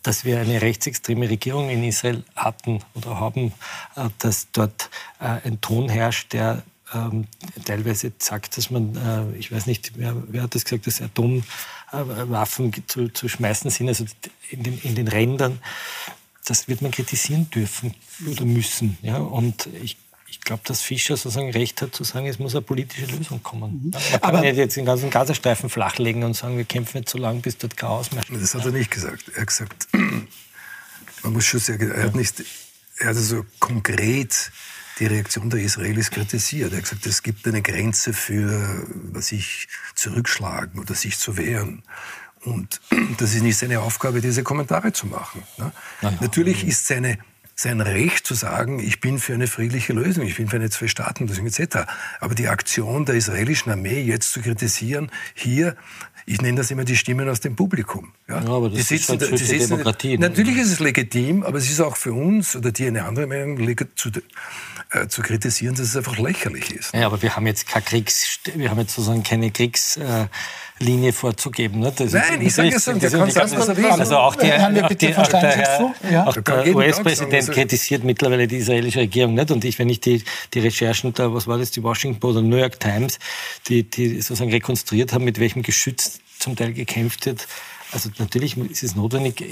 dass 0.09 0.25
wir 0.25 0.41
eine 0.41 0.63
rechtsextreme 0.63 1.29
Regierung 1.29 1.69
in 1.69 1.85
Israel 1.85 2.25
hatten 2.35 2.83
oder 2.95 3.21
haben, 3.21 3.53
äh, 3.95 4.09
dass 4.17 4.49
dort 4.53 4.89
äh, 5.21 5.47
ein 5.47 5.61
Ton 5.61 5.91
herrscht, 5.91 6.33
der 6.33 6.63
ähm, 6.95 7.27
teilweise 7.67 8.13
sagt, 8.17 8.57
dass 8.57 8.71
man, 8.71 8.97
äh, 8.97 9.37
ich 9.37 9.53
weiß 9.53 9.67
nicht, 9.67 9.99
wer, 9.99 10.17
wer 10.29 10.45
hat 10.45 10.55
das 10.55 10.65
gesagt, 10.65 10.87
dass 10.87 11.03
Atomwaffen 11.03 12.73
zu, 12.87 13.11
zu 13.11 13.29
schmeißen 13.29 13.71
sind, 13.71 13.89
also 13.89 14.07
in 14.49 14.63
den, 14.63 14.81
in 14.81 14.95
den 14.95 15.09
Rändern. 15.09 15.59
Das 16.47 16.69
wird 16.69 16.81
man 16.81 16.91
kritisieren 16.91 17.51
dürfen 17.51 17.95
oder 18.27 18.47
müssen. 18.47 18.97
Ja? 19.03 19.19
Und 19.19 19.69
ich 19.83 19.99
ich 20.31 20.41
glaube, 20.41 20.63
dass 20.65 20.81
Fischer 20.83 21.17
sozusagen 21.17 21.51
recht 21.51 21.81
hat 21.83 21.95
zu 21.95 22.05
sagen, 22.05 22.27
es 22.27 22.39
muss 22.39 22.55
eine 22.55 22.63
politische 22.63 23.07
Lösung 23.07 23.43
kommen. 23.43 23.81
Mhm. 23.85 23.91
Man 23.91 24.03
kann 24.03 24.23
Aber 24.23 24.41
nicht 24.41 24.57
jetzt 24.57 24.77
den 24.77 24.85
ganzen 24.85 25.11
Gazastreifen 25.11 25.71
flachlegen 25.71 26.23
und 26.23 26.35
sagen, 26.35 26.57
wir 26.57 26.65
kämpfen 26.65 26.99
nicht 26.99 27.09
so 27.09 27.19
lange, 27.19 27.41
bis 27.41 27.57
dort 27.59 27.77
Chaos 27.77 28.13
mehr. 28.13 28.23
Das 28.31 28.55
hat 28.55 28.65
er 28.65 28.73
nicht 28.73 28.91
gesagt. 28.91 29.25
Er 29.35 29.43
hat 29.43 29.47
gesagt, 29.49 29.89
man 31.23 31.33
muss 31.33 31.47
schon 31.47 31.61
sagen, 31.61 31.91
er 31.91 32.05
hat 32.05 32.15
nicht, 32.15 32.45
er 32.99 33.09
hat 33.09 33.17
also 33.17 33.45
konkret 33.59 34.51
die 34.99 35.07
Reaktion 35.07 35.49
der 35.49 35.61
Israelis 35.61 36.11
kritisiert. 36.11 36.73
Er 36.73 36.79
hat 36.79 36.85
gesagt, 36.85 37.07
es 37.07 37.23
gibt 37.23 37.47
eine 37.47 37.63
Grenze 37.63 38.13
für, 38.13 38.87
was 39.13 39.33
ich 39.33 39.69
zurückschlagen 39.95 40.81
oder 40.81 40.95
sich 40.95 41.19
zu 41.19 41.37
wehren. 41.37 41.83
Und 42.41 42.81
das 43.19 43.35
ist 43.35 43.43
nicht 43.43 43.57
seine 43.57 43.81
Aufgabe, 43.81 44.21
diese 44.21 44.43
Kommentare 44.43 44.93
zu 44.93 45.07
machen. 45.07 45.43
Ne? 45.57 45.73
Natürlich 46.21 46.67
ist 46.67 46.87
seine 46.87 47.19
sein 47.59 47.81
Recht 47.81 48.25
zu 48.25 48.35
sagen, 48.35 48.79
ich 48.79 49.01
bin 49.01 49.19
für 49.19 49.35
eine 49.35 49.49
friedliche 49.49 49.93
Lösung, 49.93 50.25
ich 50.25 50.37
bin 50.37 50.47
für 50.47 50.57
eine 50.57 50.71
Zwei-Staaten-Lösung 50.71 51.45
etc. 51.45 51.89
Aber 52.21 52.37
die 52.37 52.47
Aktion 52.47 53.05
der 53.05 53.17
israelischen 53.17 53.73
Armee 53.73 54.01
jetzt 54.01 54.33
zu 54.33 54.41
kritisieren, 54.41 55.11
hier, 55.35 55.75
ich 56.25 56.41
nenne 56.41 56.59
das 56.59 56.71
immer 56.71 56.85
die 56.85 56.97
Stimmen 56.97 57.29
aus 57.29 57.41
dem 57.41 57.57
Publikum. 57.57 58.13
Ja, 58.29 58.41
ja 58.41 58.49
aber 58.49 58.69
das 58.69 58.79
die 58.79 58.85
sitzen, 58.85 59.17
ist 59.17 59.23
halt 59.23 59.41
die 59.41 59.45
sitzen, 59.45 59.71
Demokratie. 59.71 60.19
Natürlich 60.19 60.57
ist 60.57 60.71
es 60.71 60.79
legitim, 60.79 61.43
aber 61.43 61.59
es 61.59 61.69
ist 61.69 61.81
auch 61.81 61.97
für 61.97 62.13
uns 62.13 62.55
oder 62.55 62.71
die 62.71 62.87
eine 62.87 63.05
andere 63.05 63.27
Meinung 63.27 63.59
zu, 63.97 64.11
äh, 64.91 65.09
zu 65.09 65.23
kritisieren, 65.23 65.75
dass 65.75 65.89
es 65.89 65.97
einfach 65.97 66.17
lächerlich 66.17 66.71
ist. 66.71 66.95
Ja, 66.95 67.07
aber 67.07 67.21
wir 67.23 67.35
haben 67.35 67.47
jetzt 67.49 67.67
keine 67.67 67.85
Kriegs, 67.85 68.39
wir 68.55 68.71
haben 68.71 68.79
jetzt 68.79 68.95
sozusagen 68.95 69.25
keine 69.25 69.51
Kriegslinie 70.79 71.13
vorzugeben. 71.13 71.81
Ne? 71.81 71.93
Das 71.95 72.13
Nein, 72.13 72.41
ich 72.41 72.55
sage 72.55 72.75
es 72.75 72.85
so, 72.85 72.93
der 72.93 73.11
kann 73.11 73.31
sagen, 73.31 73.53
was 73.57 73.69
er 73.69 73.77
will. 73.77 73.87
Also 73.87 74.17
auch, 74.17 74.37
die, 74.37 74.53
auch, 74.53 74.89
die, 74.89 75.17
auch 75.17 75.27
der, 75.27 75.95
ja. 76.11 76.27
auch 76.27 76.37
der 76.37 76.77
US-Präsident 76.77 77.51
kritisiert 77.51 78.05
mittlerweile 78.05 78.47
die 78.47 78.57
israelische 78.57 79.01
Regierung 79.01 79.35
nicht. 79.35 79.51
Und 79.51 79.65
ich, 79.65 79.79
wenn 79.79 79.89
ich 79.89 80.01
die, 80.01 80.23
die 80.55 80.61
Recherchen 80.61 81.13
da, 81.15 81.33
was 81.33 81.47
war 81.47 81.59
das, 81.59 81.71
die 81.71 81.83
Washington 81.83 82.21
Post 82.21 82.39
oder 82.39 82.47
New 82.47 82.57
York 82.57 82.81
Times, 82.81 83.19
die, 83.69 83.85
die 83.85 84.21
sozusagen 84.21 84.51
rekonstruiert 84.51 85.13
haben, 85.13 85.25
mit 85.25 85.41
welchem 85.41 85.63
Geschütz 85.63 86.21
zum 86.39 86.57
Teil 86.57 86.73
gekämpft 86.73 87.27
wird, 87.27 87.47
also 87.91 88.11
natürlich 88.19 88.57
ist 88.57 88.83
es 88.83 88.97
notwendig, 88.97 89.43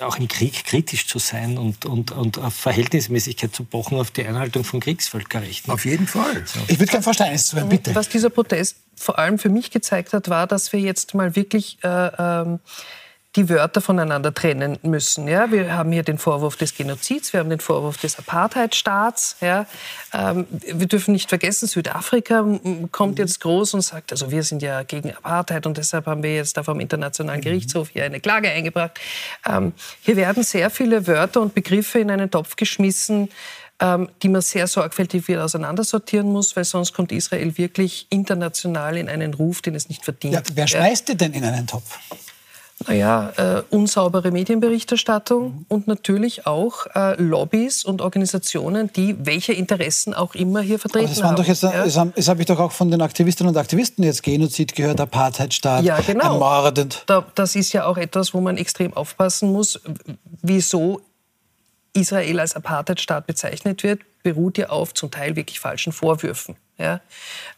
auch 0.00 0.18
im 0.18 0.28
Krieg 0.28 0.64
kritisch 0.64 1.06
zu 1.06 1.18
sein 1.18 1.58
und, 1.58 1.86
und, 1.86 2.12
und 2.12 2.38
auf 2.38 2.54
Verhältnismäßigkeit 2.54 3.54
zu 3.54 3.64
pochen, 3.64 3.98
auf 3.98 4.10
die 4.10 4.26
Einhaltung 4.26 4.64
von 4.64 4.80
Kriegsvölkerrechten. 4.80 5.72
Auf 5.72 5.84
jeden 5.84 6.06
Fall. 6.06 6.42
So. 6.46 6.60
Ich 6.68 6.78
würde 6.78 6.90
gerne 6.90 7.02
Verständnis 7.02 7.46
zu 7.46 7.56
hören, 7.56 7.68
bitte. 7.68 7.94
Was 7.94 8.08
dieser 8.08 8.30
Protest 8.30 8.76
vor 8.96 9.18
allem 9.18 9.38
für 9.38 9.48
mich 9.48 9.70
gezeigt 9.70 10.12
hat, 10.12 10.28
war, 10.28 10.46
dass 10.46 10.72
wir 10.72 10.80
jetzt 10.80 11.14
mal 11.14 11.36
wirklich 11.36 11.78
äh, 11.82 11.88
ähm, 11.88 12.60
die 13.36 13.48
Wörter 13.48 13.80
voneinander 13.80 14.32
trennen 14.32 14.78
müssen. 14.82 15.26
Ja? 15.26 15.50
Wir 15.50 15.76
haben 15.76 15.90
hier 15.90 16.02
den 16.02 16.18
Vorwurf 16.18 16.56
des 16.56 16.74
Genozids, 16.74 17.32
wir 17.32 17.40
haben 17.40 17.50
den 17.50 17.60
Vorwurf 17.60 17.96
des 17.96 18.18
Apartheidstaats. 18.18 19.36
Ja? 19.40 19.66
Ähm, 20.12 20.46
wir 20.50 20.86
dürfen 20.86 21.12
nicht 21.12 21.28
vergessen, 21.28 21.66
Südafrika 21.66 22.46
kommt 22.92 23.18
jetzt 23.18 23.40
groß 23.40 23.74
und 23.74 23.80
sagt, 23.80 24.12
also 24.12 24.30
wir 24.30 24.42
sind 24.42 24.62
ja 24.62 24.82
gegen 24.82 25.10
Apartheid 25.10 25.66
und 25.66 25.76
deshalb 25.76 26.06
haben 26.06 26.22
wir 26.22 26.34
jetzt 26.34 26.56
da 26.56 26.62
vom 26.62 26.78
Internationalen 26.80 27.40
mhm. 27.40 27.44
Gerichtshof 27.44 27.88
hier 27.90 28.04
eine 28.04 28.20
Klage 28.20 28.50
eingebracht. 28.50 29.00
Ähm, 29.46 29.72
hier 30.02 30.16
werden 30.16 30.44
sehr 30.44 30.70
viele 30.70 31.06
Wörter 31.06 31.40
und 31.40 31.54
Begriffe 31.54 31.98
in 31.98 32.10
einen 32.10 32.30
Topf 32.30 32.54
geschmissen, 32.56 33.30
ähm, 33.80 34.08
die 34.22 34.28
man 34.28 34.42
sehr 34.42 34.68
sorgfältig 34.68 35.26
wieder 35.26 35.44
auseinandersortieren 35.44 36.30
muss, 36.30 36.54
weil 36.54 36.64
sonst 36.64 36.92
kommt 36.92 37.10
Israel 37.10 37.58
wirklich 37.58 38.06
international 38.10 38.96
in 38.96 39.08
einen 39.08 39.34
Ruf, 39.34 39.62
den 39.62 39.74
es 39.74 39.88
nicht 39.88 40.04
verdient. 40.04 40.34
Ja, 40.34 40.42
wer 40.54 40.68
schmeißt 40.68 41.08
ja. 41.08 41.14
denn 41.16 41.32
in 41.32 41.44
einen 41.44 41.66
Topf? 41.66 41.98
Naja, 42.86 43.32
äh, 43.36 43.62
unsaubere 43.70 44.30
Medienberichterstattung 44.30 45.44
mhm. 45.44 45.66
und 45.68 45.86
natürlich 45.86 46.46
auch 46.46 46.86
äh, 46.94 47.20
Lobbys 47.22 47.84
und 47.84 48.02
Organisationen, 48.02 48.92
die 48.92 49.16
welche 49.24 49.52
Interessen 49.52 50.12
auch 50.12 50.34
immer 50.34 50.60
hier 50.60 50.78
vertreten 50.78 51.06
Aber 51.06 51.14
das 51.14 51.22
waren 51.22 51.36
Doch 51.36 51.46
jetzt, 51.46 51.62
ja? 51.62 51.84
Das, 51.84 51.98
das 52.14 52.28
habe 52.28 52.40
ich 52.40 52.46
doch 52.46 52.58
auch 52.58 52.72
von 52.72 52.90
den 52.90 53.00
Aktivistinnen 53.00 53.54
und 53.54 53.58
Aktivisten 53.58 54.04
jetzt 54.04 54.22
Genozid 54.22 54.74
gehört, 54.74 55.00
Apartheidstaat, 55.00 55.84
ja, 55.84 56.00
genau. 56.00 56.34
ermordend. 56.34 57.04
Da, 57.06 57.24
das 57.34 57.54
ist 57.54 57.72
ja 57.72 57.86
auch 57.86 57.96
etwas, 57.96 58.34
wo 58.34 58.40
man 58.40 58.56
extrem 58.56 58.92
aufpassen 58.92 59.52
muss, 59.52 59.80
wieso 60.42 61.00
Israel 61.92 62.40
als 62.40 62.56
Apartheidstaat 62.56 63.26
bezeichnet 63.26 63.84
wird, 63.84 64.00
beruht 64.24 64.58
ja 64.58 64.70
auf 64.70 64.94
zum 64.94 65.10
Teil 65.10 65.36
wirklich 65.36 65.60
falschen 65.60 65.92
Vorwürfen. 65.92 66.56
Ja? 66.78 67.00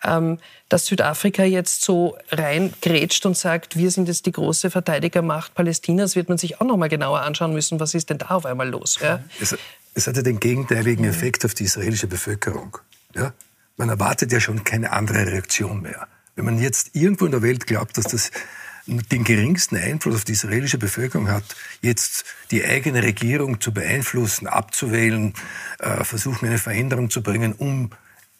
Ähm, 0.04 0.38
dass 0.68 0.86
Südafrika 0.86 1.44
jetzt 1.44 1.82
so 1.82 2.16
reingrätscht 2.30 3.24
und 3.26 3.36
sagt, 3.36 3.76
wir 3.76 3.90
sind 3.90 4.08
jetzt 4.08 4.26
die 4.26 4.32
große 4.32 4.70
Verteidigermacht 4.70 5.54
Palästinas, 5.54 6.16
wird 6.16 6.28
man 6.28 6.38
sich 6.38 6.60
auch 6.60 6.66
noch 6.66 6.76
mal 6.76 6.88
genauer 6.88 7.20
anschauen 7.20 7.52
müssen, 7.52 7.78
was 7.80 7.94
ist 7.94 8.10
denn 8.10 8.18
da 8.18 8.26
auf 8.30 8.46
einmal 8.46 8.68
los. 8.68 8.98
Ja? 9.00 9.20
Es, 9.40 9.56
es 9.94 10.06
hatte 10.06 10.22
den 10.22 10.40
gegenteiligen. 10.40 11.04
Effekt 11.04 11.44
auf 11.44 11.54
die 11.54 11.64
israelische 11.64 12.06
Bevölkerung. 12.06 12.78
Ja? 13.14 13.32
Man 13.76 13.88
erwartet 13.88 14.32
ja 14.32 14.40
schon 14.40 14.64
keine 14.64 14.92
andere 14.92 15.26
Reaktion 15.26 15.82
mehr. 15.82 16.08
Wenn 16.34 16.44
man 16.44 16.58
jetzt 16.58 16.90
irgendwo 16.94 17.24
in 17.26 17.32
der 17.32 17.42
Welt 17.42 17.66
glaubt, 17.66 17.96
dass 17.96 18.06
das 18.06 18.30
den 18.86 19.24
geringsten 19.24 19.76
Einfluss 19.76 20.16
auf 20.16 20.24
die 20.24 20.32
israelische 20.32 20.78
Bevölkerung 20.78 21.28
hat, 21.28 21.44
jetzt 21.80 22.24
die 22.50 22.64
eigene 22.64 23.02
Regierung 23.02 23.60
zu 23.60 23.72
beeinflussen, 23.72 24.46
abzuwählen, 24.46 25.34
äh, 25.78 26.04
versuchen 26.04 26.46
eine 26.46 26.58
Veränderung 26.58 27.10
zu 27.10 27.22
bringen, 27.22 27.52
um 27.52 27.90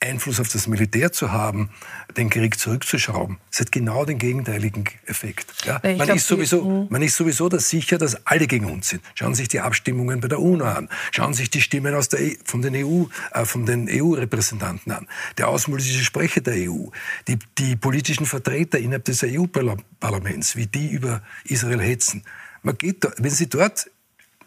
Einfluss 0.07 0.40
auf 0.40 0.48
das 0.48 0.66
Militär 0.66 1.12
zu 1.12 1.32
haben, 1.32 1.70
den 2.16 2.30
Krieg 2.30 2.59
zurückzuschrauben. 2.59 3.38
Es 3.50 3.61
hat 3.61 3.72
genau 3.72 4.04
den 4.04 4.18
gegenteiligen 4.18 4.84
Effekt. 5.07 5.52
Ja? 5.64 5.80
Man, 5.82 5.96
glaub, 5.96 6.16
ist 6.16 6.26
sowieso, 6.26 6.64
hm. 6.64 6.86
man 6.90 7.02
ist 7.02 7.16
sowieso 7.16 7.48
das 7.48 7.68
sicher, 7.68 7.98
dass 7.98 8.26
alle 8.26 8.46
gegen 8.46 8.66
uns 8.66 8.88
sind. 8.88 9.02
Schauen 9.14 9.34
Sie 9.34 9.42
sich 9.42 9.48
die 9.48 9.61
Abstimmungen 9.61 10.20
bei 10.20 10.28
der 10.28 10.40
UNO 10.40 10.64
an. 10.64 10.88
Schauen 11.12 11.34
Sie 11.34 11.42
sich 11.42 11.50
die 11.50 11.61
Stimmen 11.61 11.94
aus 11.94 12.09
der, 12.09 12.20
e, 12.20 12.38
von 12.44 12.62
den 12.62 12.74
EU, 12.74 13.04
äh, 13.32 13.44
von 13.44 13.66
den 13.66 13.88
EU-Repräsentanten 13.90 14.92
an. 14.92 15.07
Der 15.38 15.48
außenpolitische 15.48 16.04
Sprecher 16.04 16.40
der 16.40 16.54
EU, 16.70 16.88
die, 17.28 17.38
die 17.59 17.76
politischen 17.76 18.26
Vertreter 18.26 18.78
innerhalb 18.78 19.04
des 19.04 19.22
EU-Parlaments, 19.22 20.57
wie 20.57 20.66
die 20.66 20.88
über 20.88 21.22
Israel 21.44 21.80
hetzen. 21.80 22.24
Man 22.62 22.78
geht 22.78 23.04
da, 23.04 23.12
wenn 23.18 23.30
Sie 23.30 23.48
dort 23.48 23.90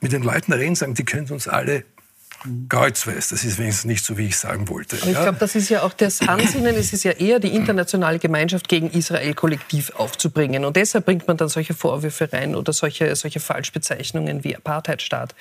mit 0.02 0.12
den 0.12 0.24
Leuten 0.24 0.54
reden, 0.54 0.76
sagen, 0.76 0.94
die 0.94 1.06
können 1.06 1.30
uns 1.30 1.48
alle 1.48 1.84
Kreuzweiß. 2.70 3.30
Das 3.30 3.44
ist 3.44 3.58
wenigstens 3.58 3.86
nicht 3.86 4.06
so, 4.06 4.18
wie 4.18 4.28
ich 4.28 4.38
sagen 4.38 4.70
wollte. 4.70 4.98
Aber 4.98 5.08
ich 5.08 5.14
ja. 5.14 5.24
glaube, 5.24 5.38
das 5.40 5.56
ist 5.56 5.70
ja 5.70 5.84
auch 5.84 5.94
das 5.94 6.22
Ansinnen. 6.28 6.76
Es 6.76 6.94
ist 6.94 7.04
ja 7.04 7.12
eher 7.12 7.40
die 7.40 7.54
internationale 7.54 8.20
Gemeinschaft 8.20 8.68
gegen 8.68 8.90
Israel 8.90 9.34
kollektiv 9.34 9.92
aufzubringen. 9.96 10.66
Und 10.66 10.76
deshalb 10.76 11.06
bringt 11.06 11.28
man 11.28 11.38
dann 11.38 11.50
solche 11.50 11.74
Vorwürfe 11.74 12.32
rein 12.32 12.56
oder 12.56 12.74
solche, 12.74 13.16
solche 13.16 13.40
Falschbezeichnungen 13.40 14.44
wie 14.44 14.56
Apartheidstaat. 14.56 15.36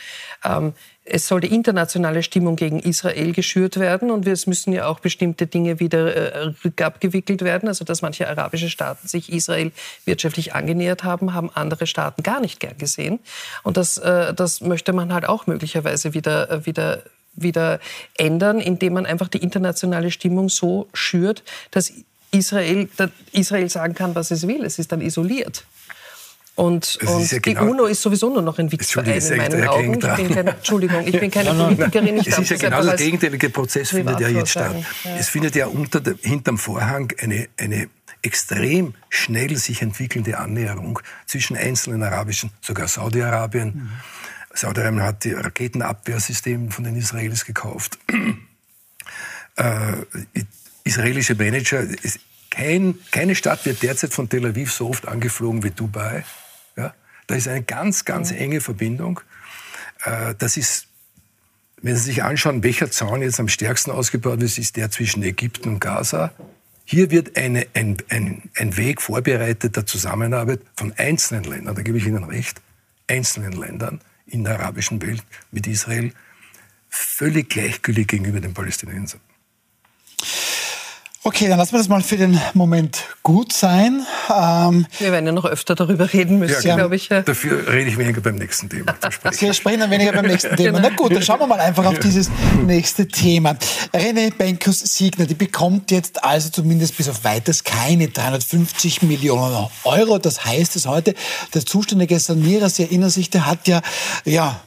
Ähm, 0.44 0.74
es 1.10 1.26
soll 1.26 1.40
die 1.40 1.54
internationale 1.54 2.22
Stimmung 2.22 2.56
gegen 2.56 2.80
Israel 2.80 3.32
geschürt 3.32 3.78
werden 3.78 4.10
und 4.10 4.26
es 4.26 4.46
müssen 4.46 4.72
ja 4.72 4.86
auch 4.86 5.00
bestimmte 5.00 5.46
Dinge 5.46 5.80
wieder 5.80 6.14
äh, 6.14 6.52
rückabgewickelt 6.64 7.42
werden. 7.42 7.68
Also 7.68 7.84
dass 7.84 8.02
manche 8.02 8.28
arabische 8.28 8.68
Staaten 8.68 9.08
sich 9.08 9.32
Israel 9.32 9.72
wirtschaftlich 10.04 10.54
angenähert 10.54 11.04
haben, 11.04 11.34
haben 11.34 11.50
andere 11.54 11.86
Staaten 11.86 12.22
gar 12.22 12.40
nicht 12.40 12.60
gern 12.60 12.76
gesehen. 12.78 13.20
Und 13.62 13.76
das, 13.76 13.98
äh, 13.98 14.34
das 14.34 14.60
möchte 14.60 14.92
man 14.92 15.12
halt 15.12 15.26
auch 15.26 15.46
möglicherweise 15.46 16.14
wieder, 16.14 16.50
äh, 16.50 16.66
wieder 16.66 17.02
wieder 17.40 17.78
ändern, 18.16 18.58
indem 18.58 18.94
man 18.94 19.06
einfach 19.06 19.28
die 19.28 19.38
internationale 19.38 20.10
Stimmung 20.10 20.48
so 20.48 20.88
schürt, 20.92 21.44
dass 21.70 21.92
Israel, 22.32 22.88
dass 22.96 23.10
Israel 23.30 23.68
sagen 23.68 23.94
kann, 23.94 24.16
was 24.16 24.32
es 24.32 24.48
will. 24.48 24.64
Es 24.64 24.80
ist 24.80 24.90
dann 24.90 25.00
isoliert. 25.00 25.64
Und, 26.58 26.98
und 27.06 27.30
ja 27.30 27.38
genau, 27.38 27.60
die 27.62 27.70
UNO 27.70 27.84
ist 27.84 28.02
sowieso 28.02 28.30
nur 28.30 28.42
noch 28.42 28.58
ein 28.58 28.72
Witzverein 28.72 29.20
in 29.20 29.36
meinen 29.36 29.68
Augen. 29.68 29.94
Ich 29.94 30.16
bin 30.16 30.34
keine, 30.34 30.50
Entschuldigung, 30.50 31.06
ich 31.06 31.20
bin 31.20 31.30
keine 31.30 31.54
Politikerin. 31.54 32.16
Ich 32.16 32.26
es 32.26 32.36
ist 32.36 32.50
ja 32.50 32.56
genau 32.56 32.82
der 32.82 32.96
gegenteilige 32.96 33.48
Prozess 33.50 33.90
findet 33.90 34.18
ja 34.18 34.28
jetzt 34.28 34.50
statt. 34.50 34.74
Ja. 35.04 35.16
Es 35.16 35.28
findet 35.28 35.54
ja 35.54 35.68
unter 35.68 36.02
hinterm 36.20 36.58
Vorhang 36.58 37.12
eine, 37.20 37.48
eine 37.58 37.88
extrem 38.22 38.94
schnell 39.08 39.56
sich 39.56 39.82
entwickelnde 39.82 40.36
Annäherung 40.36 40.98
zwischen 41.26 41.56
einzelnen 41.56 42.02
arabischen, 42.02 42.50
sogar 42.60 42.88
Saudi-Arabien. 42.88 43.68
Mhm. 43.68 43.90
Saudi-Arabien 44.52 45.02
hat 45.04 45.22
die 45.22 45.34
Raketenabwehrsysteme 45.34 46.72
von 46.72 46.82
den 46.82 46.96
Israelis 46.96 47.44
gekauft. 47.44 48.00
äh, 49.54 49.92
israelische 50.82 51.36
Manager, 51.36 51.86
kein, 52.50 52.98
keine 53.12 53.36
Stadt 53.36 53.64
wird 53.64 53.80
derzeit 53.84 54.12
von 54.12 54.28
Tel 54.28 54.44
Aviv 54.44 54.72
so 54.72 54.88
oft 54.88 55.06
angeflogen 55.06 55.62
wie 55.62 55.70
Dubai. 55.70 56.24
Da 57.26 57.34
ist 57.34 57.46
eine 57.46 57.62
ganz, 57.62 58.04
ganz 58.04 58.32
enge 58.32 58.60
Verbindung. 58.60 59.20
Äh, 60.04 60.34
das 60.38 60.56
ist, 60.56 60.88
wenn 61.80 61.94
Sie 61.94 62.02
sich 62.02 62.22
anschauen, 62.24 62.62
welcher 62.62 62.90
Zaun 62.90 63.22
jetzt 63.22 63.38
am 63.38 63.48
stärksten 63.48 63.90
ausgebaut 63.90 64.42
ist, 64.42 64.58
ist 64.58 64.76
der 64.76 64.90
zwischen 64.90 65.22
Ägypten 65.22 65.68
und 65.68 65.80
Gaza. 65.80 66.32
Hier 66.84 67.10
wird 67.10 67.36
eine, 67.36 67.66
ein, 67.74 67.98
ein, 68.08 68.50
ein 68.56 68.76
Weg 68.76 69.02
vorbereitet 69.02 69.76
der 69.76 69.84
Zusammenarbeit 69.84 70.60
von 70.74 70.94
einzelnen 70.96 71.44
Ländern, 71.44 71.74
da 71.74 71.82
gebe 71.82 71.98
ich 71.98 72.06
Ihnen 72.06 72.24
recht, 72.24 72.62
einzelnen 73.06 73.52
Ländern 73.52 74.00
in 74.26 74.44
der 74.44 74.58
arabischen 74.58 75.00
Welt 75.02 75.22
mit 75.50 75.66
Israel, 75.66 76.12
völlig 76.88 77.50
gleichgültig 77.50 78.08
gegenüber 78.08 78.40
den 78.40 78.54
Palästinensern. 78.54 79.20
Okay, 81.24 81.48
dann 81.48 81.58
lassen 81.58 81.72
wir 81.72 81.78
das 81.78 81.88
mal 81.88 82.00
für 82.00 82.16
den 82.16 82.40
Moment 82.54 83.02
gut 83.24 83.52
sein. 83.52 84.06
Ähm, 84.30 84.86
wir 84.98 85.10
werden 85.10 85.26
ja 85.26 85.32
noch 85.32 85.44
öfter 85.44 85.74
darüber 85.74 86.12
reden 86.12 86.38
müssen, 86.38 86.66
ja, 86.66 86.76
glaube 86.76 86.94
ich. 86.94 87.08
Dafür 87.08 87.66
rede 87.66 87.90
ich 87.90 87.98
weniger 87.98 88.20
beim 88.20 88.36
nächsten 88.36 88.68
Thema. 88.68 88.94
Sie 89.32 89.52
sprechen 89.52 89.80
dann 89.80 89.90
weniger 89.90 90.12
beim 90.12 90.26
nächsten 90.26 90.54
Thema. 90.56 90.78
Na 90.78 90.90
gut, 90.90 91.14
dann 91.14 91.22
schauen 91.22 91.40
wir 91.40 91.48
mal 91.48 91.58
einfach 91.58 91.84
auf 91.86 91.98
dieses 91.98 92.30
nächste 92.64 93.08
Thema. 93.08 93.56
René 93.92 94.32
Benkos 94.32 94.78
Siegner, 94.78 95.26
die 95.26 95.34
bekommt 95.34 95.90
jetzt 95.90 96.22
also 96.22 96.50
zumindest 96.50 96.96
bis 96.96 97.08
auf 97.08 97.24
weiteres 97.24 97.64
keine 97.64 98.08
350 98.08 99.02
Millionen 99.02 99.66
Euro. 99.82 100.18
Das 100.18 100.44
heißt 100.44 100.76
es 100.76 100.86
heute, 100.86 101.14
der 101.52 101.66
zuständige 101.66 102.20
Sanierer, 102.20 102.70
Sie 102.70 102.84
erinnern 102.84 103.10
sich, 103.10 103.28
der 103.28 103.46
hat 103.46 103.66
ja, 103.66 103.82
ja, 104.24 104.60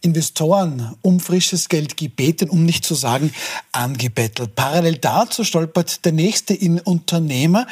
Investoren 0.00 0.96
um 1.02 1.20
frisches 1.20 1.68
Geld 1.68 1.96
gebeten, 1.96 2.50
um 2.50 2.64
nicht 2.64 2.84
zu 2.84 2.94
sagen 2.94 3.32
angebettelt. 3.72 4.54
Parallel 4.54 4.96
dazu 4.96 5.44
stolpert 5.44 6.04
der 6.04 6.12
nächste 6.12 6.56
Unternehmer 6.84 7.66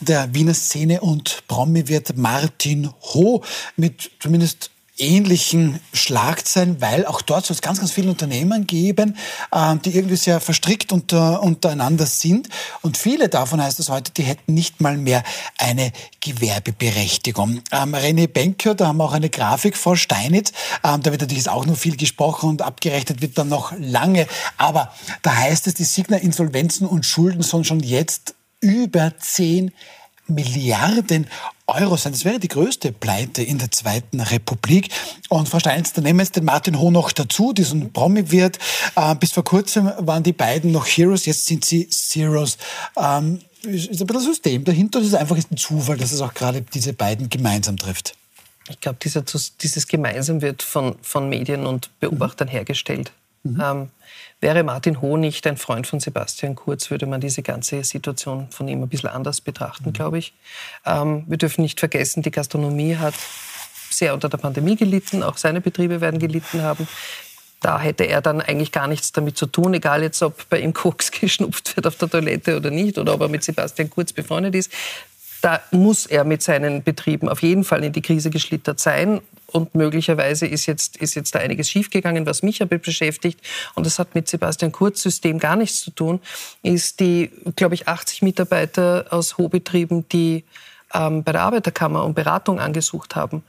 der 0.00 0.34
Wiener 0.34 0.54
Szene 0.54 1.00
und 1.00 1.44
Promi-Wirt 1.48 2.16
Martin 2.16 2.90
Ho 3.14 3.42
mit 3.76 4.10
zumindest 4.20 4.71
ähnlichen 4.98 5.80
Schlagzeilen, 5.92 6.80
weil 6.80 7.06
auch 7.06 7.22
dort 7.22 7.46
soll 7.46 7.54
es 7.54 7.62
ganz, 7.62 7.78
ganz 7.78 7.92
viele 7.92 8.10
Unternehmen 8.10 8.66
geben, 8.66 9.16
äh, 9.50 9.76
die 9.76 9.96
irgendwie 9.96 10.16
sehr 10.16 10.40
verstrickt 10.40 10.92
unter, 10.92 11.42
untereinander 11.42 12.06
sind. 12.06 12.48
Und 12.82 12.98
viele 12.98 13.28
davon, 13.28 13.62
heißt 13.62 13.80
es 13.80 13.88
heute, 13.88 14.12
die 14.12 14.22
hätten 14.22 14.52
nicht 14.52 14.80
mal 14.80 14.98
mehr 14.98 15.22
eine 15.58 15.92
Gewerbeberechtigung. 16.20 17.62
Ähm, 17.72 17.94
René 17.94 18.28
Benker, 18.28 18.74
da 18.74 18.88
haben 18.88 18.98
wir 18.98 19.04
auch 19.04 19.12
eine 19.12 19.30
Grafik 19.30 19.76
vor 19.76 19.96
Steinitz. 19.96 20.52
Ähm, 20.84 21.02
da 21.02 21.10
wird 21.10 21.22
natürlich 21.22 21.48
auch 21.48 21.64
noch 21.64 21.76
viel 21.76 21.96
gesprochen 21.96 22.50
und 22.50 22.62
abgerechnet 22.62 23.22
wird 23.22 23.38
dann 23.38 23.48
noch 23.48 23.72
lange. 23.78 24.26
Aber 24.58 24.92
da 25.22 25.34
heißt 25.34 25.66
es, 25.66 25.74
die 25.74 25.84
Signer 25.84 26.20
Insolvenzen 26.20 26.86
und 26.86 27.06
Schulden 27.06 27.42
sollen 27.42 27.64
schon 27.64 27.80
jetzt 27.80 28.34
über 28.60 29.12
10 29.18 29.72
Milliarden 30.28 31.26
Euro 31.80 31.96
sein. 31.96 32.12
Das 32.12 32.24
wäre 32.24 32.38
die 32.38 32.48
größte 32.48 32.92
Pleite 32.92 33.42
in 33.42 33.58
der 33.58 33.70
Zweiten 33.70 34.20
Republik. 34.20 34.88
Und 35.28 35.48
Frau 35.48 35.58
Steinitz, 35.58 35.92
dann 35.92 36.04
nehmen 36.04 36.18
wir 36.18 36.24
jetzt 36.24 36.36
den 36.36 36.44
Martin 36.44 36.78
Ho 36.78 36.90
noch 36.90 37.12
dazu, 37.12 37.52
diesen 37.52 37.92
Promi-Wirt. 37.92 38.58
Äh, 38.96 39.14
bis 39.16 39.32
vor 39.32 39.44
kurzem 39.44 39.90
waren 39.98 40.22
die 40.22 40.32
beiden 40.32 40.72
noch 40.72 40.86
Heroes, 40.86 41.26
jetzt 41.26 41.46
sind 41.46 41.64
sie 41.64 41.88
Zeros. 41.88 42.58
Ähm, 42.96 43.40
ist 43.62 44.00
ein 44.00 44.06
bisschen 44.06 44.22
System 44.22 44.64
dahinter, 44.64 44.98
das 44.98 45.08
ist 45.08 45.14
einfach 45.14 45.36
ein 45.36 45.56
Zufall, 45.56 45.96
dass 45.96 46.12
es 46.12 46.20
auch 46.20 46.34
gerade 46.34 46.62
diese 46.62 46.92
beiden 46.92 47.28
gemeinsam 47.28 47.76
trifft. 47.76 48.14
Ich 48.68 48.80
glaube, 48.80 48.98
dieses 49.00 49.86
Gemeinsam 49.86 50.40
wird 50.40 50.62
von, 50.62 50.96
von 51.02 51.28
Medien 51.28 51.66
und 51.66 51.90
Beobachtern 52.00 52.48
hergestellt. 52.48 53.12
Mhm. 53.42 53.60
Ähm, 53.62 53.90
Wäre 54.40 54.64
Martin 54.64 55.00
Ho 55.00 55.16
nicht 55.16 55.46
ein 55.46 55.56
Freund 55.56 55.86
von 55.86 56.00
Sebastian 56.00 56.56
Kurz, 56.56 56.90
würde 56.90 57.06
man 57.06 57.20
diese 57.20 57.42
ganze 57.42 57.84
Situation 57.84 58.48
von 58.50 58.66
ihm 58.66 58.82
ein 58.82 58.88
bisschen 58.88 59.10
anders 59.10 59.40
betrachten, 59.40 59.90
mhm. 59.90 59.92
glaube 59.92 60.18
ich. 60.18 60.34
Ähm, 60.84 61.24
wir 61.28 61.38
dürfen 61.38 61.62
nicht 61.62 61.78
vergessen, 61.78 62.22
die 62.22 62.32
Gastronomie 62.32 62.96
hat 62.96 63.14
sehr 63.90 64.14
unter 64.14 64.28
der 64.28 64.38
Pandemie 64.38 64.74
gelitten, 64.74 65.22
auch 65.22 65.36
seine 65.36 65.60
Betriebe 65.60 66.00
werden 66.00 66.18
gelitten 66.18 66.62
haben. 66.62 66.88
Da 67.60 67.78
hätte 67.78 68.02
er 68.04 68.20
dann 68.20 68.40
eigentlich 68.40 68.72
gar 68.72 68.88
nichts 68.88 69.12
damit 69.12 69.38
zu 69.38 69.46
tun, 69.46 69.74
egal 69.74 70.02
jetzt, 70.02 70.20
ob 70.22 70.48
bei 70.48 70.58
ihm 70.58 70.72
Koks 70.72 71.10
geschnupft 71.20 71.76
wird 71.76 71.86
auf 71.86 71.96
der 71.96 72.10
Toilette 72.10 72.56
oder 72.56 72.70
nicht 72.70 72.98
oder 72.98 73.14
ob 73.14 73.20
er 73.20 73.28
mit 73.28 73.44
Sebastian 73.44 73.90
Kurz 73.90 74.12
befreundet 74.12 74.56
ist. 74.56 74.72
Da 75.42 75.60
muss 75.72 76.06
er 76.06 76.24
mit 76.24 76.42
seinen 76.42 76.82
Betrieben 76.82 77.28
auf 77.28 77.42
jeden 77.42 77.64
Fall 77.64 77.84
in 77.84 77.92
die 77.92 78.00
Krise 78.00 78.30
geschlittert 78.30 78.80
sein 78.80 79.20
und 79.48 79.74
möglicherweise 79.74 80.46
ist 80.46 80.66
jetzt, 80.66 80.96
ist 80.96 81.14
jetzt 81.14 81.34
da 81.34 81.40
einiges 81.40 81.68
schiefgegangen, 81.68 82.26
was 82.26 82.42
mich 82.42 82.62
aber 82.62 82.78
beschäftigt. 82.78 83.40
Und 83.74 83.84
das 83.84 83.98
hat 83.98 84.14
mit 84.14 84.28
Sebastian 84.28 84.72
Kurz 84.72 85.02
System 85.02 85.38
gar 85.38 85.56
nichts 85.56 85.80
zu 85.80 85.90
tun, 85.90 86.20
ist 86.62 87.00
die, 87.00 87.30
glaube 87.56 87.74
ich, 87.74 87.86
80 87.86 88.22
Mitarbeiter 88.22 89.06
aus 89.10 89.36
Hochbetrieben, 89.36 90.08
die 90.08 90.44
ähm, 90.94 91.22
bei 91.22 91.32
der 91.32 91.42
Arbeiterkammer 91.42 92.04
um 92.04 92.14
Beratung 92.14 92.60
angesucht 92.60 93.16
haben, 93.16 93.42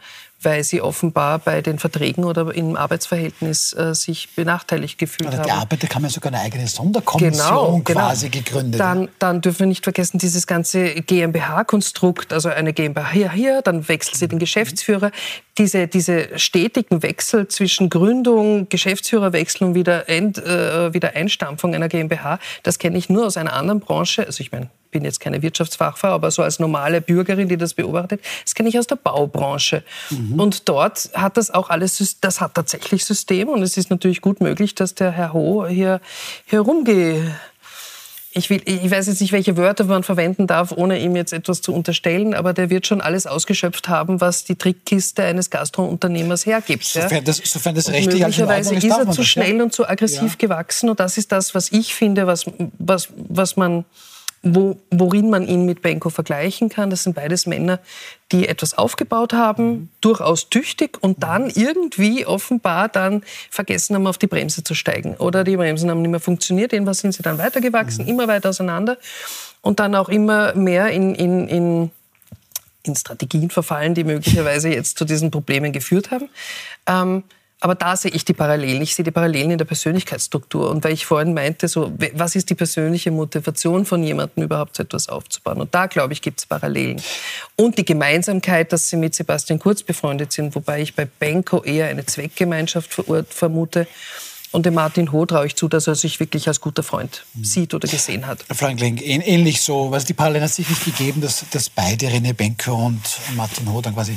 weil 0.43 0.63
sie 0.63 0.81
offenbar 0.81 1.39
bei 1.39 1.61
den 1.61 1.79
Verträgen 1.79 2.23
oder 2.23 2.53
im 2.53 2.75
Arbeitsverhältnis 2.75 3.73
äh, 3.73 3.93
sich 3.93 4.35
benachteiligt 4.35 4.97
gefühlt 4.97 5.29
oder 5.29 5.39
haben. 5.39 5.45
Die 5.45 5.51
Arbeiterkammer 5.51 6.09
sogar 6.09 6.33
eine 6.33 6.41
eigene 6.41 6.67
Sonderkommission 6.67 7.31
genau, 7.31 7.81
genau. 7.83 7.99
quasi 7.99 8.29
genau. 8.29 8.45
gegründet. 8.45 8.79
Dann, 8.79 9.09
dann 9.19 9.41
dürfen 9.41 9.59
wir 9.59 9.67
nicht 9.67 9.83
vergessen, 9.83 10.17
dieses 10.17 10.47
ganze 10.47 10.95
GmbH-Konstrukt, 10.95 12.33
also 12.33 12.49
eine 12.49 12.73
GmbH 12.73 13.11
hier, 13.11 13.31
hier, 13.31 13.61
dann 13.61 13.87
wechselt 13.87 14.17
sie 14.17 14.27
den 14.27 14.39
Geschäftsführer. 14.39 15.11
Diese, 15.57 15.87
diese 15.87 16.39
stetigen 16.39 17.03
Wechsel 17.03 17.47
zwischen 17.47 17.89
Gründung, 17.89 18.69
Geschäftsführerwechsel 18.69 19.67
und 19.67 19.75
wieder, 19.75 20.09
End, 20.09 20.39
äh, 20.39 20.93
wieder 20.93 21.15
Einstampfung 21.15 21.75
einer 21.75 21.89
GmbH, 21.89 22.39
das 22.63 22.79
kenne 22.79 22.97
ich 22.97 23.09
nur 23.09 23.27
aus 23.27 23.37
einer 23.37 23.53
anderen 23.53 23.79
Branche. 23.79 24.25
Also 24.25 24.41
ich 24.41 24.51
meine, 24.51 24.69
bin 24.93 25.03
jetzt 25.03 25.19
keine 25.19 25.41
Wirtschaftsfachfrau, 25.41 26.09
aber 26.09 26.31
so 26.31 26.41
als 26.41 26.59
normale 26.59 27.01
Bürgerin, 27.01 27.49
die 27.49 27.57
das 27.57 27.73
beobachtet, 27.73 28.21
das 28.45 28.55
kenne 28.55 28.69
ich 28.69 28.79
aus 28.79 28.87
der 28.87 28.95
Baubranche. 28.95 29.83
Mhm. 30.09 30.39
Und 30.39 30.69
dort 30.69 31.09
hat 31.13 31.35
das 31.35 31.51
auch 31.51 31.69
alles, 31.69 32.17
das 32.21 32.39
hat 32.39 32.53
tatsächlich 32.53 33.03
System 33.03 33.49
und 33.49 33.61
es 33.61 33.75
ist 33.75 33.89
natürlich 33.89 34.21
gut 34.21 34.39
möglich, 34.39 34.75
dass 34.75 34.95
der 34.95 35.11
Herr 35.11 35.33
Ho 35.33 35.67
hier 35.67 35.99
herumgeht 36.45 37.23
ich, 38.35 38.49
will, 38.49 38.61
ich 38.65 38.89
weiß 38.89 39.07
jetzt 39.07 39.21
nicht, 39.21 39.31
welche 39.31 39.57
Wörter 39.57 39.83
man 39.85 40.03
verwenden 40.03 40.47
darf, 40.47 40.71
ohne 40.71 40.99
ihm 40.99 41.15
jetzt 41.15 41.33
etwas 41.33 41.61
zu 41.61 41.73
unterstellen, 41.73 42.33
aber 42.33 42.53
der 42.53 42.69
wird 42.69 42.87
schon 42.87 42.99
alles 42.99 43.27
ausgeschöpft 43.27 43.87
haben, 43.89 44.21
was 44.21 44.43
die 44.43 44.55
Trickkiste 44.55 45.23
eines 45.23 45.49
Gastrounternehmers 45.49 46.45
hergibt. 46.45 46.83
Sofern 46.83 47.23
das, 47.23 47.37
sofern 47.37 47.75
das 47.75 47.89
rechtlich 47.89 48.21
Möglicherweise 48.21 48.75
ist, 48.75 48.83
ist 48.83 48.97
er 48.97 49.11
zu 49.11 49.23
schnell 49.23 49.57
ja? 49.57 49.63
und 49.63 49.73
zu 49.73 49.87
aggressiv 49.87 50.31
ja. 50.31 50.37
gewachsen 50.37 50.89
und 50.89 50.99
das 50.99 51.17
ist 51.17 51.31
das, 51.31 51.53
was 51.53 51.71
ich 51.71 51.93
finde, 51.93 52.25
was, 52.25 52.45
was, 52.79 53.09
was 53.15 53.55
man 53.55 53.85
wo, 54.43 54.77
worin 54.91 55.29
man 55.29 55.47
ihn 55.47 55.65
mit 55.65 55.81
Benko 55.81 56.09
vergleichen 56.09 56.67
kann. 56.67 56.89
Das 56.89 57.03
sind 57.03 57.15
beides 57.15 57.47
Männer, 57.47 57.79
die 58.31 58.47
etwas 58.47 58.77
aufgebaut 58.77 59.31
haben, 59.31 59.65
mhm. 59.65 59.89
durchaus 60.01 60.49
tüchtig 60.49 61.01
und 61.01 61.23
dann 61.23 61.49
irgendwie 61.49 62.25
offenbar 62.25 62.89
dann 62.89 63.23
vergessen 63.49 63.95
haben, 63.95 64.05
auf 64.05 64.17
die 64.17 64.27
Bremse 64.27 64.63
zu 64.63 64.75
steigen. 64.75 65.15
Oder 65.15 65.45
die 65.45 65.55
Bremsen 65.55 65.89
haben 65.89 66.01
nicht 66.01 66.11
mehr 66.11 66.19
funktioniert. 66.19 66.73
Jedenfalls 66.73 66.99
sind 66.99 67.13
sie 67.13 67.23
dann 67.23 67.37
weitergewachsen, 67.37 68.03
mhm. 68.03 68.11
immer 68.11 68.27
weiter 68.27 68.49
auseinander 68.49 68.97
und 69.61 69.79
dann 69.79 69.95
auch 69.95 70.09
immer 70.09 70.53
mehr 70.55 70.89
in, 70.89 71.15
in, 71.15 71.47
in, 71.47 71.91
in 72.83 72.95
Strategien 72.95 73.49
verfallen, 73.49 73.93
die 73.93 74.03
möglicherweise 74.03 74.69
jetzt 74.69 74.97
zu 74.97 75.05
diesen 75.05 75.31
Problemen 75.31 75.71
geführt 75.71 76.11
haben. 76.11 76.29
Ähm, 76.85 77.23
aber 77.63 77.75
da 77.75 77.95
sehe 77.95 78.11
ich 78.11 78.25
die 78.25 78.33
Parallelen. 78.33 78.81
Ich 78.81 78.93
sehe 78.93 79.05
die 79.05 79.11
Parallelen 79.11 79.51
in 79.51 79.57
der 79.57 79.63
Persönlichkeitsstruktur. 79.63 80.69
Und 80.69 80.83
weil 80.83 80.91
ich 80.91 81.05
vorhin 81.05 81.33
meinte, 81.33 81.69
so, 81.69 81.93
was 82.13 82.35
ist 82.35 82.49
die 82.49 82.55
persönliche 82.55 83.09
Motivation 83.09 83.85
von 83.85 84.03
jemandem, 84.03 84.43
überhaupt 84.43 84.75
so 84.75 84.83
etwas 84.83 85.07
aufzubauen? 85.07 85.61
Und 85.61 85.73
da, 85.73 85.85
glaube 85.85 86.11
ich, 86.11 86.21
gibt 86.21 86.41
es 86.41 86.45
Parallelen. 86.45 87.01
Und 87.55 87.77
die 87.77 87.85
Gemeinsamkeit, 87.85 88.73
dass 88.73 88.89
sie 88.89 88.97
mit 88.97 89.15
Sebastian 89.15 89.59
Kurz 89.59 89.81
befreundet 89.81 90.33
sind, 90.33 90.53
wobei 90.55 90.81
ich 90.81 90.93
bei 90.93 91.05
Benko 91.05 91.63
eher 91.63 91.87
eine 91.87 92.05
Zweckgemeinschaft 92.05 93.01
vermute. 93.29 93.87
Und 94.53 94.67
dem 94.67 94.75
Martin 94.75 95.11
Ho 95.11 95.25
traue 95.25 95.47
ich 95.47 95.55
zu, 95.55 95.67
dass 95.67 95.87
er 95.87 95.95
sich 95.95 96.19
wirklich 96.19 96.47
als 96.47 96.61
guter 96.61 96.83
Freund 96.83 97.25
sieht 97.41 97.73
oder 97.73 97.87
gesehen 97.87 98.27
hat. 98.27 98.45
Franklin, 98.53 98.97
ähnlich 98.97 99.61
so. 99.61 99.91
Also 99.91 100.05
die 100.05 100.13
Parallelen 100.13 100.43
hat 100.43 100.53
sich 100.53 100.69
nicht 100.69 100.85
gegeben, 100.85 101.21
dass, 101.21 101.43
dass 101.49 101.71
beide 101.71 102.07
René 102.07 102.33
Benko 102.33 102.85
und 102.85 103.01
Martin 103.35 103.67
Ho 103.73 103.81
dann 103.81 103.95
quasi 103.95 104.15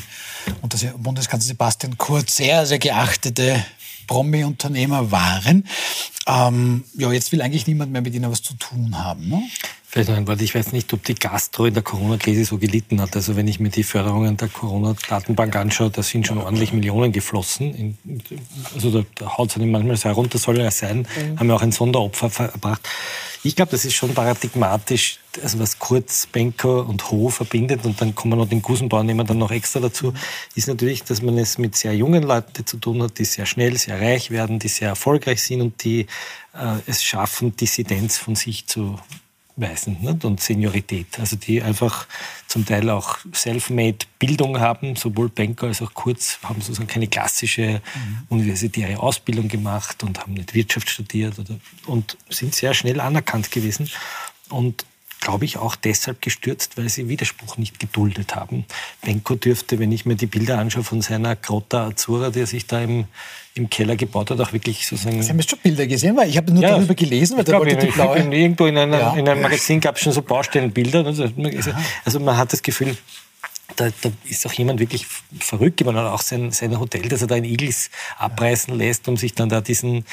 unter 0.61 0.77
Bundeskanzler 0.99 1.49
Sebastian 1.49 1.97
Kurz 1.97 2.37
sehr, 2.37 2.67
sehr 2.67 2.79
geachtete 2.79 3.65
Promi-Unternehmer 4.07 5.11
waren. 5.11 5.67
Ähm, 6.27 6.85
ja, 6.99 7.11
jetzt 7.13 7.33
will 7.33 7.41
eigentlich 7.41 7.67
niemand 7.67 7.93
mehr 7.93 8.03
mit 8.03 8.15
ihnen 8.15 8.31
was 8.31 8.43
zu 8.43 8.55
tun 8.55 9.03
haben. 9.03 9.29
Ne? 9.29 9.43
Vielleicht 9.97 10.11
noch 10.11 10.19
ein 10.19 10.29
Wort. 10.29 10.43
Ich 10.43 10.55
weiß 10.55 10.73
nicht, 10.73 10.93
ob 10.93 11.05
die 11.05 11.15
Gastro 11.15 11.65
in 11.65 11.73
der 11.73 11.83
Corona-Krise 11.83 12.45
so 12.45 12.59
gelitten 12.59 13.01
hat. 13.01 13.17
Also 13.17 13.35
wenn 13.35 13.49
ich 13.49 13.61
mir 13.61 13.71
die 13.71 13.83
Förderungen 13.83 14.37
der 14.37 14.49
Corona-Datenbank 14.49 15.57
anschaue, 15.57 15.89
da 15.89 16.03
sind 16.03 16.27
schon 16.27 16.37
ordentlich 16.37 16.75
Millionen 16.75 17.13
geflossen. 17.13 17.97
also 18.75 18.91
da, 18.91 19.07
da 19.15 19.39
haut 19.39 19.49
es 19.49 19.57
einem 19.57 19.71
manchmal 19.71 19.97
sehr 19.97 20.13
runter, 20.13 20.37
soll 20.37 20.59
ja 20.59 20.71
sein. 20.71 20.99
Mhm. 20.99 21.41
Haben 21.41 21.49
ja 21.49 21.55
auch 21.55 21.63
ein 21.63 21.73
Sonderopfer 21.73 22.29
verbracht. 22.29 22.87
Ich 23.43 23.57
glaube, 23.57 23.71
das 23.71 23.87
ist 23.87 23.95
schon 23.95 24.13
paradigmatisch, 24.13 25.19
also 25.43 25.61
was 25.61 25.79
Kurz, 25.79 26.27
Benker 26.27 26.87
und 26.87 27.11
Ho 27.11 27.31
verbindet 27.31 27.87
und 27.87 27.99
dann 27.99 28.15
kommen 28.15 28.39
noch 28.39 28.51
den 28.51 28.61
Gusenbauer 28.61 29.03
nehmen 29.03 29.27
dann 29.27 29.39
noch 29.39 29.51
extra 29.51 29.81
dazu, 29.81 30.13
ist 30.55 30.69
natürlich, 30.69 31.05
dass 31.05 31.23
man 31.23 31.39
es 31.39 31.57
mit 31.57 31.75
sehr 31.75 31.95
jungen 31.95 32.23
Leuten 32.23 32.67
zu 32.67 32.77
tun 32.77 33.03
hat, 33.03 33.19
die 33.19 33.25
sehr 33.25 33.47
schnell, 33.47 33.79
sehr 33.79 33.99
reich 33.99 34.31
werden, 34.31 34.59
die 34.59 34.69
sehr 34.69 34.89
erfolgreich 34.89 35.43
sind 35.43 35.63
und 35.63 35.85
die 35.85 36.01
äh, 36.53 36.81
es 36.87 37.03
schaffen, 37.03 37.57
Dissidenz 37.57 38.19
von 38.19 38.35
sich 38.35 38.67
zu 38.67 38.99
weisen 39.57 39.97
nicht? 40.01 40.25
und 40.25 40.41
Seniorität. 40.41 41.19
Also 41.19 41.37
die 41.37 41.63
einfach 41.63 42.07
zum 42.47 42.65
Teil 42.65 42.89
auch 42.91 43.19
self-made 43.35 44.07
Bildung 44.19 44.61
haben, 44.61 44.97
sowohl 44.97 45.29
Banker 45.29 45.69
als 45.69 45.83
auch 45.83 45.95
Kurz 45.95 46.39
haben 46.43 46.61
sozusagen 46.61 46.89
keine 46.89 47.09
klassische 47.09 47.81
mhm. 47.95 48.19
universitäre 48.29 49.01
Ausbildung 49.01 49.49
gemacht 49.49 50.03
und 50.03 50.21
haben 50.21 50.35
nicht 50.35 50.55
Wirtschaft 50.55 50.91
studiert 50.91 51.39
oder, 51.39 51.57
und 51.87 52.17
sind 52.29 52.55
sehr 52.55 52.75
schnell 52.75 53.01
anerkannt 53.01 53.51
gewesen. 53.51 53.91
Und 54.49 54.85
glaube 55.21 55.45
ich, 55.45 55.57
auch 55.57 55.77
deshalb 55.77 56.23
gestürzt, 56.23 56.77
weil 56.77 56.89
sie 56.89 57.09
Widerspruch 57.09 57.57
nicht 57.59 57.81
geduldet 57.81 58.37
haben. 58.37 58.65
Benko 59.03 59.35
dürfte, 59.35 59.79
wenn 59.79 59.91
ich 59.93 60.07
mir 60.07 60.15
die 60.15 60.27
Bilder 60.27 60.59
anschaue 60.59 60.85
von 60.85 61.03
seiner 61.03 61.37
Grotta 61.37 61.87
Azzurra, 61.89 62.31
die 62.31 62.41
er 62.41 62.47
sich 62.47 62.67
da 62.67 62.81
im, 62.81 63.07
im 63.55 63.69
Keller 63.71 63.97
gebaut 63.97 64.31
hat, 64.31 64.41
auch 64.41 64.53
wirklich 64.53 64.87
sozusagen... 64.87 65.23
Sie 65.23 65.31
haben 65.31 65.39
jetzt 65.39 65.51
schon 65.51 65.59
Bilder 65.61 65.87
gesehen, 65.87 66.17
weil 66.17 66.29
ich 66.29 66.37
habe 66.37 66.53
nur 66.53 66.63
ja, 66.63 66.71
darüber 66.71 66.95
gelesen, 66.95 67.37
weil 67.37 67.45
da 67.45 67.59
wollte 67.59 67.77
die 67.77 67.87
blaue... 67.87 68.19
Irgendwo 68.19 68.67
in, 68.67 68.77
einer, 68.77 68.99
ja. 68.99 69.15
in 69.15 69.29
einem 69.29 69.43
Magazin 69.43 69.81
gab 69.81 69.97
es 69.97 70.03
schon 70.03 70.13
so 70.13 70.23
Baustellenbilder. 70.23 71.05
Also, 71.05 71.29
also 72.05 72.21
man 72.21 72.37
hat 72.37 72.53
das 72.53 72.63
Gefühl, 72.63 72.97
da, 73.77 73.91
da, 74.01 74.11
ist 74.25 74.47
auch 74.47 74.53
jemand 74.53 74.81
wirklich 74.81 75.07
verrückt 75.39 75.77
geworden, 75.77 75.99
auch 75.99 76.23
sein, 76.23 76.51
sein 76.51 76.79
Hotel, 76.81 77.03
das 77.09 77.23
er 77.23 77.29
da 77.29 77.37
in 77.37 77.45
Igels 77.45 77.91
abreißen 78.19 78.75
lässt, 78.75 79.07
um 79.09 79.17
sich 79.17 79.35
dann 79.35 79.49
da 79.49 79.61
diesen 79.61 80.05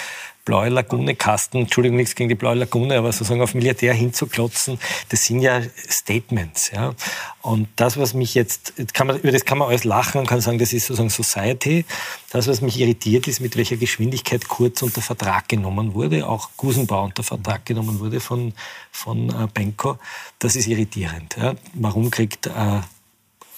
Blaue 0.45 0.67
Lagune-Kasten, 0.67 1.59
Entschuldigung, 1.59 1.95
nichts 1.95 2.15
gegen 2.15 2.27
die 2.27 2.35
Blaue 2.35 2.55
Lagune, 2.55 2.97
aber 2.97 3.13
sozusagen 3.13 3.41
auf 3.41 3.53
Militär 3.53 3.93
hinzuklotzen, 3.93 4.77
das 5.07 5.23
sind 5.23 5.39
ja 5.39 5.61
Statements. 5.89 6.71
Ja. 6.71 6.93
Und 7.41 7.69
das, 7.77 7.95
was 7.97 8.13
mich 8.13 8.35
jetzt, 8.35 8.73
kann 8.93 9.07
man, 9.07 9.19
über 9.19 9.31
das 9.31 9.45
kann 9.45 9.57
man 9.57 9.69
alles 9.69 9.85
lachen 9.85 10.19
und 10.19 10.27
kann 10.27 10.41
sagen, 10.41 10.59
das 10.59 10.73
ist 10.73 10.87
sozusagen 10.87 11.09
Society. 11.09 11.85
Das, 12.31 12.47
was 12.47 12.59
mich 12.59 12.77
irritiert, 12.77 13.29
ist, 13.29 13.39
mit 13.39 13.55
welcher 13.55 13.77
Geschwindigkeit 13.77 14.49
Kurz 14.49 14.81
unter 14.81 15.01
Vertrag 15.01 15.47
genommen 15.47 15.93
wurde, 15.93 16.27
auch 16.27 16.49
Gusenbau 16.57 17.05
unter 17.05 17.23
Vertrag 17.23 17.65
genommen 17.65 17.99
wurde 18.01 18.19
von, 18.19 18.53
von 18.91 19.29
äh, 19.29 19.47
Benko. 19.53 19.97
Das 20.39 20.57
ist 20.57 20.67
irritierend. 20.67 21.37
Ja. 21.37 21.55
Warum 21.73 22.11
kriegt 22.11 22.47
äh, 22.47 22.81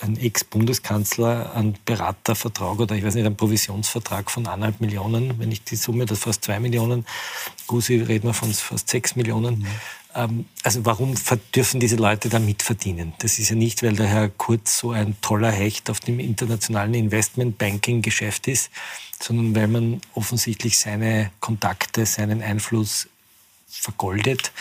ein 0.05 0.17
Ex-Bundeskanzler 0.17 1.53
einen 1.55 1.77
Beratervertrag 1.85 2.79
oder 2.79 2.95
ich 2.95 3.03
weiß 3.03 3.15
nicht, 3.15 3.25
einen 3.25 3.35
Provisionsvertrag 3.35 4.31
von 4.31 4.47
eineinhalb 4.47 4.79
Millionen, 4.79 5.37
wenn 5.39 5.51
ich 5.51 5.63
die 5.63 5.75
Summe, 5.75 6.05
das 6.05 6.19
fast 6.19 6.45
zwei 6.45 6.59
Millionen, 6.59 7.05
Gusi 7.67 8.01
reden 8.01 8.27
wir 8.27 8.33
von 8.33 8.53
fast 8.53 8.89
sechs 8.89 9.15
Millionen. 9.15 9.59
Mhm. 9.59 9.67
Ähm, 10.15 10.45
also 10.63 10.85
warum 10.85 11.15
dürfen 11.53 11.79
diese 11.79 11.97
Leute 11.97 12.29
da 12.29 12.39
mitverdienen? 12.39 13.13
Das 13.19 13.37
ist 13.37 13.49
ja 13.49 13.55
nicht, 13.55 13.83
weil 13.83 13.95
der 13.95 14.07
Herr 14.07 14.29
Kurz 14.29 14.79
so 14.79 14.91
ein 14.91 15.15
toller 15.21 15.51
Hecht 15.51 15.89
auf 15.89 15.99
dem 15.99 16.19
internationalen 16.19 16.93
Investmentbanking-Geschäft 16.93 18.47
ist, 18.47 18.71
sondern 19.19 19.55
weil 19.55 19.67
man 19.67 20.01
offensichtlich 20.13 20.77
seine 20.77 21.31
Kontakte, 21.39 22.05
seinen 22.05 22.41
Einfluss 22.41 23.07
vergoldet 23.67 24.51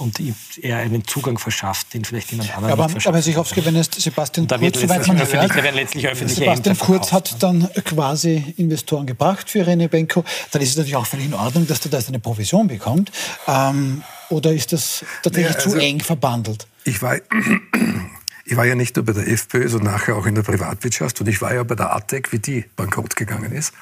und 0.00 0.18
er 0.60 0.78
einen 0.78 1.06
Zugang 1.06 1.38
verschafft, 1.38 1.94
den 1.94 2.04
vielleicht 2.04 2.30
jemand 2.30 2.56
anderes 2.56 2.72
aber, 2.72 2.86
nicht 2.88 3.06
Aber 3.06 3.22
Sichowski, 3.22 3.64
wenn 3.64 3.76
es 3.76 3.90
Sebastian 3.96 4.46
da 4.46 4.58
Kurz, 4.58 4.80
soweit 4.80 5.06
man 5.06 5.18
hört, 5.18 5.54
werden 5.54 5.74
letztlich 5.74 6.08
öffentliche 6.08 6.40
Sebastian 6.40 6.78
Kurz 6.78 7.12
hat 7.12 7.42
dann 7.42 7.68
quasi 7.84 8.54
Investoren 8.56 9.06
gebracht 9.06 9.50
für 9.50 9.64
René 9.64 9.88
Benko, 9.88 10.24
dann 10.50 10.62
ist 10.62 10.70
es 10.70 10.76
natürlich 10.76 10.96
auch 10.96 11.06
völlig 11.06 11.26
in 11.26 11.34
Ordnung, 11.34 11.66
dass 11.66 11.80
der 11.80 11.90
da 11.90 12.00
eine 12.08 12.18
Provision 12.18 12.66
bekommt. 12.66 13.12
Ähm, 13.46 14.02
oder 14.30 14.52
ist 14.52 14.72
das 14.72 15.04
tatsächlich 15.22 15.52
ja, 15.52 15.58
also, 15.58 15.70
zu 15.70 15.78
eng 15.78 16.00
verbandelt? 16.00 16.66
Ich 16.84 17.02
war, 17.02 17.16
ich 18.44 18.56
war 18.56 18.64
ja 18.64 18.74
nicht 18.74 18.96
nur 18.96 19.04
bei 19.04 19.12
der 19.12 19.28
FPÖ, 19.28 19.68
sondern 19.68 19.94
nachher 19.94 20.16
auch 20.16 20.26
in 20.26 20.34
der 20.34 20.42
Privatwirtschaft 20.42 21.20
und 21.20 21.28
ich 21.28 21.42
war 21.42 21.54
ja 21.54 21.62
bei 21.62 21.74
der 21.74 21.94
ATEC, 21.94 22.32
wie 22.32 22.38
die 22.38 22.64
bankrott 22.76 23.16
gegangen 23.16 23.52
ist. 23.52 23.74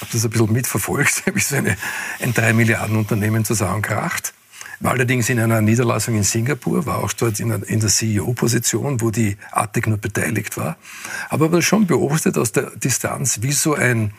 Habe 0.00 0.10
das 0.12 0.24
ein 0.24 0.30
bisschen 0.30 0.52
mitverfolgt, 0.52 1.22
wie 1.34 1.40
so 1.40 1.56
eine, 1.56 1.76
ein 2.20 2.34
3 2.34 2.52
Milliarden 2.52 2.96
Unternehmen 2.96 3.44
zusammenkracht. 3.44 4.32
War 4.80 4.92
allerdings 4.92 5.28
in 5.30 5.40
einer 5.40 5.60
Niederlassung 5.60 6.16
in 6.16 6.22
Singapur, 6.22 6.86
war 6.86 6.98
auch 6.98 7.12
dort 7.12 7.40
in, 7.40 7.50
in 7.50 7.80
der 7.80 7.88
CEO-Position, 7.88 9.00
wo 9.00 9.10
die 9.10 9.36
ATEC 9.50 9.86
nur 9.86 9.98
beteiligt 9.98 10.56
war. 10.56 10.76
Habe 11.28 11.46
aber 11.46 11.62
schon 11.62 11.86
beobachtet 11.86 12.36
aus 12.36 12.52
der 12.52 12.70
Distanz, 12.76 13.40
wie 13.42 13.52
so 13.52 13.74
ein, 13.74 14.12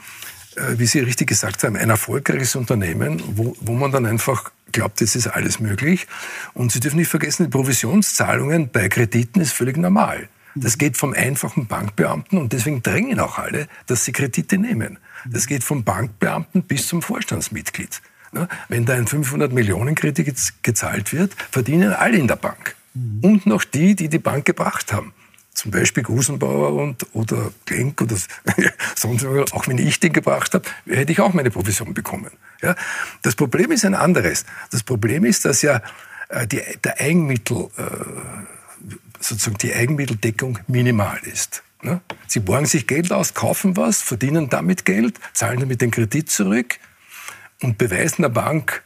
äh, 0.55 0.77
wie 0.77 0.87
Sie 0.87 0.99
richtig 0.99 1.27
gesagt 1.27 1.63
haben, 1.63 1.75
ein 1.75 1.89
erfolgreiches 1.89 2.55
Unternehmen, 2.55 3.21
wo, 3.35 3.55
wo 3.61 3.73
man 3.73 3.91
dann 3.91 4.05
einfach 4.05 4.51
glaubt, 4.71 5.01
es 5.01 5.15
ist 5.15 5.27
alles 5.27 5.59
möglich. 5.59 6.07
Und 6.53 6.71
Sie 6.71 6.79
dürfen 6.79 6.97
nicht 6.97 7.09
vergessen, 7.09 7.45
die 7.45 7.49
Provisionszahlungen 7.49 8.69
bei 8.69 8.89
Krediten 8.89 9.41
ist 9.41 9.53
völlig 9.53 9.77
normal. 9.77 10.27
Das 10.59 10.79
geht 10.79 10.97
vom 10.97 11.13
einfachen 11.13 11.67
Bankbeamten 11.67 12.39
und 12.39 12.51
deswegen 12.51 12.81
drängen 12.81 13.19
auch 13.19 13.37
alle, 13.37 13.67
dass 13.85 14.05
sie 14.05 14.11
Kredite 14.11 14.57
nehmen. 14.57 14.97
Das 15.25 15.45
geht 15.45 15.63
vom 15.63 15.83
Bankbeamten 15.83 16.63
bis 16.63 16.87
zum 16.87 17.03
Vorstandsmitglied. 17.03 18.01
Ne? 18.31 18.47
Wenn 18.67 18.85
da 18.85 18.93
ein 18.93 19.07
500 19.07 19.51
Millionen 19.51 19.95
Kredit 19.95 20.53
gezahlt 20.63 21.13
wird, 21.13 21.33
verdienen 21.51 21.93
alle 21.93 22.17
in 22.17 22.27
der 22.27 22.35
Bank. 22.35 22.75
Mhm. 22.93 23.19
Und 23.21 23.45
noch 23.45 23.63
die, 23.63 23.95
die 23.95 24.09
die 24.09 24.19
Bank 24.19 24.45
gebracht 24.45 24.93
haben. 24.93 25.13
Zum 25.53 25.71
Beispiel 25.71 26.03
Gusenbauer 26.03 26.73
und, 26.73 27.07
oder 27.13 27.51
Klenk 27.65 28.01
oder 28.01 28.15
sonst 28.95 29.25
auch 29.25 29.67
wenn 29.67 29.79
ich 29.79 29.99
den 29.99 30.13
gebracht 30.13 30.53
habe, 30.53 30.69
hätte 30.87 31.11
ich 31.11 31.19
auch 31.19 31.33
meine 31.33 31.49
Provision 31.49 31.93
bekommen. 31.93 32.31
Ja? 32.61 32.75
Das 33.23 33.35
Problem 33.35 33.71
ist 33.71 33.83
ein 33.83 33.95
anderes. 33.95 34.45
Das 34.69 34.83
Problem 34.83 35.25
ist, 35.25 35.45
dass 35.45 35.63
ja 35.63 35.81
äh, 36.29 36.45
die, 36.45 36.61
der 36.83 36.99
Eigenmittel, 36.99 37.69
äh, 37.77 37.81
sozusagen 39.19 39.57
die 39.57 39.73
Eigenmitteldeckung 39.73 40.59
minimal 40.67 41.17
ist. 41.23 41.63
Ne? 41.81 42.01
Sie 42.27 42.39
borgen 42.39 42.67
sich 42.67 42.85
Geld 42.85 43.11
aus, 43.11 43.33
kaufen 43.33 43.77
was, 43.77 44.01
verdienen 44.01 44.49
damit 44.49 44.85
Geld, 44.85 45.19
zahlen 45.33 45.59
damit 45.59 45.81
den 45.81 45.89
Kredit 45.89 46.29
zurück 46.29 46.77
und 47.61 47.77
beweisen 47.77 48.21
der 48.21 48.29
Bank 48.29 48.83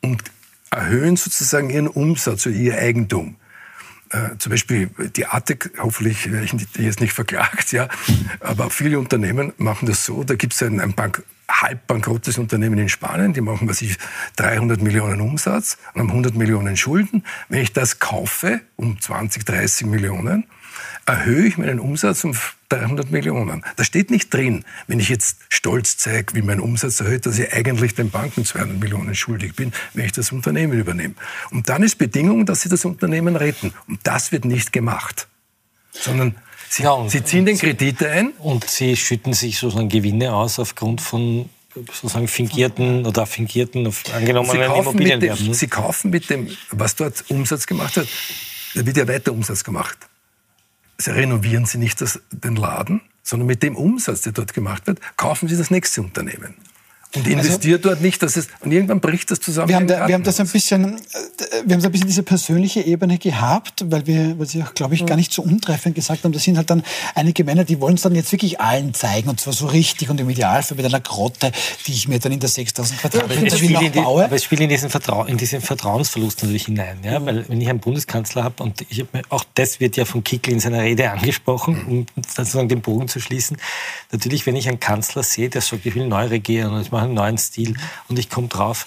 und 0.00 0.22
erhöhen 0.70 1.16
sozusagen 1.16 1.70
ihren 1.70 1.88
Umsatz 1.88 2.46
oder 2.46 2.54
ihr 2.54 2.78
Eigentum. 2.78 3.36
Äh, 4.10 4.36
zum 4.38 4.50
Beispiel 4.50 4.90
die 5.16 5.26
ATEC, 5.26 5.72
hoffentlich 5.78 6.30
werde 6.32 6.46
ich 6.46 6.54
jetzt 6.78 7.00
nicht 7.00 7.12
verklagt, 7.12 7.72
ja, 7.72 7.88
aber 8.40 8.70
viele 8.70 8.98
Unternehmen 8.98 9.52
machen 9.58 9.86
das 9.86 10.04
so, 10.04 10.24
da 10.24 10.34
gibt 10.34 10.54
es 10.54 10.62
ein, 10.62 10.80
ein 10.80 10.94
Bank, 10.94 11.22
halb 11.50 11.86
bankrottes 11.86 12.38
Unternehmen 12.38 12.78
in 12.78 12.88
Spanien, 12.88 13.34
die 13.34 13.40
machen, 13.40 13.68
was 13.68 13.82
ich, 13.82 13.96
300 14.36 14.80
Millionen 14.80 15.20
Umsatz 15.20 15.76
und 15.92 16.02
haben 16.02 16.10
100 16.10 16.34
Millionen 16.34 16.76
Schulden. 16.76 17.24
Wenn 17.48 17.62
ich 17.62 17.72
das 17.72 17.98
kaufe 17.98 18.60
um 18.76 19.00
20, 19.00 19.44
30 19.44 19.86
Millionen, 19.86 20.44
erhöhe 21.08 21.46
ich 21.46 21.56
meinen 21.56 21.80
Umsatz 21.80 22.22
um 22.24 22.36
300 22.68 23.10
Millionen. 23.10 23.64
Da 23.76 23.84
steht 23.84 24.10
nicht 24.10 24.32
drin, 24.32 24.64
wenn 24.86 25.00
ich 25.00 25.08
jetzt 25.08 25.38
stolz 25.48 25.96
zeige, 25.96 26.34
wie 26.34 26.42
mein 26.42 26.60
Umsatz 26.60 27.00
erhöht, 27.00 27.24
dass 27.24 27.38
ich 27.38 27.52
eigentlich 27.52 27.94
den 27.94 28.10
Banken 28.10 28.44
200 28.44 28.78
Millionen 28.78 29.14
schuldig 29.14 29.54
bin, 29.54 29.72
wenn 29.94 30.04
ich 30.04 30.12
das 30.12 30.32
Unternehmen 30.32 30.78
übernehme. 30.78 31.14
Und 31.50 31.70
dann 31.70 31.82
ist 31.82 31.96
Bedingung, 31.96 32.44
dass 32.44 32.60
sie 32.60 32.68
das 32.68 32.84
Unternehmen 32.84 33.36
retten. 33.36 33.72
Und 33.88 34.00
das 34.04 34.32
wird 34.32 34.44
nicht 34.44 34.72
gemacht. 34.72 35.28
Sondern 35.92 36.36
sie, 36.68 36.82
ja, 36.82 37.08
sie 37.08 37.24
ziehen 37.24 37.46
den 37.46 37.56
Kredit 37.56 38.04
ein. 38.04 38.32
Und 38.38 38.68
sie 38.68 38.94
schütten 38.94 39.32
sich 39.32 39.58
sozusagen 39.58 39.88
Gewinne 39.88 40.34
aus 40.34 40.58
aufgrund 40.58 41.00
von 41.00 41.48
sozusagen 41.74 42.28
fingierten 42.28 43.06
oder 43.06 43.24
fingierten 43.24 43.90
angenommenen 44.14 44.74
Immobilien. 44.74 45.54
sie 45.54 45.68
kaufen 45.68 46.10
mit 46.10 46.28
dem, 46.28 46.48
was 46.70 46.96
dort 46.96 47.24
Umsatz 47.28 47.66
gemacht 47.66 47.96
hat, 47.96 48.08
da 48.74 48.84
wird 48.84 48.96
ja 48.96 49.08
weiter 49.08 49.32
Umsatz 49.32 49.64
gemacht. 49.64 50.07
Renovieren 51.06 51.64
Sie 51.64 51.78
nicht 51.78 52.00
das, 52.00 52.20
den 52.30 52.56
Laden, 52.56 53.00
sondern 53.22 53.46
mit 53.46 53.62
dem 53.62 53.76
Umsatz, 53.76 54.22
der 54.22 54.32
dort 54.32 54.52
gemacht 54.52 54.86
wird, 54.86 55.00
kaufen 55.16 55.48
Sie 55.48 55.56
das 55.56 55.70
nächste 55.70 56.02
Unternehmen. 56.02 56.54
Und 57.16 57.26
investiert 57.26 57.78
also, 57.78 57.88
dort 57.88 58.02
nicht, 58.02 58.22
dass 58.22 58.36
es 58.36 58.48
und 58.60 58.70
irgendwann 58.70 59.00
bricht 59.00 59.30
das 59.30 59.40
zusammen. 59.40 59.70
Wir 59.70 59.76
haben, 59.76 59.86
da, 59.86 60.06
wir 60.06 60.14
haben 60.14 60.24
das 60.24 60.40
ein 60.40 60.46
bisschen, 60.46 60.96
äh, 60.96 61.00
wir 61.64 61.74
haben 61.74 61.80
so 61.80 61.88
ein 61.88 61.92
bisschen 61.92 62.06
diese 62.06 62.22
persönliche 62.22 62.82
Ebene 62.82 63.16
gehabt, 63.16 63.90
weil 63.90 64.06
wir, 64.06 64.38
weil 64.38 64.46
Sie 64.46 64.62
auch, 64.62 64.74
glaube 64.74 64.94
ich, 64.94 65.06
gar 65.06 65.16
nicht 65.16 65.32
so 65.32 65.40
untreffend 65.40 65.94
gesagt 65.94 66.24
haben. 66.24 66.32
Das 66.32 66.44
sind 66.44 66.58
halt 66.58 66.68
dann 66.68 66.82
einige 67.14 67.44
Männer, 67.44 67.64
die 67.64 67.80
wollen 67.80 67.94
es 67.94 68.02
dann 68.02 68.14
jetzt 68.14 68.30
wirklich 68.30 68.60
allen 68.60 68.92
zeigen 68.92 69.30
und 69.30 69.40
zwar 69.40 69.54
so 69.54 69.66
richtig 69.66 70.10
und 70.10 70.20
im 70.20 70.28
Idealfall 70.28 70.76
mit 70.76 70.84
einer 70.84 71.00
Grotte, 71.00 71.50
die 71.86 71.92
ich 71.92 72.08
mir 72.08 72.18
dann 72.18 72.32
in 72.32 72.40
der 72.40 72.50
6000 72.50 73.00
Quadratmeter 73.00 73.58
Villa 73.58 73.80
die, 73.80 73.88
baue. 73.88 74.24
Aber 74.24 74.36
es 74.36 74.44
spielt 74.44 74.60
in 74.60 74.68
diesen, 74.68 74.90
Vertrau 74.90 75.24
in 75.24 75.38
diesen 75.38 75.62
Vertrauensverlust 75.62 76.42
natürlich 76.42 76.66
hinein, 76.66 76.98
ja, 77.02 77.24
weil 77.24 77.48
wenn 77.48 77.60
ich 77.60 77.70
einen 77.70 77.80
Bundeskanzler 77.80 78.44
habe 78.44 78.62
und 78.62 78.84
ich 78.90 79.00
habe 79.00 79.22
auch 79.30 79.44
das 79.54 79.80
wird 79.80 79.96
ja 79.96 80.04
von 80.04 80.22
Kickl 80.22 80.52
in 80.52 80.60
seiner 80.60 80.82
Rede 80.82 81.10
angesprochen, 81.10 81.86
um 81.86 82.06
sozusagen 82.26 82.68
den 82.68 82.82
Bogen 82.82 83.08
zu 83.08 83.18
schließen. 83.18 83.56
Natürlich, 84.12 84.44
wenn 84.44 84.56
ich 84.56 84.68
einen 84.68 84.80
Kanzler 84.80 85.22
sehe, 85.22 85.48
der 85.48 85.62
sagt, 85.62 85.86
ich 85.86 85.94
will 85.94 86.06
neu 86.06 86.26
regieren 86.26 86.74
und 86.74 86.80
mache 86.98 87.06
einen 87.06 87.14
neuen 87.14 87.38
Stil. 87.38 87.76
Und 88.08 88.18
ich 88.18 88.28
komme 88.28 88.48
drauf, 88.48 88.86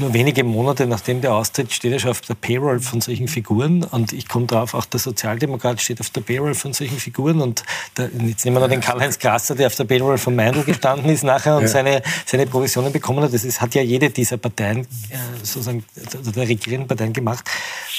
nur 0.00 0.14
wenige 0.14 0.44
Monate 0.44 0.86
nachdem 0.86 1.20
der 1.20 1.34
austritt, 1.34 1.72
steht 1.72 1.92
er 1.92 1.98
schon 1.98 2.10
auf 2.10 2.20
der 2.22 2.34
Payroll 2.34 2.80
von 2.80 3.00
solchen 3.00 3.28
Figuren. 3.28 3.84
Und 3.84 4.12
ich 4.12 4.28
komme 4.28 4.46
drauf, 4.46 4.74
auch 4.74 4.84
der 4.84 5.00
Sozialdemokrat 5.00 5.80
steht 5.80 6.00
auf 6.00 6.10
der 6.10 6.22
Payroll 6.22 6.54
von 6.54 6.72
solchen 6.72 6.98
Figuren. 6.98 7.40
Und 7.40 7.64
der, 7.96 8.08
jetzt 8.26 8.44
nehmen 8.44 8.56
wir 8.56 8.60
noch 8.60 8.68
den 8.68 8.80
Karl-Heinz 8.80 9.18
Grasser, 9.18 9.54
der 9.54 9.66
auf 9.66 9.74
der 9.74 9.84
Payroll 9.84 10.18
von 10.18 10.34
Meindl 10.34 10.62
gestanden 10.66 11.10
ist 11.10 11.22
nachher 11.22 11.56
und 11.56 11.62
ja. 11.62 11.68
seine, 11.68 12.02
seine 12.24 12.46
Provisionen 12.46 12.92
bekommen 12.92 13.22
hat. 13.22 13.34
Das 13.34 13.44
ist, 13.44 13.60
hat 13.60 13.74
ja 13.74 13.82
jede 13.82 14.10
dieser 14.10 14.38
Parteien, 14.38 14.80
äh, 14.80 15.16
sozusagen, 15.42 15.84
der 15.94 16.48
regierenden 16.48 16.88
Parteien 16.88 17.12
gemacht. 17.12 17.44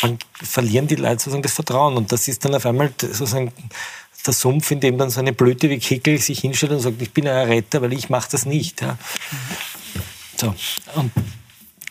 Dann 0.01 0.17
verlieren 0.33 0.87
die 0.87 0.95
Leute 0.95 1.19
sozusagen 1.19 1.43
das 1.43 1.53
Vertrauen. 1.53 1.97
Und 1.97 2.11
das 2.11 2.27
ist 2.27 2.43
dann 2.45 2.55
auf 2.55 2.65
einmal 2.65 2.91
sozusagen 2.99 3.51
der 4.25 4.33
Sumpf, 4.33 4.71
in 4.71 4.79
dem 4.79 4.97
dann 4.97 5.09
so 5.09 5.19
eine 5.19 5.33
Blöte 5.33 5.69
wie 5.69 5.79
Kickel 5.79 6.17
sich 6.17 6.39
hinstellt 6.39 6.71
und 6.71 6.79
sagt, 6.79 7.01
ich 7.01 7.11
bin 7.11 7.27
ein 7.27 7.47
Retter, 7.47 7.81
weil 7.81 7.93
ich 7.93 8.09
mache 8.09 8.29
das 8.31 8.45
nicht. 8.45 8.81
Ja. 8.81 8.97
So. 10.37 10.53
Und 10.95 11.11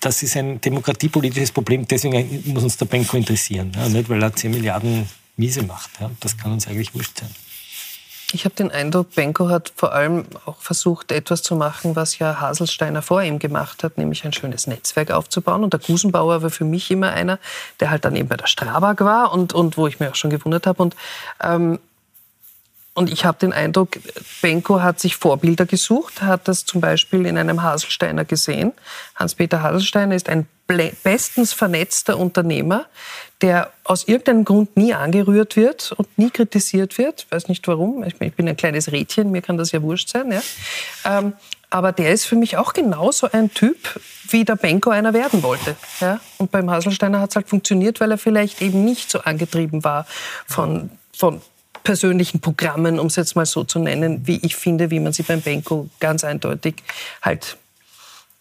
das 0.00 0.22
ist 0.22 0.36
ein 0.36 0.60
demokratiepolitisches 0.60 1.52
Problem, 1.52 1.86
deswegen 1.88 2.42
muss 2.52 2.62
uns 2.62 2.76
der 2.76 2.86
Benko 2.86 3.16
interessieren. 3.16 3.72
Ja. 3.74 3.88
Nicht, 3.88 4.08
weil 4.08 4.22
er 4.22 4.34
10 4.34 4.50
Milliarden 4.50 5.08
Miese 5.36 5.62
macht. 5.62 5.90
Ja. 6.00 6.10
Das 6.20 6.36
kann 6.36 6.52
uns 6.52 6.66
eigentlich 6.66 6.94
wurscht 6.94 7.20
sein. 7.20 7.30
Ich 8.32 8.44
habe 8.44 8.54
den 8.56 8.72
Eindruck, 8.72 9.14
Benko 9.14 9.48
hat 9.48 9.72
vor 9.76 9.92
allem 9.92 10.24
auch 10.44 10.60
versucht, 10.60 11.12
etwas 11.12 11.42
zu 11.42 11.54
machen, 11.54 11.94
was 11.94 12.18
ja 12.18 12.40
Haselsteiner 12.40 13.00
vor 13.00 13.22
ihm 13.22 13.38
gemacht 13.38 13.84
hat, 13.84 13.96
nämlich 13.96 14.24
ein 14.24 14.32
schönes 14.32 14.66
Netzwerk 14.66 15.12
aufzubauen. 15.12 15.62
Und 15.62 15.72
der 15.72 15.78
Gusenbauer 15.78 16.42
war 16.42 16.50
für 16.50 16.64
mich 16.64 16.90
immer 16.90 17.12
einer, 17.12 17.38
der 17.78 17.90
halt 17.90 18.04
dann 18.04 18.16
eben 18.16 18.28
bei 18.28 18.36
der 18.36 18.48
Strabag 18.48 19.04
war 19.04 19.32
und, 19.32 19.52
und 19.52 19.76
wo 19.76 19.86
ich 19.86 20.00
mir 20.00 20.10
auch 20.10 20.14
schon 20.16 20.30
gewundert 20.30 20.66
habe. 20.66 20.82
Und 20.82 20.96
ähm, 21.40 21.78
und 22.94 23.10
ich 23.10 23.24
habe 23.24 23.38
den 23.38 23.52
Eindruck, 23.52 23.98
Benko 24.40 24.80
hat 24.80 25.00
sich 25.00 25.16
Vorbilder 25.16 25.66
gesucht, 25.66 26.22
hat 26.22 26.46
das 26.46 26.64
zum 26.64 26.80
Beispiel 26.80 27.26
in 27.26 27.36
einem 27.36 27.62
Haselsteiner 27.62 28.24
gesehen. 28.24 28.72
Hans-Peter 29.16 29.62
Haselsteiner 29.62 30.14
ist 30.14 30.28
ein 30.28 30.46
bestens 31.02 31.52
vernetzter 31.52 32.18
Unternehmer, 32.18 32.86
der 33.42 33.72
aus 33.82 34.06
irgendeinem 34.06 34.44
Grund 34.44 34.76
nie 34.76 34.94
angerührt 34.94 35.56
wird 35.56 35.92
und 35.92 36.16
nie 36.16 36.30
kritisiert 36.30 36.96
wird. 36.96 37.26
Ich 37.26 37.32
weiß 37.32 37.48
nicht 37.48 37.66
warum. 37.66 38.04
Ich 38.04 38.16
bin 38.16 38.48
ein 38.48 38.56
kleines 38.56 38.92
Rädchen, 38.92 39.32
mir 39.32 39.42
kann 39.42 39.58
das 39.58 39.72
ja 39.72 39.82
wurscht 39.82 40.08
sein. 40.10 40.30
Ja. 40.32 40.42
Ähm, 41.04 41.32
aber 41.70 41.90
der 41.90 42.12
ist 42.12 42.24
für 42.26 42.36
mich 42.36 42.56
auch 42.56 42.72
genauso 42.72 43.28
ein 43.32 43.52
Typ, 43.52 44.00
wie 44.28 44.44
der 44.44 44.54
Benko 44.54 44.90
einer 44.90 45.12
werden 45.12 45.42
wollte. 45.42 45.74
Ja? 46.00 46.20
Und 46.38 46.52
beim 46.52 46.70
Haselsteiner 46.70 47.18
hat 47.18 47.30
es 47.30 47.36
halt 47.36 47.48
funktioniert, 47.48 47.98
weil 47.98 48.12
er 48.12 48.18
vielleicht 48.18 48.62
eben 48.62 48.84
nicht 48.84 49.10
so 49.10 49.18
angetrieben 49.18 49.82
war 49.82 50.06
von, 50.46 50.90
von 51.12 51.42
persönlichen 51.84 52.40
Programmen, 52.40 52.98
um 52.98 53.06
es 53.06 53.16
jetzt 53.16 53.36
mal 53.36 53.46
so 53.46 53.62
zu 53.62 53.78
nennen, 53.78 54.26
wie 54.26 54.40
ich 54.42 54.56
finde, 54.56 54.90
wie 54.90 55.00
man 55.00 55.12
sie 55.12 55.22
beim 55.22 55.42
Benko 55.42 55.88
ganz 56.00 56.24
eindeutig 56.24 56.76
halt 57.22 57.58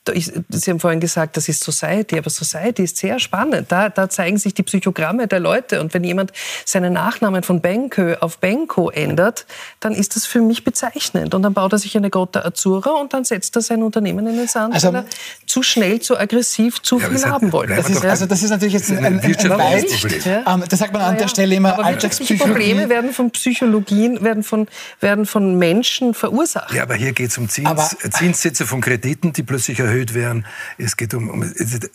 Sie 0.06 0.70
haben 0.70 0.82
vorhin 0.82 1.00
gesagt, 1.00 1.38
das 1.38 1.48
ist 1.48 1.64
Society, 1.64 2.18
aber 2.18 2.30
Society 2.30 2.84
ist 2.84 2.98
sehr 2.98 3.20
spannend. 3.20 3.72
Da, 3.72 3.88
da 3.88 4.10
zeigen 4.10 4.38
sich 4.38 4.54
die 4.54 4.64
Psychogramme 4.64 5.28
der 5.28 5.40
Leute. 5.40 5.80
Und 5.80 5.94
wenn 5.94 6.04
jemand 6.04 6.34
seinen 6.66 6.92
Nachnamen 6.92 7.42
von 7.44 7.62
Benko 7.62 8.16
auf 8.20 8.40
Benko 8.40 8.90
ändert, 8.90 9.46
dann 9.80 9.94
ist 9.94 10.18
das 10.18 10.26
für 10.26 10.42
mich 10.42 10.66
bezeichnend. 10.66 11.34
Und 11.34 11.44
dann 11.44 11.54
baut 11.54 11.72
er 11.72 11.80
sich 11.80 11.96
eine 11.96 12.10
Gota 12.10 12.42
Azura 12.42 12.92
und 12.92 13.14
dann 13.14 13.24
setzt 13.24 13.56
er 13.56 13.62
sein 13.62 13.82
Unternehmen 13.82 14.28
in 14.28 14.36
den 14.36 14.48
Sand, 14.50 14.74
also, 14.74 14.90
weil 14.90 14.96
er 14.96 15.06
zu 15.46 15.64
schnell, 15.64 16.02
zu 16.02 16.20
aggressiv, 16.20 16.82
zu 16.82 17.00
ja, 17.00 17.08
viel 17.08 17.24
haben 17.24 17.54
wollte. 17.54 17.76
Das 17.76 17.90
ist, 17.90 18.04
also 18.04 18.26
das 18.26 18.44
ist 18.44 18.50
natürlich 18.50 18.74
jetzt 18.74 18.92
ein, 18.92 19.06
ein, 19.06 19.20
ein 19.22 19.50
Weit. 19.50 20.26
Ja. 20.26 20.54
Ähm, 20.54 20.64
das 20.68 20.80
sagt 20.80 20.92
man 20.92 21.02
an 21.02 21.18
der 21.18 21.30
Stelle 21.30 21.56
immer. 21.56 21.80
Aber 21.80 21.90
wirtschaftliche 21.90 22.36
Probleme 22.36 22.90
werden 22.90 23.14
von 23.14 23.32
Psychologien, 23.32 24.22
werden 24.22 24.44
von, 24.44 24.68
werden 25.00 25.26
von 25.26 25.58
Menschen 25.58 26.14
verursacht. 26.14 26.74
Ja, 26.74 26.84
aber 26.84 26.96
hier 26.96 27.14
geht 27.14 27.30
es 27.30 27.38
um 27.38 27.48
Zins, 27.48 27.96
Zinssätze 28.12 28.66
von 28.66 28.82
Krediten, 28.82 29.32
die 29.32 29.44
plötzlich 29.44 29.80
erhöht 29.80 29.93
erhöht 29.94 30.14
werden. 30.14 30.46
Es 30.78 30.98
geht 30.98 31.14
um, 31.14 31.30
um 31.30 31.54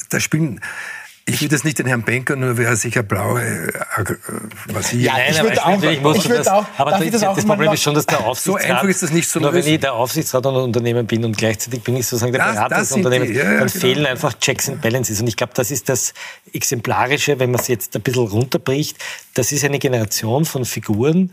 da 0.09 0.21
spielen 0.21 0.61
ich 1.29 1.43
will 1.43 1.49
das 1.49 1.63
nicht 1.63 1.79
den 1.79 1.87
Herrn 1.87 2.05
Banker, 2.05 2.37
nur 2.37 2.57
wer 2.57 2.75
sicher 2.75 3.03
blaue, 3.03 3.43
äh, 3.43 3.71
was 4.69 4.93
ich. 4.95 5.03
Ja, 5.03 5.13
Nein, 5.13 5.33
ich 5.33 5.43
würde 5.43 5.65
auch, 5.65 5.83
ich, 5.83 6.25
ich 6.25 6.29
würde 6.31 6.53
auch, 6.55 6.65
aber 6.79 6.93
das, 6.93 7.11
das, 7.11 7.21
das 7.21 7.45
Problem 7.45 7.73
ist 7.73 7.83
schon, 7.83 7.95
dass 7.95 8.07
der 8.07 8.21
Aufsichtsrat. 8.21 8.63
So 8.63 8.73
einfach 8.73 8.89
ist 8.89 9.03
das 9.03 9.11
nicht 9.11 9.29
so. 9.29 9.39
Nur 9.39 9.53
wenn 9.53 9.67
ich 9.67 9.79
der 9.79 9.93
Aufsichtsrat 9.93 10.47
einer 10.47 10.63
Unternehmen 10.63 11.07
bin 11.07 11.25
und 11.25 11.37
gleichzeitig 11.37 11.83
bin 11.83 11.97
ich 11.97 12.07
sozusagen 12.07 12.33
der 12.33 12.45
Berater 12.45 12.79
des 12.79 12.93
Unternehmens, 12.93 13.37
ja, 13.37 13.45
dann 13.45 13.59
genau. 13.59 13.69
fehlen 13.69 14.07
einfach 14.07 14.39
Checks 14.39 14.71
and 14.71 14.81
Balances. 14.81 15.21
Und 15.21 15.27
ich 15.27 15.37
glaube, 15.37 15.53
das 15.55 15.71
ist 15.71 15.89
das 15.91 16.15
Exemplarische, 16.53 17.39
wenn 17.39 17.51
man 17.51 17.61
es 17.61 17.69
jetzt 17.69 17.95
ein 17.95 18.03
bisschen 18.03 18.27
runterbricht. 18.27 18.97
Das 19.35 19.53
ist 19.53 19.65
eine 19.65 19.79
Generation 19.79 20.47
von 20.47 20.65
Figuren, 20.65 21.31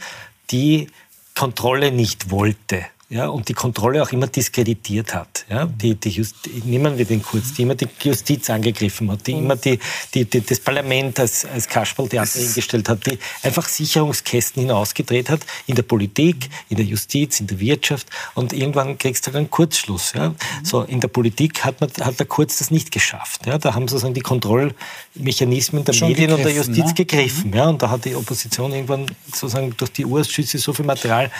die 0.51 0.89
Kontrolle 1.35 1.91
nicht 1.91 2.31
wollte 2.31 2.85
ja, 3.15 3.27
und 3.27 3.47
die 3.47 3.53
Kontrolle 3.53 4.01
auch 4.01 4.11
immer 4.11 4.27
diskreditiert 4.27 5.13
hat. 5.13 5.45
Ja, 5.49 5.65
die, 5.65 5.95
die 5.95 6.09
Just, 6.09 6.35
nehmen 6.65 6.97
wir 6.97 7.05
den 7.05 7.21
kurz, 7.21 7.53
die 7.53 7.61
immer 7.61 7.75
die 7.75 7.87
Justiz 8.03 8.49
angegriffen 8.49 9.11
hat, 9.11 9.25
die 9.25 9.33
immer 9.33 9.55
die, 9.55 9.79
die, 10.13 10.25
die 10.25 10.41
das 10.41 10.59
Parlament 10.59 11.19
als, 11.19 11.45
als 11.45 11.67
Kasperltheater 11.67 12.39
hingestellt 12.39 12.89
hat, 12.89 13.05
die 13.05 13.17
einfach 13.43 13.67
Sicherungskästen 13.67 14.63
hinausgedreht 14.63 15.29
hat 15.29 15.41
in 15.67 15.75
der 15.75 15.83
Politik, 15.83 16.49
in 16.69 16.77
der 16.77 16.85
Justiz, 16.85 17.39
in 17.39 17.47
der 17.47 17.59
Wirtschaft 17.59 18.07
und 18.33 18.53
irgendwann 18.53 18.97
kriegst 18.97 19.25
du 19.25 19.27
halt 19.27 19.37
einen 19.37 19.51
Kurzschluss. 19.51 20.13
Ja. 20.13 20.33
So, 20.63 20.81
in 20.81 20.99
der 20.99 21.07
Politik 21.07 21.63
hat, 21.63 21.79
man, 21.79 21.89
hat 22.01 22.19
der 22.19 22.25
Kurz 22.25 22.57
das 22.57 22.71
nicht 22.71 22.91
geschafft. 22.91 23.45
Ja. 23.45 23.57
Da 23.57 23.75
haben 23.75 23.87
sozusagen 23.87 24.13
die 24.13 24.21
Kontrollmechanismen 24.21 25.85
der 25.85 25.93
Schon 25.93 26.09
Medien 26.09 26.33
und 26.33 26.43
der 26.43 26.53
Justiz 26.53 26.85
ne? 26.85 26.93
gegriffen. 26.95 27.53
Ja. 27.53 27.69
Und 27.69 27.81
da 27.81 27.89
hat 27.89 28.03
die 28.03 28.15
Opposition 28.15 28.73
irgendwann 28.73 29.05
sozusagen 29.27 29.75
durch 29.77 29.91
die 29.91 30.05
Urschüsse 30.05 30.57
so 30.57 30.73
viel 30.73 30.85
Material, 30.85 31.31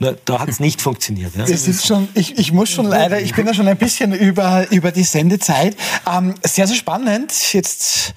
nur 0.00 0.16
da 0.24 0.40
hat 0.40 0.48
es 0.48 0.60
nicht 0.60 0.78
nicht 0.78 0.82
funktioniert. 0.88 1.36
Ja? 1.36 1.46
Wir 1.46 1.58
sind 1.58 1.82
schon, 1.82 2.08
ich, 2.14 2.38
ich 2.38 2.50
muss 2.52 2.70
schon 2.70 2.86
leider, 2.86 3.20
ich 3.20 3.34
bin 3.34 3.44
da 3.44 3.52
schon 3.52 3.68
ein 3.68 3.76
bisschen 3.76 4.14
über, 4.14 4.66
über 4.70 4.90
die 4.90 5.04
Sendezeit. 5.04 5.76
Ähm, 6.10 6.34
sehr, 6.42 6.66
sehr 6.66 6.76
spannend. 6.76 7.30
Jetzt 7.52 8.14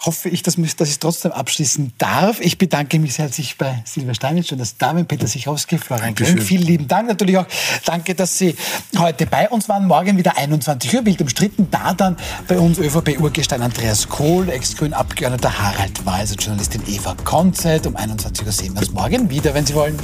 hoffe 0.00 0.28
ich, 0.28 0.42
dass, 0.42 0.56
dass 0.76 0.90
ich 0.90 0.98
trotzdem 0.98 1.32
abschließen 1.32 1.94
darf. 1.96 2.40
Ich 2.40 2.58
bedanke 2.58 2.98
mich 2.98 3.14
sehr 3.14 3.24
herzlich 3.24 3.56
bei 3.56 3.82
Silvia 3.86 4.12
Steinitsch 4.12 4.52
und 4.52 4.58
das 4.58 4.76
Damen 4.76 5.06
Peter 5.06 5.26
Sichowski, 5.26 5.78
Florian 5.78 6.14
Grimm. 6.14 6.38
Vielen 6.38 6.62
lieben 6.62 6.88
Dank. 6.88 7.08
Natürlich 7.08 7.38
auch 7.38 7.46
danke, 7.86 8.14
dass 8.14 8.36
Sie 8.36 8.54
heute 8.98 9.24
bei 9.26 9.48
uns 9.48 9.68
waren. 9.70 9.86
Morgen 9.86 10.18
wieder 10.18 10.36
21 10.36 10.94
Uhr, 10.94 11.06
wild 11.06 11.22
umstritten. 11.22 11.68
Da 11.70 11.94
dann 11.94 12.16
bei 12.48 12.58
uns 12.58 12.78
ÖVP-Urgestein 12.78 13.62
Andreas 13.62 14.08
Kohl, 14.08 14.50
Ex-Grün-Abgeordneter 14.50 15.58
Harald 15.58 16.04
Weiß, 16.04 16.36
Journalistin 16.38 16.82
Eva 16.86 17.16
Konzett. 17.24 17.86
Um 17.86 17.96
21 17.96 18.44
Uhr 18.46 18.52
sehen 18.52 18.74
wir 18.74 18.80
uns 18.80 18.92
morgen 18.92 19.30
wieder, 19.30 19.54
wenn 19.54 19.64
Sie 19.64 19.74
wollen. 19.74 19.98